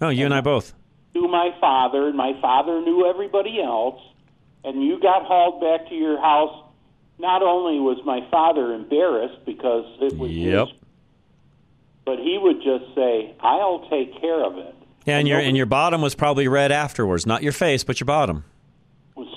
Oh, 0.00 0.08
you 0.08 0.24
and 0.24 0.34
I 0.34 0.40
both. 0.40 0.74
Knew 1.14 1.28
my 1.28 1.50
father, 1.60 2.08
and 2.08 2.16
my 2.16 2.32
father 2.40 2.80
knew 2.80 3.06
everybody 3.08 3.62
else. 3.62 4.00
And 4.64 4.82
you 4.82 4.98
got 5.00 5.24
hauled 5.26 5.60
back 5.60 5.88
to 5.90 5.94
your 5.94 6.20
house. 6.20 6.62
Not 7.18 7.42
only 7.42 7.78
was 7.78 7.98
my 8.04 8.26
father 8.30 8.72
embarrassed 8.74 9.44
because 9.46 9.84
it 10.00 10.16
was 10.18 10.30
Yep. 10.32 10.68
his, 10.68 10.76
but 12.04 12.18
he 12.18 12.38
would 12.38 12.56
just 12.62 12.92
say, 12.94 13.34
"I'll 13.40 13.86
take 13.88 14.20
care 14.20 14.42
of 14.44 14.58
it." 14.58 14.74
Yeah, 15.06 15.18
and 15.18 15.28
your 15.28 15.38
and 15.38 15.56
your 15.56 15.66
bottom 15.66 16.00
was 16.02 16.14
probably 16.14 16.48
red 16.48 16.72
afterwards, 16.72 17.24
not 17.26 17.42
your 17.42 17.52
face, 17.52 17.84
but 17.84 18.00
your 18.00 18.06
bottom. 18.06 18.44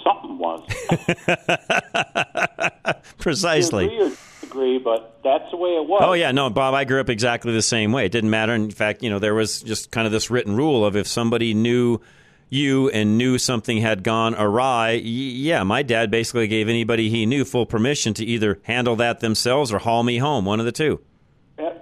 Something 0.04 0.38
was. 0.40 0.64
Precisely. 3.20 4.10
But 4.84 5.20
that's 5.24 5.50
the 5.52 5.58
way 5.58 5.70
it 5.72 5.88
was. 5.88 6.02
Oh 6.04 6.14
yeah, 6.14 6.32
no, 6.32 6.50
Bob. 6.50 6.74
I 6.74 6.84
grew 6.84 7.00
up 7.00 7.10
exactly 7.10 7.54
the 7.54 7.62
same 7.62 7.92
way. 7.92 8.06
It 8.06 8.12
didn't 8.12 8.30
matter. 8.30 8.54
In 8.54 8.72
fact, 8.72 9.04
you 9.04 9.10
know, 9.10 9.20
there 9.20 9.34
was 9.36 9.62
just 9.62 9.92
kind 9.92 10.06
of 10.06 10.12
this 10.12 10.30
written 10.30 10.56
rule 10.56 10.86
of 10.86 10.96
if 10.96 11.08
somebody 11.08 11.54
knew 11.54 12.00
you 12.50 12.90
and 12.90 13.18
knew 13.18 13.38
something 13.38 13.78
had 13.78 14.04
gone 14.04 14.34
awry, 14.36 14.94
y- 14.94 15.02
yeah, 15.04 15.64
my 15.64 15.84
dad 15.84 16.10
basically 16.10 16.48
gave 16.48 16.70
anybody 16.70 17.10
he 17.10 17.26
knew 17.26 17.44
full 17.46 17.66
permission 17.66 18.14
to 18.16 18.26
either 18.26 18.60
handle 18.64 18.96
that 18.96 19.20
themselves 19.20 19.72
or 19.74 19.80
haul 19.80 20.02
me 20.04 20.18
home, 20.18 20.46
one 20.46 20.60
of 20.60 20.66
the 20.66 20.72
two. 20.72 21.00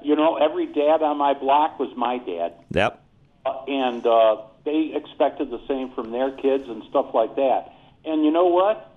You 0.04 0.16
know, 0.16 0.38
every 0.38 0.68
dad 0.68 1.02
on 1.02 1.18
my 1.18 1.34
block 1.34 1.80
was 1.80 1.90
my 1.98 2.20
dad, 2.20 2.54
Yep. 2.72 3.04
uh, 3.46 3.50
and 3.68 4.06
uh, 4.06 4.38
they 4.64 4.92
expected 4.96 5.50
the 5.50 5.60
same 5.68 5.92
from 5.94 6.12
their 6.12 6.32
kids 6.32 6.64
and 6.68 6.84
stuff 6.90 7.08
like 7.14 7.36
that. 7.36 7.74
And 8.06 8.24
you 8.24 8.32
know 8.32 8.46
what? 8.46 8.95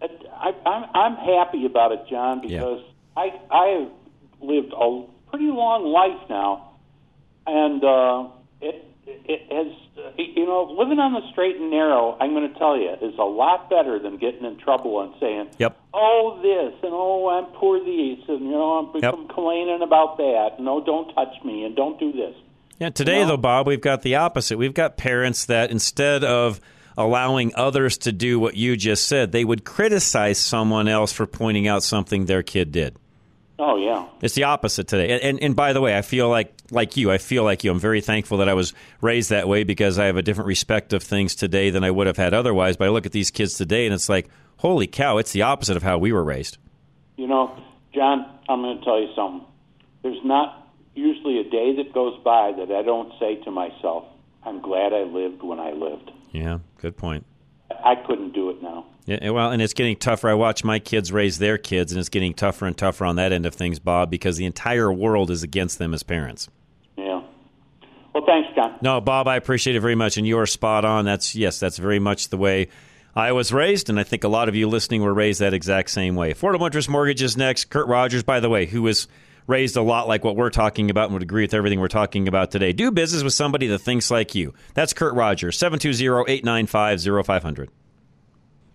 I, 0.00 0.06
I, 0.32 0.68
I'm 0.68 0.84
I'm 0.94 1.16
happy 1.16 1.64
about 1.66 1.92
it, 1.92 2.00
John, 2.10 2.40
because 2.40 2.82
I 3.16 3.32
I 3.50 3.66
have 3.80 3.90
lived 4.40 4.72
a 4.72 5.04
pretty 5.30 5.46
long 5.46 5.84
life 5.86 6.28
now, 6.30 6.76
and 7.46 7.82
uh, 7.84 8.28
it 8.60 8.84
it 9.06 9.52
has 9.52 9.72
you 10.16 10.46
know 10.46 10.74
living 10.78 10.98
on 10.98 11.12
the 11.14 11.22
straight 11.32 11.56
and 11.56 11.70
narrow. 11.70 12.16
I'm 12.20 12.32
going 12.32 12.52
to 12.52 12.58
tell 12.58 12.76
you 12.78 12.90
is 13.02 13.18
a 13.18 13.24
lot 13.24 13.68
better 13.68 13.98
than 13.98 14.18
getting 14.18 14.44
in 14.44 14.58
trouble 14.58 15.00
and 15.02 15.14
saying, 15.20 15.48
Yep. 15.58 15.76
"Oh 15.94 16.38
this," 16.42 16.78
and 16.82 16.92
"Oh 16.92 17.28
I'm 17.28 17.46
poor 17.58 17.82
these," 17.84 18.20
and 18.28 18.40
you 18.44 18.50
know 18.52 18.92
I'm 18.94 19.02
Yep. 19.02 19.12
complaining 19.14 19.82
about 19.82 20.16
that. 20.18 20.60
No, 20.60 20.84
don't 20.84 21.12
touch 21.14 21.34
me, 21.44 21.64
and 21.64 21.74
don't 21.74 21.98
do 21.98 22.12
this. 22.12 22.34
Yeah, 22.78 22.90
today 22.90 23.24
though, 23.24 23.36
Bob, 23.36 23.66
we've 23.66 23.80
got 23.80 24.02
the 24.02 24.14
opposite. 24.14 24.56
We've 24.56 24.74
got 24.74 24.96
parents 24.96 25.46
that 25.46 25.72
instead 25.72 26.22
of 26.22 26.60
allowing 26.98 27.54
others 27.54 27.96
to 27.98 28.12
do 28.12 28.40
what 28.40 28.56
you 28.56 28.76
just 28.76 29.06
said, 29.06 29.30
they 29.30 29.44
would 29.44 29.64
criticize 29.64 30.38
someone 30.38 30.88
else 30.88 31.12
for 31.12 31.26
pointing 31.26 31.68
out 31.68 31.82
something 31.82 32.26
their 32.26 32.42
kid 32.42 32.72
did. 32.72 32.96
Oh 33.58 33.76
yeah. 33.76 34.06
It's 34.20 34.34
the 34.34 34.44
opposite 34.44 34.88
today. 34.88 35.10
And, 35.10 35.22
and 35.22 35.42
and 35.42 35.56
by 35.56 35.72
the 35.72 35.80
way, 35.80 35.96
I 35.96 36.02
feel 36.02 36.28
like 36.28 36.52
like 36.70 36.96
you. 36.96 37.10
I 37.10 37.18
feel 37.18 37.44
like 37.44 37.64
you. 37.64 37.70
I'm 37.70 37.80
very 37.80 38.00
thankful 38.00 38.38
that 38.38 38.48
I 38.48 38.54
was 38.54 38.74
raised 39.00 39.30
that 39.30 39.48
way 39.48 39.64
because 39.64 39.98
I 39.98 40.06
have 40.06 40.16
a 40.16 40.22
different 40.22 40.48
respect 40.48 40.92
of 40.92 41.02
things 41.02 41.34
today 41.34 41.70
than 41.70 41.82
I 41.82 41.90
would 41.90 42.06
have 42.06 42.16
had 42.16 42.34
otherwise. 42.34 42.76
But 42.76 42.86
I 42.86 42.90
look 42.90 43.06
at 43.06 43.12
these 43.12 43.30
kids 43.30 43.54
today 43.54 43.86
and 43.86 43.94
it's 43.94 44.08
like, 44.08 44.28
holy 44.58 44.86
cow, 44.86 45.18
it's 45.18 45.32
the 45.32 45.42
opposite 45.42 45.76
of 45.76 45.82
how 45.82 45.98
we 45.98 46.12
were 46.12 46.24
raised. 46.24 46.58
You 47.16 47.26
know, 47.26 47.56
John, 47.94 48.26
I'm 48.48 48.60
going 48.62 48.78
to 48.78 48.84
tell 48.84 49.00
you 49.00 49.08
something. 49.16 49.46
There's 50.02 50.24
not 50.24 50.68
usually 50.94 51.40
a 51.40 51.44
day 51.44 51.76
that 51.76 51.92
goes 51.92 52.20
by 52.22 52.52
that 52.58 52.70
I 52.70 52.82
don't 52.82 53.12
say 53.18 53.36
to 53.44 53.50
myself, 53.50 54.04
I'm 54.44 54.60
glad 54.60 54.92
I 54.92 55.02
lived 55.02 55.42
when 55.42 55.58
I 55.58 55.72
lived. 55.72 56.12
Yeah, 56.32 56.58
good 56.80 56.96
point. 56.96 57.24
I 57.84 57.94
couldn't 58.06 58.32
do 58.32 58.50
it 58.50 58.62
now. 58.62 58.86
Yeah, 59.06 59.30
well, 59.30 59.50
and 59.50 59.62
it's 59.62 59.72
getting 59.72 59.96
tougher. 59.96 60.28
I 60.28 60.34
watch 60.34 60.64
my 60.64 60.78
kids 60.78 61.10
raise 61.10 61.38
their 61.38 61.56
kids, 61.56 61.92
and 61.92 61.98
it's 61.98 62.10
getting 62.10 62.34
tougher 62.34 62.66
and 62.66 62.76
tougher 62.76 63.06
on 63.06 63.16
that 63.16 63.32
end 63.32 63.46
of 63.46 63.54
things, 63.54 63.78
Bob, 63.78 64.10
because 64.10 64.36
the 64.36 64.44
entire 64.44 64.92
world 64.92 65.30
is 65.30 65.42
against 65.42 65.78
them 65.78 65.94
as 65.94 66.02
parents. 66.02 66.48
Yeah. 66.96 67.22
Well, 68.14 68.24
thanks, 68.26 68.48
John. 68.54 68.78
No, 68.82 69.00
Bob, 69.00 69.26
I 69.26 69.36
appreciate 69.36 69.76
it 69.76 69.80
very 69.80 69.94
much, 69.94 70.18
and 70.18 70.26
you 70.26 70.38
are 70.38 70.46
spot 70.46 70.84
on. 70.84 71.04
That's 71.04 71.34
yes, 71.34 71.58
that's 71.58 71.78
very 71.78 71.98
much 71.98 72.28
the 72.28 72.36
way 72.36 72.68
I 73.16 73.32
was 73.32 73.52
raised, 73.52 73.88
and 73.88 73.98
I 73.98 74.02
think 74.02 74.24
a 74.24 74.28
lot 74.28 74.48
of 74.48 74.54
you 74.54 74.68
listening 74.68 75.02
were 75.02 75.14
raised 75.14 75.40
that 75.40 75.54
exact 75.54 75.90
same 75.90 76.14
way. 76.14 76.34
Affordable 76.34 76.66
interest 76.66 76.88
mortgage 76.88 77.22
is 77.22 77.36
next. 77.36 77.66
Kurt 77.66 77.86
Rogers, 77.88 78.22
by 78.22 78.40
the 78.40 78.50
way, 78.50 78.66
who 78.66 78.82
was 78.82 79.08
raised 79.48 79.76
a 79.76 79.82
lot 79.82 80.06
like 80.06 80.22
what 80.22 80.36
we're 80.36 80.50
talking 80.50 80.90
about 80.90 81.06
and 81.06 81.14
would 81.14 81.22
agree 81.22 81.42
with 81.42 81.54
everything 81.54 81.80
we're 81.80 81.88
talking 81.88 82.28
about 82.28 82.52
today. 82.52 82.72
Do 82.72 82.92
business 82.92 83.24
with 83.24 83.32
somebody 83.32 83.66
that 83.66 83.80
thinks 83.80 84.08
like 84.10 84.36
you. 84.36 84.54
That's 84.74 84.92
Kurt 84.92 85.14
Rogers, 85.14 85.58
720-895-0500. 85.58 87.68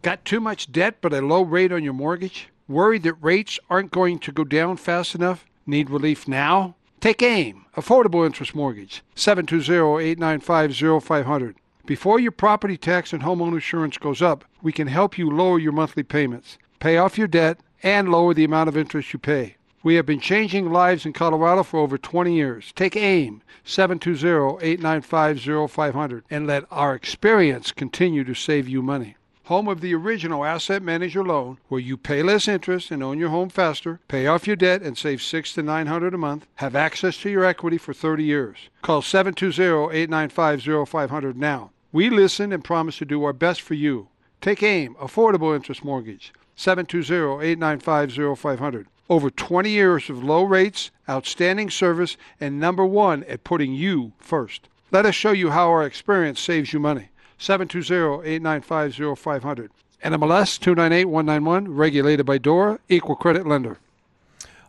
Got 0.02 0.26
too 0.26 0.42
much 0.42 0.72
debt 0.72 0.96
but 1.00 1.14
a 1.14 1.22
low 1.22 1.44
rate 1.44 1.72
on 1.72 1.84
your 1.84 1.94
mortgage? 1.94 2.50
Worried 2.68 3.04
that 3.04 3.14
rates 3.22 3.60
aren't 3.70 3.92
going 3.92 4.18
to 4.20 4.34
go 4.34 4.44
down 4.44 4.78
fast 4.78 5.14
enough? 5.16 5.46
Need 5.66 5.90
relief 5.90 6.28
now? 6.28 6.76
Take 7.00 7.22
AIM, 7.22 7.66
Affordable 7.76 8.26
Interest 8.26 8.54
Mortgage, 8.56 9.04
720-895-0500. 9.16 11.56
Before 11.86 12.20
your 12.20 12.32
property 12.32 12.78
tax 12.78 13.12
and 13.12 13.22
homeowner 13.22 13.56
insurance 13.56 13.98
goes 13.98 14.22
up, 14.22 14.46
we 14.62 14.72
can 14.72 14.88
help 14.88 15.18
you 15.18 15.30
lower 15.30 15.60
your 15.60 15.74
monthly 15.74 16.04
payments, 16.04 16.58
pay 16.80 16.96
off 16.98 17.18
your 17.18 17.28
debt, 17.28 17.60
and 17.84 18.08
lower 18.10 18.34
the 18.34 18.46
amount 18.46 18.70
of 18.70 18.78
interest 18.78 19.12
you 19.12 19.20
pay. 19.20 19.58
We 19.84 19.96
have 19.96 20.06
been 20.06 20.22
changing 20.22 20.72
lives 20.72 21.06
in 21.06 21.12
Colorado 21.12 21.62
for 21.62 21.82
over 21.82 21.98
20 21.98 22.34
years. 22.34 22.72
Take 22.74 22.96
AIM, 22.96 23.42
720-895-0500, 23.66 26.24
and 26.30 26.48
let 26.48 26.64
our 26.72 26.96
experience 26.96 27.74
continue 27.74 28.24
to 28.24 28.34
save 28.34 28.70
you 28.70 28.82
money. 28.82 29.18
Home 29.48 29.68
of 29.68 29.82
the 29.82 29.94
original 29.94 30.46
Asset 30.46 30.82
Manager 30.82 31.22
loan, 31.22 31.58
where 31.68 31.82
you 31.82 31.98
pay 31.98 32.24
less 32.24 32.48
interest 32.48 32.92
and 32.92 33.04
own 33.04 33.20
your 33.20 33.28
home 33.28 33.50
faster, 33.50 34.00
pay 34.08 34.26
off 34.26 34.48
your 34.48 34.56
debt 34.56 34.82
and 34.82 34.98
save 34.98 35.22
six 35.22 35.54
to 35.56 35.62
nine 35.62 35.88
hundred 35.88 36.14
a 36.14 36.18
month, 36.18 36.48
have 36.56 36.78
access 36.78 37.18
to 37.18 37.30
your 37.30 37.44
equity 37.44 37.78
for 37.78 37.94
30 37.94 38.24
years. 38.24 38.70
Call 38.84 39.02
720-895-0500 39.02 41.36
now. 41.36 41.72
We 41.92 42.10
listen 42.10 42.54
and 42.54 42.64
promise 42.64 43.00
to 43.00 43.06
do 43.06 43.22
our 43.26 43.34
best 43.34 43.62
for 43.62 43.74
you. 43.74 44.08
Take 44.40 44.64
AIM, 44.64 44.96
Affordable 44.96 45.54
Interest 45.54 45.84
Mortgage, 45.84 46.32
720-895-0500. 46.56 48.86
Over 49.10 49.30
20 49.30 49.70
years 49.70 50.10
of 50.10 50.24
low 50.24 50.44
rates, 50.44 50.92
outstanding 51.10 51.70
service, 51.70 52.16
and 52.40 52.60
number 52.60 52.86
one 52.86 53.24
at 53.26 53.44
putting 53.44 53.74
you 53.74 54.14
first. 54.18 54.70
Let 54.92 55.06
us 55.06 55.16
show 55.16 55.32
you 55.32 55.50
how 55.50 55.70
our 55.70 55.86
experience 55.86 56.40
saves 56.40 56.72
you 56.72 56.80
money. 56.80 57.10
720-895-0500. 57.40 59.70
NMLS 60.04 60.60
298191, 60.60 61.74
regulated 61.74 62.26
by 62.26 62.38
DORA, 62.38 62.80
equal 62.90 63.16
credit 63.16 63.48
lender. 63.48 63.80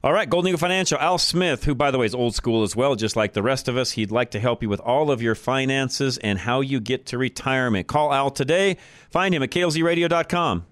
All 0.05 0.13
right, 0.13 0.29
Golden 0.29 0.49
Eagle 0.49 0.59
Financial, 0.59 0.99
Al 0.99 1.17
Smith, 1.17 1.65
who, 1.65 1.75
by 1.75 1.91
the 1.91 1.99
way, 1.99 2.05
is 2.05 2.15
old 2.15 2.35
school 2.35 2.63
as 2.63 2.77
well, 2.77 2.95
just 2.95 3.17
like 3.17 3.33
the 3.33 3.43
rest 3.43 3.69
of 3.69 3.77
us. 3.77 3.93
He'd 3.93 4.11
like 4.11 4.33
to 4.33 4.41
help 4.41 4.63
you 4.63 4.69
with 4.69 4.81
all 4.81 5.11
of 5.11 5.23
your 5.23 5.35
finances 5.35 6.19
and 6.19 6.41
how 6.41 6.61
you 6.61 6.79
get 6.79 7.07
to 7.07 7.17
retirement. 7.17 7.87
Call 7.87 8.13
Al 8.13 8.31
today. 8.31 8.77
Find 9.11 9.35
him 9.35 9.43
at 9.43 9.51
klzradio.com. 9.51 10.67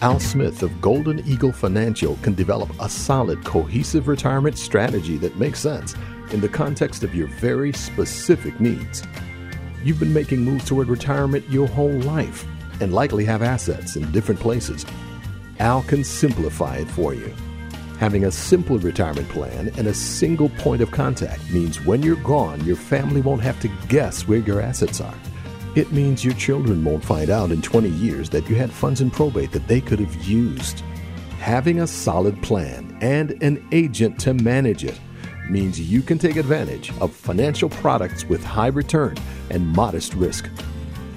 Al 0.00 0.20
Smith 0.20 0.62
of 0.62 0.80
Golden 0.80 1.18
Eagle 1.26 1.50
Financial 1.50 2.16
can 2.22 2.32
develop 2.34 2.70
a 2.80 2.88
solid, 2.88 3.44
cohesive 3.44 4.06
retirement 4.06 4.56
strategy 4.56 5.16
that 5.16 5.36
makes 5.38 5.58
sense 5.58 5.96
in 6.30 6.40
the 6.40 6.48
context 6.48 7.02
of 7.02 7.16
your 7.16 7.26
very 7.26 7.72
specific 7.72 8.60
needs. 8.60 9.02
You've 9.82 9.98
been 9.98 10.14
making 10.14 10.44
moves 10.44 10.66
toward 10.66 10.86
retirement 10.86 11.50
your 11.50 11.66
whole 11.66 11.98
life 12.02 12.46
and 12.80 12.94
likely 12.94 13.24
have 13.24 13.42
assets 13.42 13.96
in 13.96 14.12
different 14.12 14.40
places. 14.40 14.86
Al 15.58 15.82
can 15.82 16.04
simplify 16.04 16.76
it 16.76 16.88
for 16.88 17.12
you. 17.12 17.34
Having 17.98 18.26
a 18.26 18.30
simple 18.30 18.78
retirement 18.78 19.28
plan 19.30 19.72
and 19.76 19.88
a 19.88 19.94
single 19.94 20.50
point 20.50 20.80
of 20.80 20.92
contact 20.92 21.50
means 21.50 21.84
when 21.84 22.04
you're 22.04 22.22
gone, 22.22 22.64
your 22.64 22.76
family 22.76 23.20
won't 23.20 23.42
have 23.42 23.58
to 23.62 23.68
guess 23.88 24.28
where 24.28 24.38
your 24.38 24.60
assets 24.60 25.00
are. 25.00 25.14
It 25.78 25.92
means 25.92 26.24
your 26.24 26.34
children 26.34 26.82
won't 26.82 27.04
find 27.04 27.30
out 27.30 27.52
in 27.52 27.62
20 27.62 27.88
years 27.88 28.28
that 28.30 28.48
you 28.50 28.56
had 28.56 28.72
funds 28.72 29.00
in 29.00 29.12
probate 29.12 29.52
that 29.52 29.68
they 29.68 29.80
could 29.80 30.00
have 30.00 30.24
used. 30.24 30.80
Having 31.38 31.78
a 31.78 31.86
solid 31.86 32.42
plan 32.42 32.98
and 33.00 33.40
an 33.44 33.64
agent 33.70 34.18
to 34.22 34.34
manage 34.34 34.82
it 34.82 35.00
means 35.48 35.80
you 35.80 36.02
can 36.02 36.18
take 36.18 36.34
advantage 36.34 36.90
of 37.00 37.14
financial 37.14 37.68
products 37.68 38.24
with 38.24 38.42
high 38.42 38.66
return 38.66 39.16
and 39.50 39.68
modest 39.68 40.14
risk. 40.14 40.50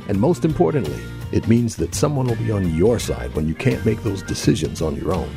And 0.07 0.21
most 0.21 0.45
importantly, 0.45 1.01
it 1.31 1.47
means 1.47 1.75
that 1.77 1.95
someone 1.95 2.27
will 2.27 2.35
be 2.35 2.51
on 2.51 2.75
your 2.75 2.99
side 2.99 3.33
when 3.33 3.47
you 3.47 3.55
can't 3.55 3.83
make 3.83 4.03
those 4.03 4.21
decisions 4.21 4.79
on 4.79 4.95
your 4.95 5.11
own. 5.11 5.35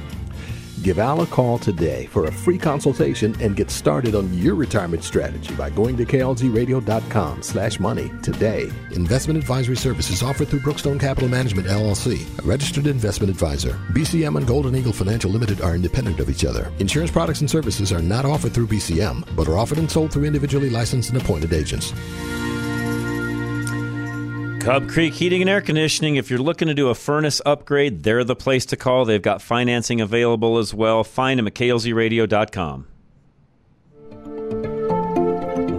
Give 0.84 0.98
Al 0.98 1.22
a 1.22 1.26
call 1.26 1.56
today 1.56 2.04
for 2.04 2.26
a 2.26 2.30
free 2.30 2.58
consultation 2.58 3.34
and 3.40 3.56
get 3.56 3.70
started 3.70 4.14
on 4.14 4.30
your 4.34 4.54
retirement 4.54 5.02
strategy 5.02 5.54
by 5.54 5.70
going 5.70 5.96
to 5.96 6.04
klzradio.com 6.04 7.42
slash 7.42 7.80
money 7.80 8.12
today. 8.22 8.70
Investment 8.90 9.38
advisory 9.38 9.78
services 9.78 10.22
offered 10.22 10.48
through 10.48 10.60
Brookstone 10.60 11.00
Capital 11.00 11.30
Management, 11.30 11.68
LLC, 11.68 12.38
a 12.38 12.42
registered 12.42 12.86
investment 12.86 13.30
advisor. 13.30 13.80
BCM 13.92 14.36
and 14.36 14.46
Golden 14.46 14.76
Eagle 14.76 14.92
Financial 14.92 15.30
Limited 15.30 15.62
are 15.62 15.74
independent 15.74 16.20
of 16.20 16.28
each 16.28 16.44
other. 16.44 16.70
Insurance 16.80 17.10
products 17.10 17.40
and 17.40 17.48
services 17.50 17.90
are 17.90 18.02
not 18.02 18.26
offered 18.26 18.52
through 18.52 18.66
BCM, 18.66 19.24
but 19.34 19.48
are 19.48 19.56
offered 19.56 19.78
and 19.78 19.90
sold 19.90 20.12
through 20.12 20.24
individually 20.24 20.68
licensed 20.68 21.08
and 21.08 21.16
appointed 21.16 21.54
agents. 21.54 21.94
Cub 24.64 24.88
Creek 24.88 25.12
Heating 25.12 25.42
and 25.42 25.50
Air 25.50 25.60
Conditioning. 25.60 26.16
If 26.16 26.30
you're 26.30 26.38
looking 26.38 26.68
to 26.68 26.74
do 26.74 26.88
a 26.88 26.94
furnace 26.94 27.42
upgrade, 27.44 28.02
they're 28.02 28.24
the 28.24 28.34
place 28.34 28.64
to 28.66 28.78
call. 28.78 29.04
They've 29.04 29.20
got 29.20 29.42
financing 29.42 30.00
available 30.00 30.56
as 30.56 30.72
well. 30.72 31.04
Find 31.04 31.38
them 31.38 31.46
at 31.46 31.54
klzradio.com. 31.54 32.86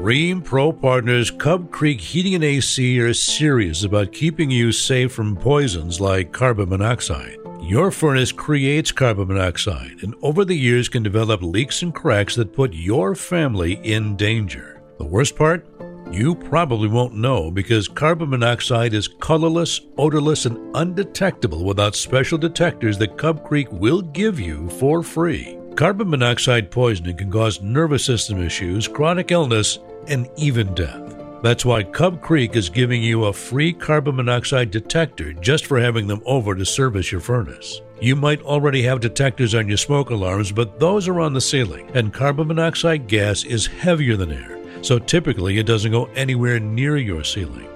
Ream 0.04 0.44
Pro 0.44 0.72
Partners 0.72 1.32
Cub 1.32 1.72
Creek 1.72 2.00
Heating 2.00 2.36
and 2.36 2.44
AC 2.44 3.00
are 3.00 3.16
serious 3.16 3.84
about 3.84 4.12
keeping 4.12 4.52
you 4.52 4.72
safe 4.72 5.12
from 5.12 5.36
poisons 5.36 6.00
like 6.00 6.32
carbon 6.32 6.70
monoxide. 6.70 7.40
Your 7.62 7.90
furnace 7.90 8.32
creates 8.32 8.92
carbon 8.92 9.30
monoxide 9.30 10.04
and 10.04 10.14
over 10.22 10.46
the 10.46 10.54
years 10.54 10.90
can 10.90 11.02
develop 11.02 11.42
leaks 11.42 11.82
and 11.82 11.92
cracks 11.92 12.36
that 12.36 12.54
put 12.54 12.72
your 12.72 13.16
family 13.16 13.80
in 13.84 14.16
danger. 14.16 14.80
The 15.00 15.06
worst 15.06 15.36
part? 15.36 15.75
You 16.12 16.36
probably 16.36 16.88
won't 16.88 17.16
know 17.16 17.50
because 17.52 17.88
carbon 17.88 18.30
monoxide 18.30 18.94
is 18.94 19.08
colorless, 19.08 19.82
odorless, 19.98 20.46
and 20.46 20.76
undetectable 20.76 21.66
without 21.66 21.96
special 21.96 22.38
detectors 22.38 22.98
that 23.00 23.18
Cub 23.18 23.44
Creek 23.44 23.72
will 23.72 24.02
give 24.02 24.40
you 24.40 24.70
for 24.70 25.02
free. 25.04 25.58
Carbon 25.76 26.10
monoxide 26.10 26.72
poisoning 26.72 27.18
can 27.18 27.32
cause 27.32 27.62
nervous 27.62 28.06
system 28.06 28.42
issues, 28.42 28.88
chronic 28.88 29.32
illness, 29.32 29.80
and 30.08 30.30
even 30.38 30.74
death. 30.74 31.02
That's 31.44 31.66
why 31.66 31.84
Cub 31.84 32.22
Creek 32.22 32.56
is 32.56 32.70
giving 32.70 33.04
you 33.04 33.26
a 33.26 33.34
free 33.34 33.74
carbon 33.74 34.16
monoxide 34.16 34.72
detector 34.72 35.34
just 35.34 35.66
for 35.66 35.80
having 35.80 36.08
them 36.08 36.22
over 36.26 36.56
to 36.56 36.66
service 36.66 37.12
your 37.12 37.22
furnace. 37.22 37.82
You 38.00 38.16
might 38.16 38.42
already 38.42 38.82
have 38.84 39.00
detectors 39.00 39.54
on 39.54 39.68
your 39.68 39.78
smoke 39.78 40.12
alarms, 40.12 40.52
but 40.52 40.80
those 40.80 41.08
are 41.08 41.20
on 41.20 41.34
the 41.34 41.42
ceiling, 41.42 41.90
and 41.94 42.14
carbon 42.14 42.48
monoxide 42.48 43.08
gas 43.08 43.44
is 43.44 43.68
heavier 43.68 44.16
than 44.16 44.32
air 44.32 44.55
so 44.86 45.00
typically 45.00 45.58
it 45.58 45.66
doesn't 45.66 45.92
go 45.92 46.06
anywhere 46.16 46.60
near 46.60 46.98
your 46.98 47.24
ceiling. 47.24 47.68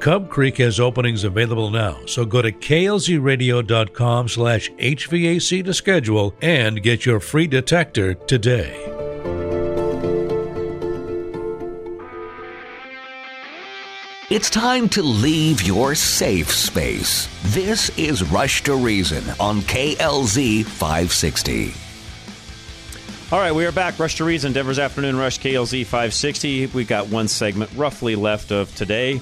Cub 0.00 0.28
Creek 0.28 0.58
has 0.58 0.78
openings 0.78 1.24
available 1.24 1.70
now, 1.70 1.98
so 2.06 2.24
go 2.24 2.42
to 2.42 2.52
klzradio.com 2.52 4.28
slash 4.28 4.70
HVAC 4.72 5.64
to 5.64 5.74
schedule 5.74 6.34
and 6.42 6.82
get 6.82 7.06
your 7.06 7.20
free 7.20 7.46
detector 7.46 8.14
today. 8.14 8.92
It's 14.28 14.50
time 14.50 14.88
to 14.88 15.02
leave 15.02 15.62
your 15.62 15.94
safe 15.94 16.50
space. 16.50 17.28
This 17.54 17.96
is 17.96 18.28
Rush 18.30 18.62
to 18.64 18.74
Reason 18.74 19.22
on 19.38 19.60
KLZ 19.60 20.64
560. 20.64 21.85
All 23.32 23.40
right, 23.40 23.52
we 23.52 23.66
are 23.66 23.72
back. 23.72 23.98
Rush 23.98 24.14
to 24.16 24.24
Reason, 24.24 24.52
Denver's 24.52 24.78
Afternoon 24.78 25.16
Rush, 25.16 25.40
KLZ 25.40 25.82
560. 25.82 26.66
We've 26.66 26.86
got 26.86 27.08
one 27.08 27.26
segment 27.26 27.72
roughly 27.74 28.14
left 28.14 28.52
of 28.52 28.72
today, 28.76 29.20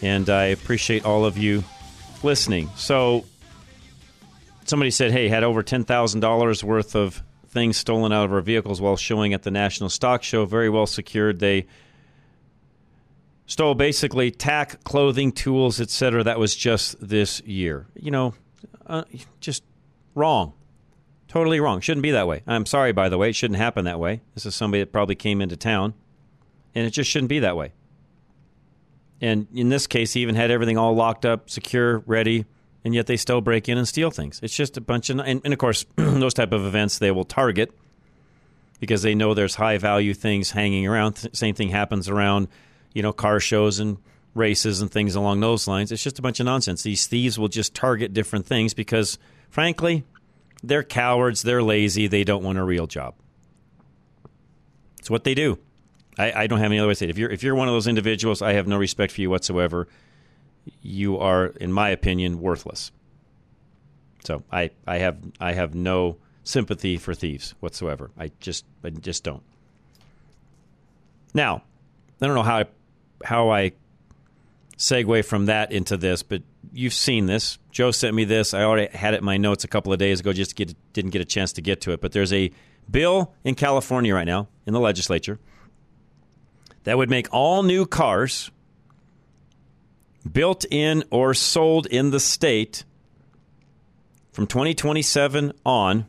and 0.00 0.30
I 0.30 0.44
appreciate 0.44 1.04
all 1.04 1.26
of 1.26 1.36
you 1.36 1.62
listening. 2.22 2.70
So, 2.76 3.26
somebody 4.64 4.90
said, 4.90 5.10
hey, 5.10 5.28
had 5.28 5.44
over 5.44 5.62
$10,000 5.62 6.62
worth 6.62 6.96
of 6.96 7.22
things 7.48 7.76
stolen 7.76 8.10
out 8.10 8.24
of 8.24 8.32
our 8.32 8.40
vehicles 8.40 8.80
while 8.80 8.96
showing 8.96 9.34
at 9.34 9.42
the 9.42 9.50
National 9.50 9.90
Stock 9.90 10.22
Show. 10.22 10.46
Very 10.46 10.70
well 10.70 10.86
secured. 10.86 11.38
They 11.38 11.66
stole 13.44 13.74
basically 13.74 14.30
tack, 14.30 14.82
clothing, 14.84 15.30
tools, 15.30 15.78
etc. 15.78 16.24
That 16.24 16.38
was 16.38 16.56
just 16.56 17.06
this 17.06 17.42
year. 17.42 17.86
You 17.96 18.12
know, 18.12 18.34
uh, 18.86 19.04
just 19.40 19.62
wrong. 20.14 20.54
Totally 21.32 21.60
wrong. 21.60 21.80
Shouldn't 21.80 22.02
be 22.02 22.10
that 22.10 22.28
way. 22.28 22.42
I'm 22.46 22.66
sorry, 22.66 22.92
by 22.92 23.08
the 23.08 23.16
way. 23.16 23.30
It 23.30 23.32
shouldn't 23.32 23.56
happen 23.56 23.86
that 23.86 23.98
way. 23.98 24.20
This 24.34 24.44
is 24.44 24.54
somebody 24.54 24.82
that 24.82 24.92
probably 24.92 25.14
came 25.14 25.40
into 25.40 25.56
town, 25.56 25.94
and 26.74 26.86
it 26.86 26.90
just 26.90 27.10
shouldn't 27.10 27.30
be 27.30 27.38
that 27.38 27.56
way. 27.56 27.72
And 29.18 29.46
in 29.54 29.70
this 29.70 29.86
case, 29.86 30.12
he 30.12 30.20
even 30.20 30.34
had 30.34 30.50
everything 30.50 30.76
all 30.76 30.94
locked 30.94 31.24
up, 31.24 31.48
secure, 31.48 32.00
ready, 32.00 32.44
and 32.84 32.94
yet 32.94 33.06
they 33.06 33.16
still 33.16 33.40
break 33.40 33.66
in 33.70 33.78
and 33.78 33.88
steal 33.88 34.10
things. 34.10 34.40
It's 34.42 34.54
just 34.54 34.76
a 34.76 34.82
bunch 34.82 35.08
of, 35.08 35.20
and, 35.20 35.40
and 35.42 35.54
of 35.54 35.58
course, 35.58 35.86
those 35.96 36.34
type 36.34 36.52
of 36.52 36.66
events 36.66 36.98
they 36.98 37.10
will 37.10 37.24
target 37.24 37.72
because 38.78 39.00
they 39.00 39.14
know 39.14 39.32
there's 39.32 39.54
high 39.54 39.78
value 39.78 40.12
things 40.12 40.50
hanging 40.50 40.86
around. 40.86 41.30
Same 41.34 41.54
thing 41.54 41.70
happens 41.70 42.10
around, 42.10 42.48
you 42.92 43.00
know, 43.00 43.14
car 43.14 43.40
shows 43.40 43.78
and 43.78 43.96
races 44.34 44.82
and 44.82 44.90
things 44.90 45.14
along 45.14 45.40
those 45.40 45.66
lines. 45.66 45.92
It's 45.92 46.02
just 46.02 46.18
a 46.18 46.22
bunch 46.22 46.40
of 46.40 46.44
nonsense. 46.44 46.82
These 46.82 47.06
thieves 47.06 47.38
will 47.38 47.48
just 47.48 47.74
target 47.74 48.12
different 48.12 48.44
things 48.44 48.74
because, 48.74 49.18
frankly, 49.48 50.04
they're 50.62 50.84
cowards. 50.84 51.42
They're 51.42 51.62
lazy. 51.62 52.06
They 52.06 52.24
don't 52.24 52.42
want 52.42 52.58
a 52.58 52.64
real 52.64 52.86
job. 52.86 53.14
It's 54.98 55.10
what 55.10 55.24
they 55.24 55.34
do. 55.34 55.58
I, 56.18 56.32
I, 56.42 56.46
don't 56.46 56.58
have 56.58 56.70
any 56.70 56.78
other 56.78 56.88
way 56.88 56.92
to 56.92 56.98
say 56.98 57.06
it. 57.06 57.10
If 57.10 57.18
you're 57.18 57.30
if 57.30 57.42
you're 57.42 57.54
one 57.54 57.68
of 57.68 57.74
those 57.74 57.86
individuals, 57.86 58.42
I 58.42 58.52
have 58.52 58.66
no 58.66 58.76
respect 58.76 59.12
for 59.12 59.20
you 59.20 59.30
whatsoever. 59.30 59.88
You 60.82 61.18
are, 61.18 61.46
in 61.46 61.72
my 61.72 61.88
opinion, 61.88 62.40
worthless. 62.40 62.92
So 64.24 64.42
I, 64.52 64.70
I 64.86 64.98
have 64.98 65.18
I 65.40 65.52
have 65.52 65.74
no 65.74 66.18
sympathy 66.44 66.98
for 66.98 67.14
thieves 67.14 67.54
whatsoever. 67.60 68.10
I 68.18 68.30
just 68.40 68.64
I 68.84 68.90
just 68.90 69.24
don't. 69.24 69.42
Now, 71.34 71.62
I 72.20 72.26
don't 72.26 72.34
know 72.34 72.42
how 72.42 72.58
I, 72.58 72.66
how 73.24 73.50
I 73.50 73.72
segue 74.76 75.24
from 75.24 75.46
that 75.46 75.72
into 75.72 75.96
this, 75.96 76.22
but 76.22 76.42
you've 76.72 76.94
seen 76.94 77.26
this. 77.26 77.58
Joe 77.70 77.90
sent 77.90 78.14
me 78.14 78.24
this. 78.24 78.54
I 78.54 78.62
already 78.62 78.96
had 78.96 79.14
it 79.14 79.18
in 79.18 79.24
my 79.24 79.36
notes 79.36 79.64
a 79.64 79.68
couple 79.68 79.92
of 79.92 79.98
days 79.98 80.20
ago. 80.20 80.32
Just 80.32 80.56
get, 80.56 80.74
didn't 80.92 81.10
get 81.10 81.20
a 81.20 81.26
chance 81.26 81.52
to 81.54 81.62
get 81.62 81.80
to 81.82 81.92
it. 81.92 82.00
But 82.00 82.12
there's 82.12 82.32
a 82.32 82.50
bill 82.90 83.32
in 83.44 83.54
California 83.54 84.14
right 84.14 84.26
now 84.26 84.48
in 84.66 84.72
the 84.72 84.80
legislature 84.80 85.38
that 86.84 86.96
would 86.96 87.10
make 87.10 87.28
all 87.32 87.62
new 87.62 87.86
cars 87.86 88.50
built 90.30 90.64
in 90.70 91.04
or 91.10 91.34
sold 91.34 91.86
in 91.86 92.10
the 92.10 92.20
state 92.20 92.84
from 94.32 94.46
2027 94.46 95.52
on 95.64 96.06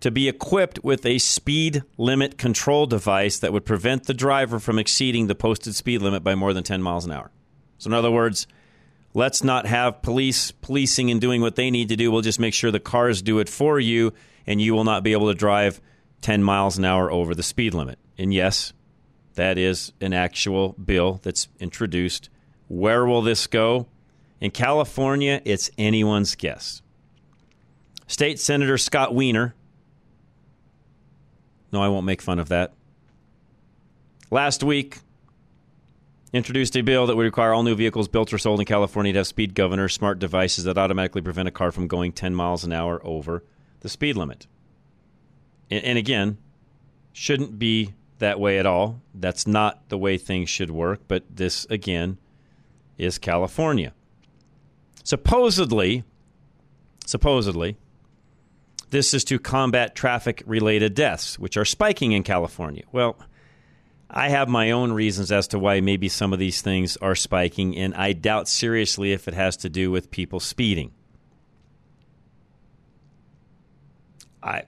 to 0.00 0.10
be 0.10 0.28
equipped 0.28 0.84
with 0.84 1.06
a 1.06 1.18
speed 1.18 1.82
limit 1.96 2.36
control 2.36 2.86
device 2.86 3.38
that 3.38 3.52
would 3.52 3.64
prevent 3.64 4.04
the 4.04 4.14
driver 4.14 4.58
from 4.58 4.78
exceeding 4.78 5.26
the 5.26 5.34
posted 5.34 5.74
speed 5.74 6.02
limit 6.02 6.22
by 6.22 6.34
more 6.34 6.52
than 6.52 6.62
10 6.62 6.82
miles 6.82 7.06
an 7.06 7.10
hour. 7.12 7.30
So, 7.78 7.88
in 7.88 7.94
other 7.94 8.10
words, 8.10 8.46
let's 9.14 9.42
not 9.42 9.66
have 9.66 10.02
police 10.02 10.50
policing 10.50 11.10
and 11.10 11.20
doing 11.20 11.40
what 11.40 11.56
they 11.56 11.70
need 11.70 11.88
to 11.88 11.96
do. 11.96 12.10
We'll 12.10 12.20
just 12.20 12.38
make 12.38 12.52
sure 12.52 12.70
the 12.70 12.80
cars 12.80 13.22
do 13.22 13.38
it 13.38 13.48
for 13.48 13.80
you, 13.80 14.12
and 14.46 14.60
you 14.60 14.74
will 14.74 14.84
not 14.84 15.02
be 15.02 15.12
able 15.12 15.28
to 15.28 15.34
drive 15.34 15.80
10 16.20 16.42
miles 16.42 16.76
an 16.76 16.84
hour 16.84 17.10
over 17.10 17.34
the 17.34 17.42
speed 17.42 17.72
limit. 17.72 17.98
And 18.18 18.34
yes, 18.34 18.72
that 19.34 19.56
is 19.56 19.92
an 20.00 20.12
actual 20.12 20.72
bill 20.72 21.20
that's 21.22 21.48
introduced. 21.58 22.28
Where 22.68 23.06
will 23.06 23.22
this 23.22 23.46
go? 23.46 23.86
In 24.40 24.50
California, 24.50 25.40
it's 25.44 25.70
anyone's 25.78 26.34
guess. 26.34 26.82
State 28.06 28.38
Senator 28.38 28.76
Scott 28.76 29.14
Wiener 29.14 29.54
no, 31.74 31.82
I 31.82 31.88
won't 31.88 32.06
make 32.06 32.22
fun 32.22 32.38
of 32.38 32.50
that. 32.50 32.72
Last 34.30 34.62
week, 34.62 35.00
introduced 36.34 36.76
a 36.76 36.82
bill 36.82 37.06
that 37.06 37.16
would 37.16 37.22
require 37.22 37.54
all 37.54 37.62
new 37.62 37.76
vehicles 37.76 38.08
built 38.08 38.32
or 38.32 38.38
sold 38.38 38.58
in 38.58 38.66
California 38.66 39.12
to 39.12 39.20
have 39.20 39.26
speed 39.26 39.54
governors, 39.54 39.94
smart 39.94 40.18
devices 40.18 40.64
that 40.64 40.76
automatically 40.76 41.22
prevent 41.22 41.46
a 41.46 41.52
car 41.52 41.70
from 41.70 41.86
going 41.86 42.12
10 42.12 42.34
miles 42.34 42.64
an 42.64 42.72
hour 42.72 43.00
over 43.04 43.44
the 43.80 43.88
speed 43.88 44.16
limit. 44.16 44.48
And, 45.70 45.84
and 45.84 45.96
again, 45.96 46.38
shouldn't 47.12 47.56
be 47.58 47.94
that 48.18 48.40
way 48.40 48.58
at 48.58 48.66
all. 48.66 49.00
That's 49.14 49.46
not 49.46 49.88
the 49.88 49.96
way 49.96 50.18
things 50.18 50.50
should 50.50 50.72
work, 50.72 51.02
but 51.06 51.22
this, 51.30 51.66
again, 51.70 52.18
is 52.98 53.16
California. 53.16 53.92
Supposedly, 55.04 56.02
supposedly, 57.06 57.76
this 58.90 59.14
is 59.14 59.22
to 59.24 59.38
combat 59.38 59.94
traffic 59.94 60.42
related 60.46 60.94
deaths, 60.94 61.38
which 61.38 61.56
are 61.56 61.64
spiking 61.64 62.10
in 62.10 62.24
California. 62.24 62.82
Well, 62.90 63.16
I 64.16 64.28
have 64.28 64.48
my 64.48 64.70
own 64.70 64.92
reasons 64.92 65.32
as 65.32 65.48
to 65.48 65.58
why 65.58 65.80
maybe 65.80 66.08
some 66.08 66.32
of 66.32 66.38
these 66.38 66.62
things 66.62 66.96
are 66.98 67.16
spiking, 67.16 67.76
and 67.76 67.94
I 67.94 68.12
doubt 68.12 68.48
seriously 68.48 69.12
if 69.12 69.26
it 69.26 69.34
has 69.34 69.56
to 69.58 69.68
do 69.68 69.90
with 69.90 70.12
people 70.12 70.38
speeding. 70.38 70.92
I, 74.40 74.62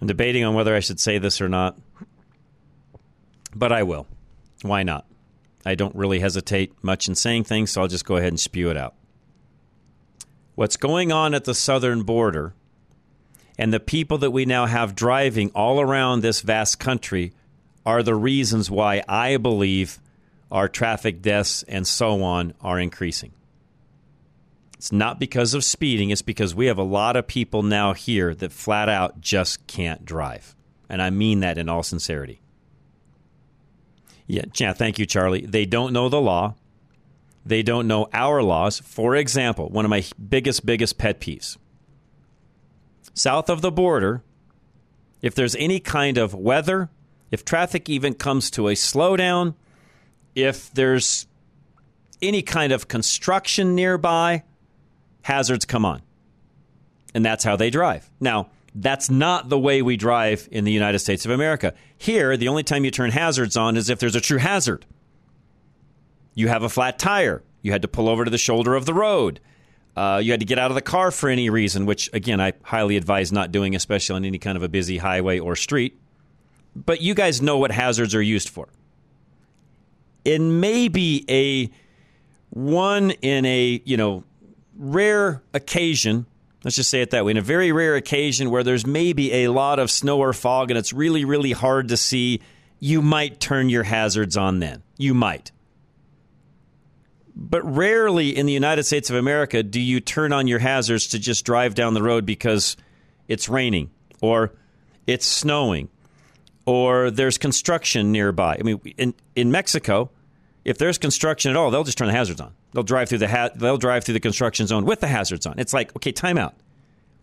I'm 0.00 0.08
debating 0.08 0.42
on 0.42 0.54
whether 0.54 0.74
I 0.74 0.80
should 0.80 0.98
say 0.98 1.18
this 1.18 1.40
or 1.40 1.48
not, 1.48 1.78
but 3.54 3.70
I 3.70 3.84
will. 3.84 4.08
Why 4.62 4.82
not? 4.82 5.06
I 5.64 5.76
don't 5.76 5.94
really 5.94 6.18
hesitate 6.18 6.72
much 6.82 7.06
in 7.06 7.14
saying 7.14 7.44
things, 7.44 7.70
so 7.70 7.82
I'll 7.82 7.88
just 7.88 8.04
go 8.04 8.16
ahead 8.16 8.32
and 8.32 8.40
spew 8.40 8.70
it 8.70 8.76
out 8.76 8.94
what's 10.56 10.76
going 10.76 11.12
on 11.12 11.34
at 11.34 11.44
the 11.44 11.54
southern 11.54 12.02
border 12.02 12.54
and 13.56 13.72
the 13.72 13.80
people 13.80 14.18
that 14.18 14.32
we 14.32 14.44
now 14.44 14.66
have 14.66 14.96
driving 14.96 15.50
all 15.54 15.80
around 15.80 16.20
this 16.20 16.40
vast 16.40 16.80
country 16.80 17.32
are 17.86 18.02
the 18.02 18.14
reasons 18.14 18.70
why 18.70 19.02
I 19.08 19.38
believe 19.38 19.98
our 20.50 20.68
traffic 20.68 21.22
deaths 21.22 21.62
and 21.62 21.86
so 21.86 22.22
on 22.22 22.52
are 22.60 22.78
increasing. 22.78 23.32
It's 24.76 24.92
not 24.92 25.18
because 25.18 25.54
of 25.54 25.64
speeding, 25.64 26.10
it's 26.10 26.20
because 26.20 26.54
we 26.54 26.66
have 26.66 26.78
a 26.78 26.82
lot 26.82 27.16
of 27.16 27.26
people 27.26 27.62
now 27.62 27.94
here 27.94 28.34
that 28.34 28.52
flat 28.52 28.88
out 28.88 29.20
just 29.20 29.66
can't 29.66 30.04
drive. 30.04 30.54
And 30.88 31.00
I 31.00 31.10
mean 31.10 31.40
that 31.40 31.56
in 31.56 31.68
all 31.68 31.82
sincerity. 31.82 32.42
Yeah, 34.26 34.44
yeah, 34.56 34.72
thank 34.72 34.98
you, 34.98 35.06
Charlie. 35.06 35.46
They 35.46 35.64
don't 35.64 35.92
know 35.92 36.08
the 36.08 36.20
law. 36.20 36.56
They 37.46 37.62
don't 37.62 37.86
know 37.86 38.08
our 38.12 38.42
laws. 38.42 38.80
For 38.80 39.16
example, 39.16 39.68
one 39.68 39.84
of 39.84 39.90
my 39.90 40.04
biggest, 40.28 40.66
biggest 40.66 40.98
pet 40.98 41.20
peeves 41.20 41.56
south 43.16 43.48
of 43.48 43.62
the 43.62 43.72
border, 43.72 44.22
if 45.22 45.34
there's 45.34 45.56
any 45.56 45.80
kind 45.80 46.18
of 46.18 46.34
weather, 46.34 46.90
if 47.30 47.44
traffic 47.44 47.88
even 47.88 48.14
comes 48.14 48.50
to 48.52 48.68
a 48.68 48.72
slowdown, 48.72 49.54
if 50.34 50.72
there's 50.72 51.26
any 52.22 52.42
kind 52.42 52.72
of 52.72 52.88
construction 52.88 53.74
nearby, 53.74 54.42
hazards 55.22 55.64
come 55.64 55.84
on. 55.84 56.02
And 57.14 57.24
that's 57.24 57.44
how 57.44 57.56
they 57.56 57.70
drive. 57.70 58.10
Now, 58.20 58.50
that's 58.74 59.08
not 59.08 59.48
the 59.48 59.58
way 59.58 59.80
we 59.80 59.96
drive 59.96 60.48
in 60.52 60.64
the 60.64 60.72
United 60.72 60.98
States 60.98 61.24
of 61.24 61.30
America. 61.30 61.72
Here, 61.96 62.36
the 62.36 62.48
only 62.48 62.62
time 62.62 62.84
you 62.84 62.90
turn 62.90 63.10
hazards 63.10 63.56
on 63.56 63.76
is 63.76 63.88
if 63.88 63.98
there's 63.98 64.14
a 64.14 64.20
true 64.20 64.38
hazard. 64.38 64.84
You 66.34 66.48
have 66.48 66.62
a 66.62 66.68
flat 66.68 66.98
tire. 66.98 67.42
You 67.62 67.72
had 67.72 67.82
to 67.82 67.88
pull 67.88 68.08
over 68.08 68.24
to 68.24 68.30
the 68.30 68.38
shoulder 68.38 68.74
of 68.74 68.84
the 68.84 68.92
road. 68.92 69.40
Uh, 69.96 70.20
you 70.22 70.30
had 70.30 70.40
to 70.40 70.46
get 70.46 70.58
out 70.58 70.70
of 70.70 70.74
the 70.74 70.82
car 70.82 71.10
for 71.10 71.30
any 71.30 71.48
reason, 71.48 71.86
which, 71.86 72.10
again, 72.12 72.38
I 72.38 72.52
highly 72.62 72.98
advise 72.98 73.32
not 73.32 73.50
doing, 73.50 73.74
especially 73.74 74.16
on 74.16 74.24
any 74.26 74.38
kind 74.38 74.56
of 74.56 74.62
a 74.62 74.68
busy 74.68 74.98
highway 74.98 75.38
or 75.38 75.56
street. 75.56 75.98
But 76.84 77.00
you 77.00 77.14
guys 77.14 77.40
know 77.40 77.56
what 77.56 77.70
hazards 77.70 78.14
are 78.14 78.22
used 78.22 78.50
for. 78.50 78.68
It 80.24 80.40
maybe 80.40 81.24
a 81.30 81.70
one 82.50 83.12
in 83.22 83.46
a, 83.46 83.80
you 83.84 83.96
know, 83.96 84.24
rare 84.76 85.42
occasion, 85.54 86.26
let's 86.64 86.76
just 86.76 86.90
say 86.90 87.00
it 87.00 87.10
that 87.10 87.24
way, 87.24 87.30
in 87.30 87.36
a 87.38 87.42
very 87.42 87.72
rare 87.72 87.96
occasion 87.96 88.50
where 88.50 88.62
there's 88.62 88.86
maybe 88.86 89.32
a 89.44 89.48
lot 89.48 89.78
of 89.78 89.90
snow 89.90 90.18
or 90.18 90.32
fog 90.32 90.70
and 90.70 90.76
it's 90.76 90.92
really, 90.92 91.24
really 91.24 91.52
hard 91.52 91.88
to 91.88 91.96
see, 91.96 92.40
you 92.78 93.00
might 93.00 93.40
turn 93.40 93.70
your 93.70 93.84
hazards 93.84 94.36
on 94.36 94.58
then. 94.58 94.82
You 94.98 95.14
might. 95.14 95.52
But 97.34 97.62
rarely 97.62 98.36
in 98.36 98.46
the 98.46 98.52
United 98.52 98.84
States 98.84 99.08
of 99.08 99.16
America 99.16 99.62
do 99.62 99.80
you 99.80 100.00
turn 100.00 100.32
on 100.32 100.46
your 100.46 100.58
hazards 100.58 101.08
to 101.08 101.18
just 101.18 101.44
drive 101.44 101.74
down 101.74 101.94
the 101.94 102.02
road 102.02 102.26
because 102.26 102.76
it's 103.28 103.48
raining 103.48 103.90
or 104.20 104.52
it's 105.06 105.26
snowing 105.26 105.88
or 106.66 107.10
there's 107.10 107.38
construction 107.38 108.12
nearby. 108.12 108.56
I 108.58 108.62
mean, 108.62 108.80
in, 108.98 109.14
in 109.34 109.50
Mexico, 109.50 110.10
if 110.64 110.78
there's 110.78 110.98
construction 110.98 111.50
at 111.50 111.56
all, 111.56 111.70
they'll 111.70 111.84
just 111.84 111.96
turn 111.96 112.08
the 112.08 112.12
hazards 112.12 112.40
on. 112.40 112.52
They'll 112.72 112.82
drive 112.82 113.08
through 113.08 113.18
the 113.18 113.28
ha- 113.28 113.50
they'll 113.54 113.78
drive 113.78 114.04
through 114.04 114.14
the 114.14 114.20
construction 114.20 114.66
zone 114.66 114.84
with 114.84 115.00
the 115.00 115.06
hazards 115.06 115.46
on. 115.46 115.58
It's 115.58 115.72
like, 115.72 115.94
okay, 115.96 116.12
timeout. 116.12 116.52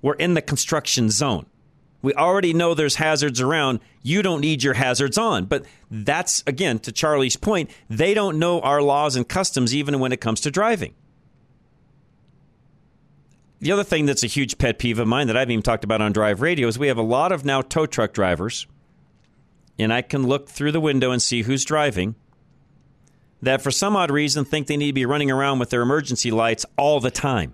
We're 0.01 0.15
in 0.15 0.33
the 0.33 0.41
construction 0.41 1.09
zone. 1.09 1.45
We 2.01 2.13
already 2.13 2.53
know 2.53 2.73
there's 2.73 2.95
hazards 2.95 3.39
around. 3.39 3.79
You 4.01 4.21
don't 4.21 4.41
need 4.41 4.63
your 4.63 4.73
hazards 4.73 5.17
on. 5.17 5.45
But 5.45 5.65
that's, 5.89 6.43
again, 6.45 6.79
to 6.79 6.91
Charlie's 6.91 7.37
point, 7.37 7.69
they 7.89 8.13
don't 8.13 8.39
know 8.39 8.59
our 8.59 8.81
laws 8.81 9.15
and 9.15 9.27
customs 9.27 9.73
even 9.73 9.99
when 9.99 10.11
it 10.11 10.19
comes 10.19 10.41
to 10.41 10.51
driving. 10.51 10.95
The 13.61 13.71
other 13.71 13.85
thing 13.85 14.05
that's 14.05 14.23
a 14.23 14.27
huge 14.27 14.57
pet 14.57 14.77
peeve 14.77 14.99
of 14.99 15.07
mine 15.07 15.27
that 15.27 15.37
I've 15.37 15.49
even 15.49 15.63
talked 15.63 15.85
about 15.85 16.01
on 16.01 16.11
Drive 16.11 16.41
Radio 16.41 16.67
is 16.67 16.77
we 16.77 16.89
have 16.89 16.97
a 16.97 17.01
lot 17.01 17.31
of 17.31 17.45
now 17.45 17.61
tow 17.61 17.85
truck 17.85 18.11
drivers, 18.11 18.67
and 19.79 19.93
I 19.93 20.01
can 20.01 20.27
look 20.27 20.49
through 20.49 20.71
the 20.71 20.79
window 20.79 21.11
and 21.11 21.21
see 21.21 21.43
who's 21.43 21.65
driving, 21.65 22.15
that 23.41 23.61
for 23.61 23.71
some 23.71 23.95
odd 23.95 24.11
reason 24.11 24.45
think 24.45 24.67
they 24.67 24.77
need 24.77 24.87
to 24.87 24.93
be 24.93 25.05
running 25.05 25.31
around 25.31 25.59
with 25.59 25.69
their 25.69 25.81
emergency 25.81 26.31
lights 26.31 26.65
all 26.77 26.99
the 26.99 27.11
time 27.11 27.53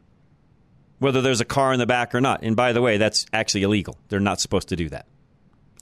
whether 0.99 1.21
there's 1.21 1.41
a 1.41 1.45
car 1.45 1.73
in 1.73 1.79
the 1.79 1.87
back 1.87 2.13
or 2.13 2.21
not. 2.21 2.43
And 2.43 2.55
by 2.55 2.73
the 2.73 2.81
way, 2.81 2.97
that's 2.97 3.25
actually 3.33 3.63
illegal. 3.63 3.97
They're 4.09 4.19
not 4.19 4.39
supposed 4.39 4.69
to 4.69 4.75
do 4.75 4.89
that. 4.89 5.07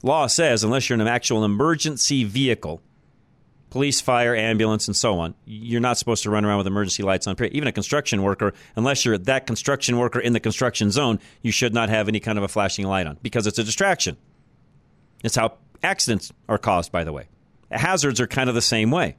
Law 0.03 0.27
says 0.27 0.63
unless 0.63 0.88
you're 0.89 0.95
in 0.95 1.01
an 1.01 1.07
actual 1.07 1.43
emergency 1.43 2.23
vehicle, 2.23 2.81
police, 3.71 3.99
fire, 3.99 4.35
ambulance, 4.35 4.88
and 4.88 4.95
so 4.95 5.19
on, 5.19 5.33
you're 5.45 5.81
not 5.81 5.97
supposed 5.97 6.23
to 6.23 6.29
run 6.29 6.45
around 6.45 6.59
with 6.59 6.67
emergency 6.67 7.03
lights 7.03 7.27
on. 7.27 7.35
Even 7.51 7.67
a 7.67 7.71
construction 7.71 8.21
worker, 8.21 8.53
unless 8.75 9.03
you're 9.03 9.17
that 9.17 9.47
construction 9.47 9.97
worker 9.97 10.19
in 10.19 10.33
the 10.33 10.39
construction 10.39 10.91
zone, 10.91 11.19
you 11.41 11.51
should 11.51 11.73
not 11.73 11.89
have 11.89 12.07
any 12.07 12.19
kind 12.19 12.38
of 12.38 12.43
a 12.43 12.47
flashing 12.47 12.85
light 12.85 13.07
on 13.07 13.17
because 13.21 13.47
it's 13.47 13.59
a 13.59 13.63
distraction. 13.63 14.17
It's 15.23 15.35
how 15.35 15.57
accidents 15.84 16.32
are 16.47 16.57
caused, 16.57 16.91
by 16.91 17.03
the 17.03 17.13
way. 17.13 17.28
Hazards 17.71 18.19
are 18.19 18.28
kind 18.28 18.49
of 18.49 18.55
the 18.55 18.61
same 18.61 18.91
way. 18.91 19.17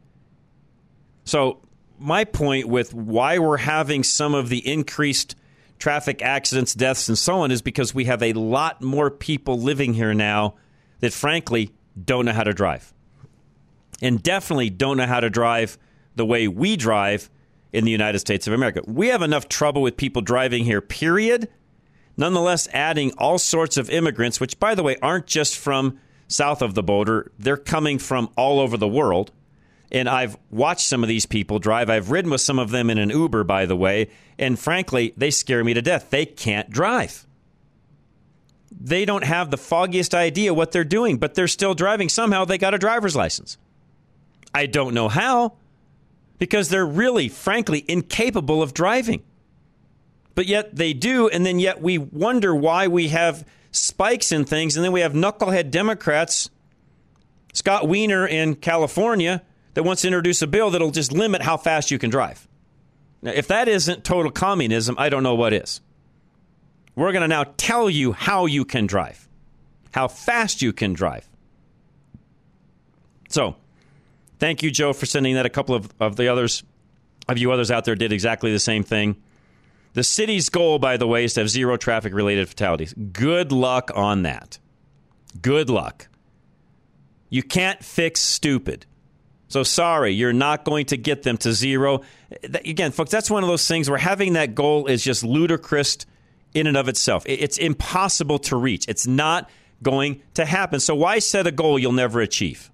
So, 1.24 1.60
my 1.98 2.24
point 2.24 2.68
with 2.68 2.94
why 2.94 3.38
we're 3.38 3.56
having 3.56 4.02
some 4.04 4.34
of 4.34 4.48
the 4.48 4.66
increased 4.66 5.34
traffic 5.78 6.22
accidents, 6.22 6.74
deaths, 6.74 7.08
and 7.08 7.18
so 7.18 7.40
on 7.40 7.50
is 7.50 7.62
because 7.62 7.94
we 7.94 8.04
have 8.04 8.22
a 8.22 8.32
lot 8.32 8.82
more 8.82 9.10
people 9.10 9.60
living 9.60 9.94
here 9.94 10.14
now 10.14 10.54
that, 11.00 11.12
frankly, 11.12 11.72
don't 12.02 12.24
know 12.24 12.32
how 12.32 12.44
to 12.44 12.52
drive. 12.52 12.92
And 14.00 14.22
definitely 14.22 14.70
don't 14.70 14.96
know 14.96 15.06
how 15.06 15.20
to 15.20 15.30
drive 15.30 15.76
the 16.14 16.24
way 16.24 16.48
we 16.48 16.76
drive 16.76 17.30
in 17.72 17.84
the 17.84 17.90
United 17.90 18.18
States 18.20 18.46
of 18.46 18.52
America. 18.52 18.82
We 18.86 19.08
have 19.08 19.22
enough 19.22 19.48
trouble 19.48 19.82
with 19.82 19.96
people 19.96 20.22
driving 20.22 20.64
here, 20.64 20.80
period. 20.80 21.48
Nonetheless, 22.16 22.68
adding 22.72 23.12
all 23.18 23.38
sorts 23.38 23.76
of 23.76 23.90
immigrants, 23.90 24.40
which, 24.40 24.58
by 24.58 24.74
the 24.74 24.82
way, 24.82 24.96
aren't 25.02 25.26
just 25.26 25.56
from 25.56 25.98
south 26.28 26.62
of 26.62 26.74
the 26.74 26.82
border, 26.82 27.32
they're 27.38 27.56
coming 27.56 27.98
from 27.98 28.30
all 28.36 28.60
over 28.60 28.76
the 28.76 28.86
world. 28.86 29.32
And 29.90 30.08
I've 30.08 30.36
watched 30.50 30.86
some 30.86 31.02
of 31.02 31.08
these 31.08 31.24
people 31.24 31.58
drive. 31.58 31.88
I've 31.88 32.10
ridden 32.10 32.30
with 32.30 32.42
some 32.42 32.58
of 32.58 32.70
them 32.70 32.90
in 32.90 32.98
an 32.98 33.08
Uber, 33.08 33.44
by 33.44 33.64
the 33.64 33.74
way. 33.74 34.10
And 34.38 34.58
frankly, 34.58 35.14
they 35.16 35.30
scare 35.30 35.64
me 35.64 35.72
to 35.74 35.80
death. 35.80 36.10
They 36.10 36.26
can't 36.26 36.68
drive. 36.68 37.26
They 38.70 39.06
don't 39.06 39.24
have 39.24 39.50
the 39.50 39.56
foggiest 39.56 40.14
idea 40.14 40.52
what 40.52 40.72
they're 40.72 40.84
doing, 40.84 41.16
but 41.16 41.34
they're 41.34 41.48
still 41.48 41.74
driving. 41.74 42.10
Somehow 42.10 42.44
they 42.44 42.58
got 42.58 42.74
a 42.74 42.78
driver's 42.78 43.16
license. 43.16 43.56
I 44.54 44.66
don't 44.66 44.94
know 44.94 45.08
how, 45.08 45.54
because 46.38 46.68
they're 46.68 46.86
really, 46.86 47.28
frankly, 47.28 47.84
incapable 47.88 48.62
of 48.62 48.74
driving. 48.74 49.22
But 50.34 50.46
yet 50.46 50.76
they 50.76 50.92
do, 50.92 51.28
and 51.28 51.44
then 51.44 51.58
yet 51.58 51.80
we 51.80 51.98
wonder 51.98 52.54
why 52.54 52.88
we 52.88 53.08
have 53.08 53.44
spikes 53.78 54.32
in 54.32 54.44
things, 54.44 54.76
and 54.76 54.84
then 54.84 54.92
we 54.92 55.00
have 55.00 55.12
knucklehead 55.12 55.70
Democrats, 55.70 56.50
Scott 57.52 57.88
Wiener 57.88 58.26
in 58.26 58.54
California, 58.56 59.42
that 59.74 59.82
wants 59.82 60.02
to 60.02 60.08
introduce 60.08 60.42
a 60.42 60.46
bill 60.46 60.70
that'll 60.70 60.90
just 60.90 61.12
limit 61.12 61.42
how 61.42 61.56
fast 61.56 61.90
you 61.90 61.98
can 61.98 62.10
drive. 62.10 62.48
Now, 63.22 63.32
if 63.32 63.48
that 63.48 63.68
isn't 63.68 64.04
total 64.04 64.30
communism, 64.30 64.96
I 64.98 65.08
don't 65.08 65.22
know 65.22 65.34
what 65.34 65.52
is. 65.52 65.80
We're 66.94 67.12
going 67.12 67.22
to 67.22 67.28
now 67.28 67.44
tell 67.56 67.88
you 67.88 68.12
how 68.12 68.46
you 68.46 68.64
can 68.64 68.86
drive, 68.86 69.28
how 69.92 70.08
fast 70.08 70.62
you 70.62 70.72
can 70.72 70.94
drive. 70.94 71.28
So, 73.28 73.56
thank 74.38 74.62
you, 74.62 74.70
Joe, 74.70 74.92
for 74.92 75.06
sending 75.06 75.34
that. 75.34 75.46
A 75.46 75.50
couple 75.50 75.74
of, 75.74 75.92
of 76.00 76.16
the 76.16 76.28
others, 76.28 76.64
of 77.28 77.38
you 77.38 77.52
others 77.52 77.70
out 77.70 77.84
there 77.84 77.94
did 77.94 78.12
exactly 78.12 78.50
the 78.50 78.58
same 78.58 78.82
thing. 78.82 79.16
The 79.98 80.04
city's 80.04 80.48
goal, 80.48 80.78
by 80.78 80.96
the 80.96 81.08
way, 81.08 81.24
is 81.24 81.34
to 81.34 81.40
have 81.40 81.50
zero 81.50 81.76
traffic 81.76 82.14
related 82.14 82.48
fatalities. 82.48 82.94
Good 82.94 83.50
luck 83.50 83.90
on 83.96 84.22
that. 84.22 84.60
Good 85.42 85.68
luck. 85.68 86.06
You 87.30 87.42
can't 87.42 87.82
fix 87.82 88.20
stupid. 88.20 88.86
So 89.48 89.64
sorry, 89.64 90.12
you're 90.12 90.32
not 90.32 90.64
going 90.64 90.86
to 90.86 90.96
get 90.96 91.24
them 91.24 91.36
to 91.38 91.52
zero. 91.52 92.02
Again, 92.44 92.92
folks, 92.92 93.10
that's 93.10 93.28
one 93.28 93.42
of 93.42 93.48
those 93.48 93.66
things 93.66 93.90
where 93.90 93.98
having 93.98 94.34
that 94.34 94.54
goal 94.54 94.86
is 94.86 95.02
just 95.02 95.24
ludicrous 95.24 95.98
in 96.54 96.68
and 96.68 96.76
of 96.76 96.86
itself. 96.86 97.24
It's 97.26 97.58
impossible 97.58 98.38
to 98.38 98.56
reach. 98.56 98.86
It's 98.86 99.08
not 99.08 99.50
going 99.82 100.22
to 100.34 100.44
happen. 100.44 100.78
So 100.78 100.94
why 100.94 101.18
set 101.18 101.48
a 101.48 101.50
goal 101.50 101.76
you'll 101.76 101.90
never 101.90 102.20
achieve? 102.20 102.70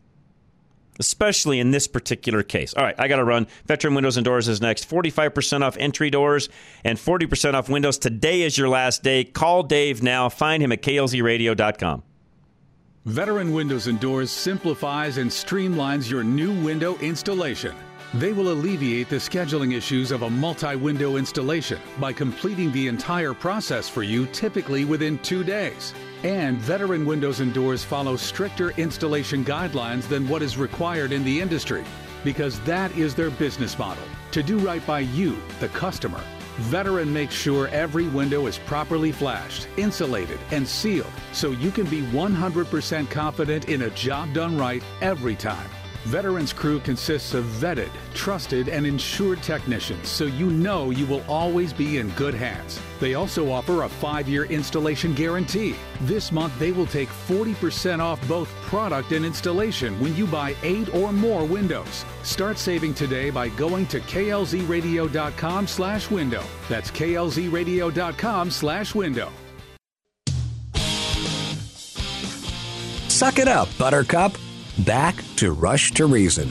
Especially 0.99 1.59
in 1.59 1.70
this 1.70 1.88
particular 1.88 2.42
case. 2.42 2.74
All 2.74 2.84
right, 2.84 2.95
I 2.99 3.09
got 3.09 3.16
to 3.16 3.24
run. 3.24 3.47
Veteran 3.66 3.95
Windows 3.95 4.16
and 4.16 4.24
Doors 4.24 4.49
is 4.49 4.61
next. 4.61 4.88
45% 4.88 5.62
off 5.62 5.76
entry 5.78 6.11
doors 6.11 6.49
and 6.84 6.99
40% 6.99 7.55
off 7.55 7.68
windows. 7.68 7.99
Today 7.99 8.42
is 8.42 8.57
your 8.57 8.68
last 8.68 9.03
day. 9.03 9.24
Call 9.24 9.62
Dave 9.64 10.03
now. 10.03 10.28
Find 10.28 10.62
him 10.62 10.70
at 10.70 10.82
klzradio.com. 10.82 12.03
Veteran 13.05 13.53
Windows 13.53 13.86
and 13.86 14.01
Doors 14.01 14.30
simplifies 14.30 15.18
and 15.18 15.30
streamlines 15.30 16.09
your 16.09 16.24
new 16.24 16.53
window 16.64 16.97
installation. 16.99 17.74
They 18.14 18.32
will 18.32 18.52
alleviate 18.52 19.08
the 19.08 19.16
scheduling 19.16 19.74
issues 19.74 20.12
of 20.12 20.22
a 20.22 20.30
multi 20.30 20.76
window 20.76 21.16
installation 21.16 21.80
by 21.98 22.12
completing 22.12 22.70
the 22.70 22.86
entire 22.86 23.34
process 23.34 23.88
for 23.88 24.04
you 24.04 24.26
typically 24.26 24.84
within 24.84 25.18
two 25.18 25.42
days. 25.42 25.92
And 26.22 26.56
Veteran 26.58 27.06
Windows 27.06 27.40
and 27.40 27.52
Doors 27.52 27.82
follow 27.82 28.14
stricter 28.14 28.70
installation 28.76 29.44
guidelines 29.44 30.06
than 30.06 30.28
what 30.28 30.42
is 30.42 30.56
required 30.56 31.10
in 31.10 31.24
the 31.24 31.40
industry 31.40 31.82
because 32.22 32.60
that 32.60 32.96
is 32.96 33.16
their 33.16 33.30
business 33.30 33.76
model 33.80 34.04
to 34.30 34.44
do 34.44 34.58
right 34.58 34.86
by 34.86 35.00
you, 35.00 35.36
the 35.58 35.68
customer. 35.70 36.22
Veteran 36.58 37.12
makes 37.12 37.34
sure 37.34 37.66
every 37.68 38.06
window 38.06 38.46
is 38.46 38.58
properly 38.58 39.10
flashed, 39.10 39.66
insulated, 39.76 40.38
and 40.52 40.66
sealed 40.66 41.12
so 41.32 41.50
you 41.50 41.72
can 41.72 41.86
be 41.86 42.02
100% 42.02 43.10
confident 43.10 43.68
in 43.68 43.82
a 43.82 43.90
job 43.90 44.32
done 44.32 44.56
right 44.56 44.84
every 45.00 45.34
time. 45.34 45.68
Veterans 46.05 46.52
Crew 46.52 46.80
consists 46.80 47.32
of 47.32 47.44
vetted, 47.44 47.88
trusted, 48.12 48.68
and 48.68 48.86
insured 48.86 49.42
technicians, 49.42 50.09
so 50.09 50.24
you 50.24 50.50
know 50.50 50.90
you 50.90 51.07
will 51.07 51.24
always 51.28 51.72
be 51.72 51.96
in 51.96 52.11
good 52.11 52.34
hands. 52.34 52.78
They 53.00 53.14
also 53.14 53.50
offer 53.50 53.82
a 53.82 53.88
five 53.88 54.28
year 54.28 54.44
installation 54.44 55.14
guarantee. 55.14 55.74
This 56.02 56.30
month, 56.30 56.59
they 56.59 56.72
will 56.72 56.86
take 56.86 57.09
40% 57.09 58.00
off 58.00 58.26
both 58.28 58.48
product 58.62 59.12
and 59.12 59.24
installation 59.24 59.98
when 59.98 60.14
you 60.14 60.26
buy 60.26 60.55
eight 60.62 60.94
or 60.94 61.11
more 61.11 61.44
windows. 61.44 62.05
Start 62.22 62.59
saving 62.59 62.92
today 62.94 63.30
by 63.30 63.48
going 63.48 63.86
to 63.86 64.00
klzradio.com 64.00 65.66
slash 65.66 66.11
window. 66.11 66.44
That's 66.68 66.90
klzradio.com 66.90 68.50
slash 68.50 68.94
window. 68.94 69.30
Suck 73.09 73.38
it 73.38 73.48
up, 73.48 73.68
Buttercup. 73.78 74.36
Back 74.81 75.22
to 75.37 75.53
Rush 75.53 75.93
to 75.93 76.07
Reason. 76.07 76.51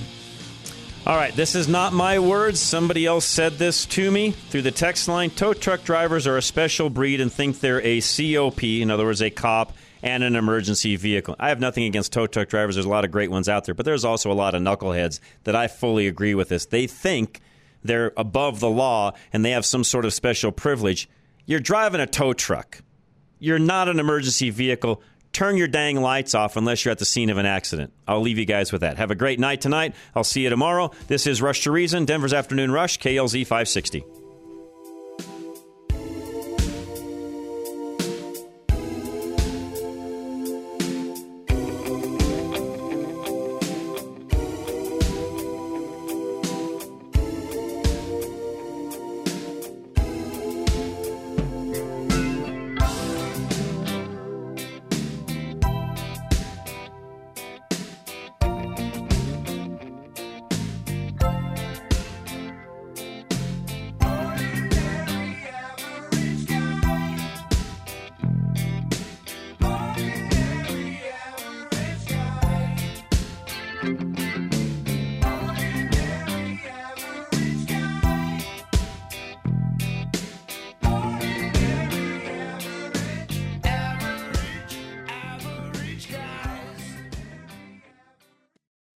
All 1.06 1.18
right, 1.18 1.36
this 1.36 1.56
is 1.56 1.68
not 1.68 1.92
my 1.92 2.20
words. 2.20 2.62
Somebody 2.62 3.06
else 3.06 3.26
said 3.26 3.54
this 3.54 3.86
to 3.88 4.10
me 4.10 4.32
through 4.32 4.62
the 4.62 4.72
text 4.72 5.10
line. 5.10 5.30
Tow 5.30 5.54
truck 5.54 5.84
drivers 5.84 6.26
are 6.26 6.38
a 6.38 6.42
special 6.42 6.90
breed 6.90 7.20
and 7.20 7.32
think 7.32 7.60
they're 7.60 7.82
a 7.82 8.00
COP, 8.00 8.64
in 8.64 8.90
other 8.90 9.04
words, 9.04 9.22
a 9.22 9.30
cop 9.30 9.74
and 10.02 10.24
an 10.24 10.38
emergency 10.38 10.96
vehicle. 10.96 11.36
I 11.38 11.50
have 11.50 11.60
nothing 11.60 11.84
against 11.84 12.14
tow 12.14 12.26
truck 12.26 12.48
drivers. 12.48 12.76
There's 12.76 12.86
a 12.86 12.90
lot 12.90 13.04
of 13.04 13.12
great 13.12 13.30
ones 13.30 13.50
out 13.50 13.66
there, 13.66 13.76
but 13.76 13.86
there's 13.86 14.06
also 14.06 14.32
a 14.32 14.34
lot 14.34 14.56
of 14.56 14.62
knuckleheads 14.62 15.20
that 15.44 15.58
I 15.58 15.68
fully 15.68 16.08
agree 16.08 16.36
with 16.36 16.48
this. 16.48 16.66
They 16.66 16.88
think 16.88 17.42
they're 17.84 18.14
above 18.16 18.62
the 18.62 18.70
law 18.70 19.12
and 19.34 19.44
they 19.44 19.52
have 19.52 19.66
some 19.66 19.84
sort 19.84 20.06
of 20.06 20.14
special 20.14 20.54
privilege. 20.54 21.10
You're 21.46 21.60
driving 21.60 22.00
a 22.00 22.08
tow 22.08 22.32
truck. 22.32 22.82
You're 23.40 23.60
not 23.60 23.90
an 23.90 24.00
emergency 24.00 24.50
vehicle 24.52 25.02
turn 25.34 25.58
your 25.58 25.68
dang 25.68 26.00
lights 26.00 26.34
off 26.34 26.56
unless 26.56 26.86
you're 26.86 26.92
at 26.92 27.00
the 27.00 27.06
scene 27.06 27.30
of 27.30 27.38
an 27.38 27.46
accident. 27.46 27.92
I'll 28.08 28.22
leave 28.22 28.38
you 28.38 28.46
guys 28.46 28.72
with 28.72 28.82
that. 28.82 28.98
Have 28.98 29.12
a 29.12 29.16
great 29.16 29.40
night 29.40 29.62
tonight. 29.62 29.96
I'll 30.16 30.24
see 30.24 30.42
you 30.42 30.50
tomorrow. 30.50 30.92
This 31.08 31.28
is 31.28 31.42
Rush 31.42 31.64
to 31.64 31.72
Reason, 31.72 32.06
Denver's 32.06 32.34
Afternoon 32.34 32.72
Rush, 32.72 33.00
KLZ 33.00 33.42
560. 33.42 34.23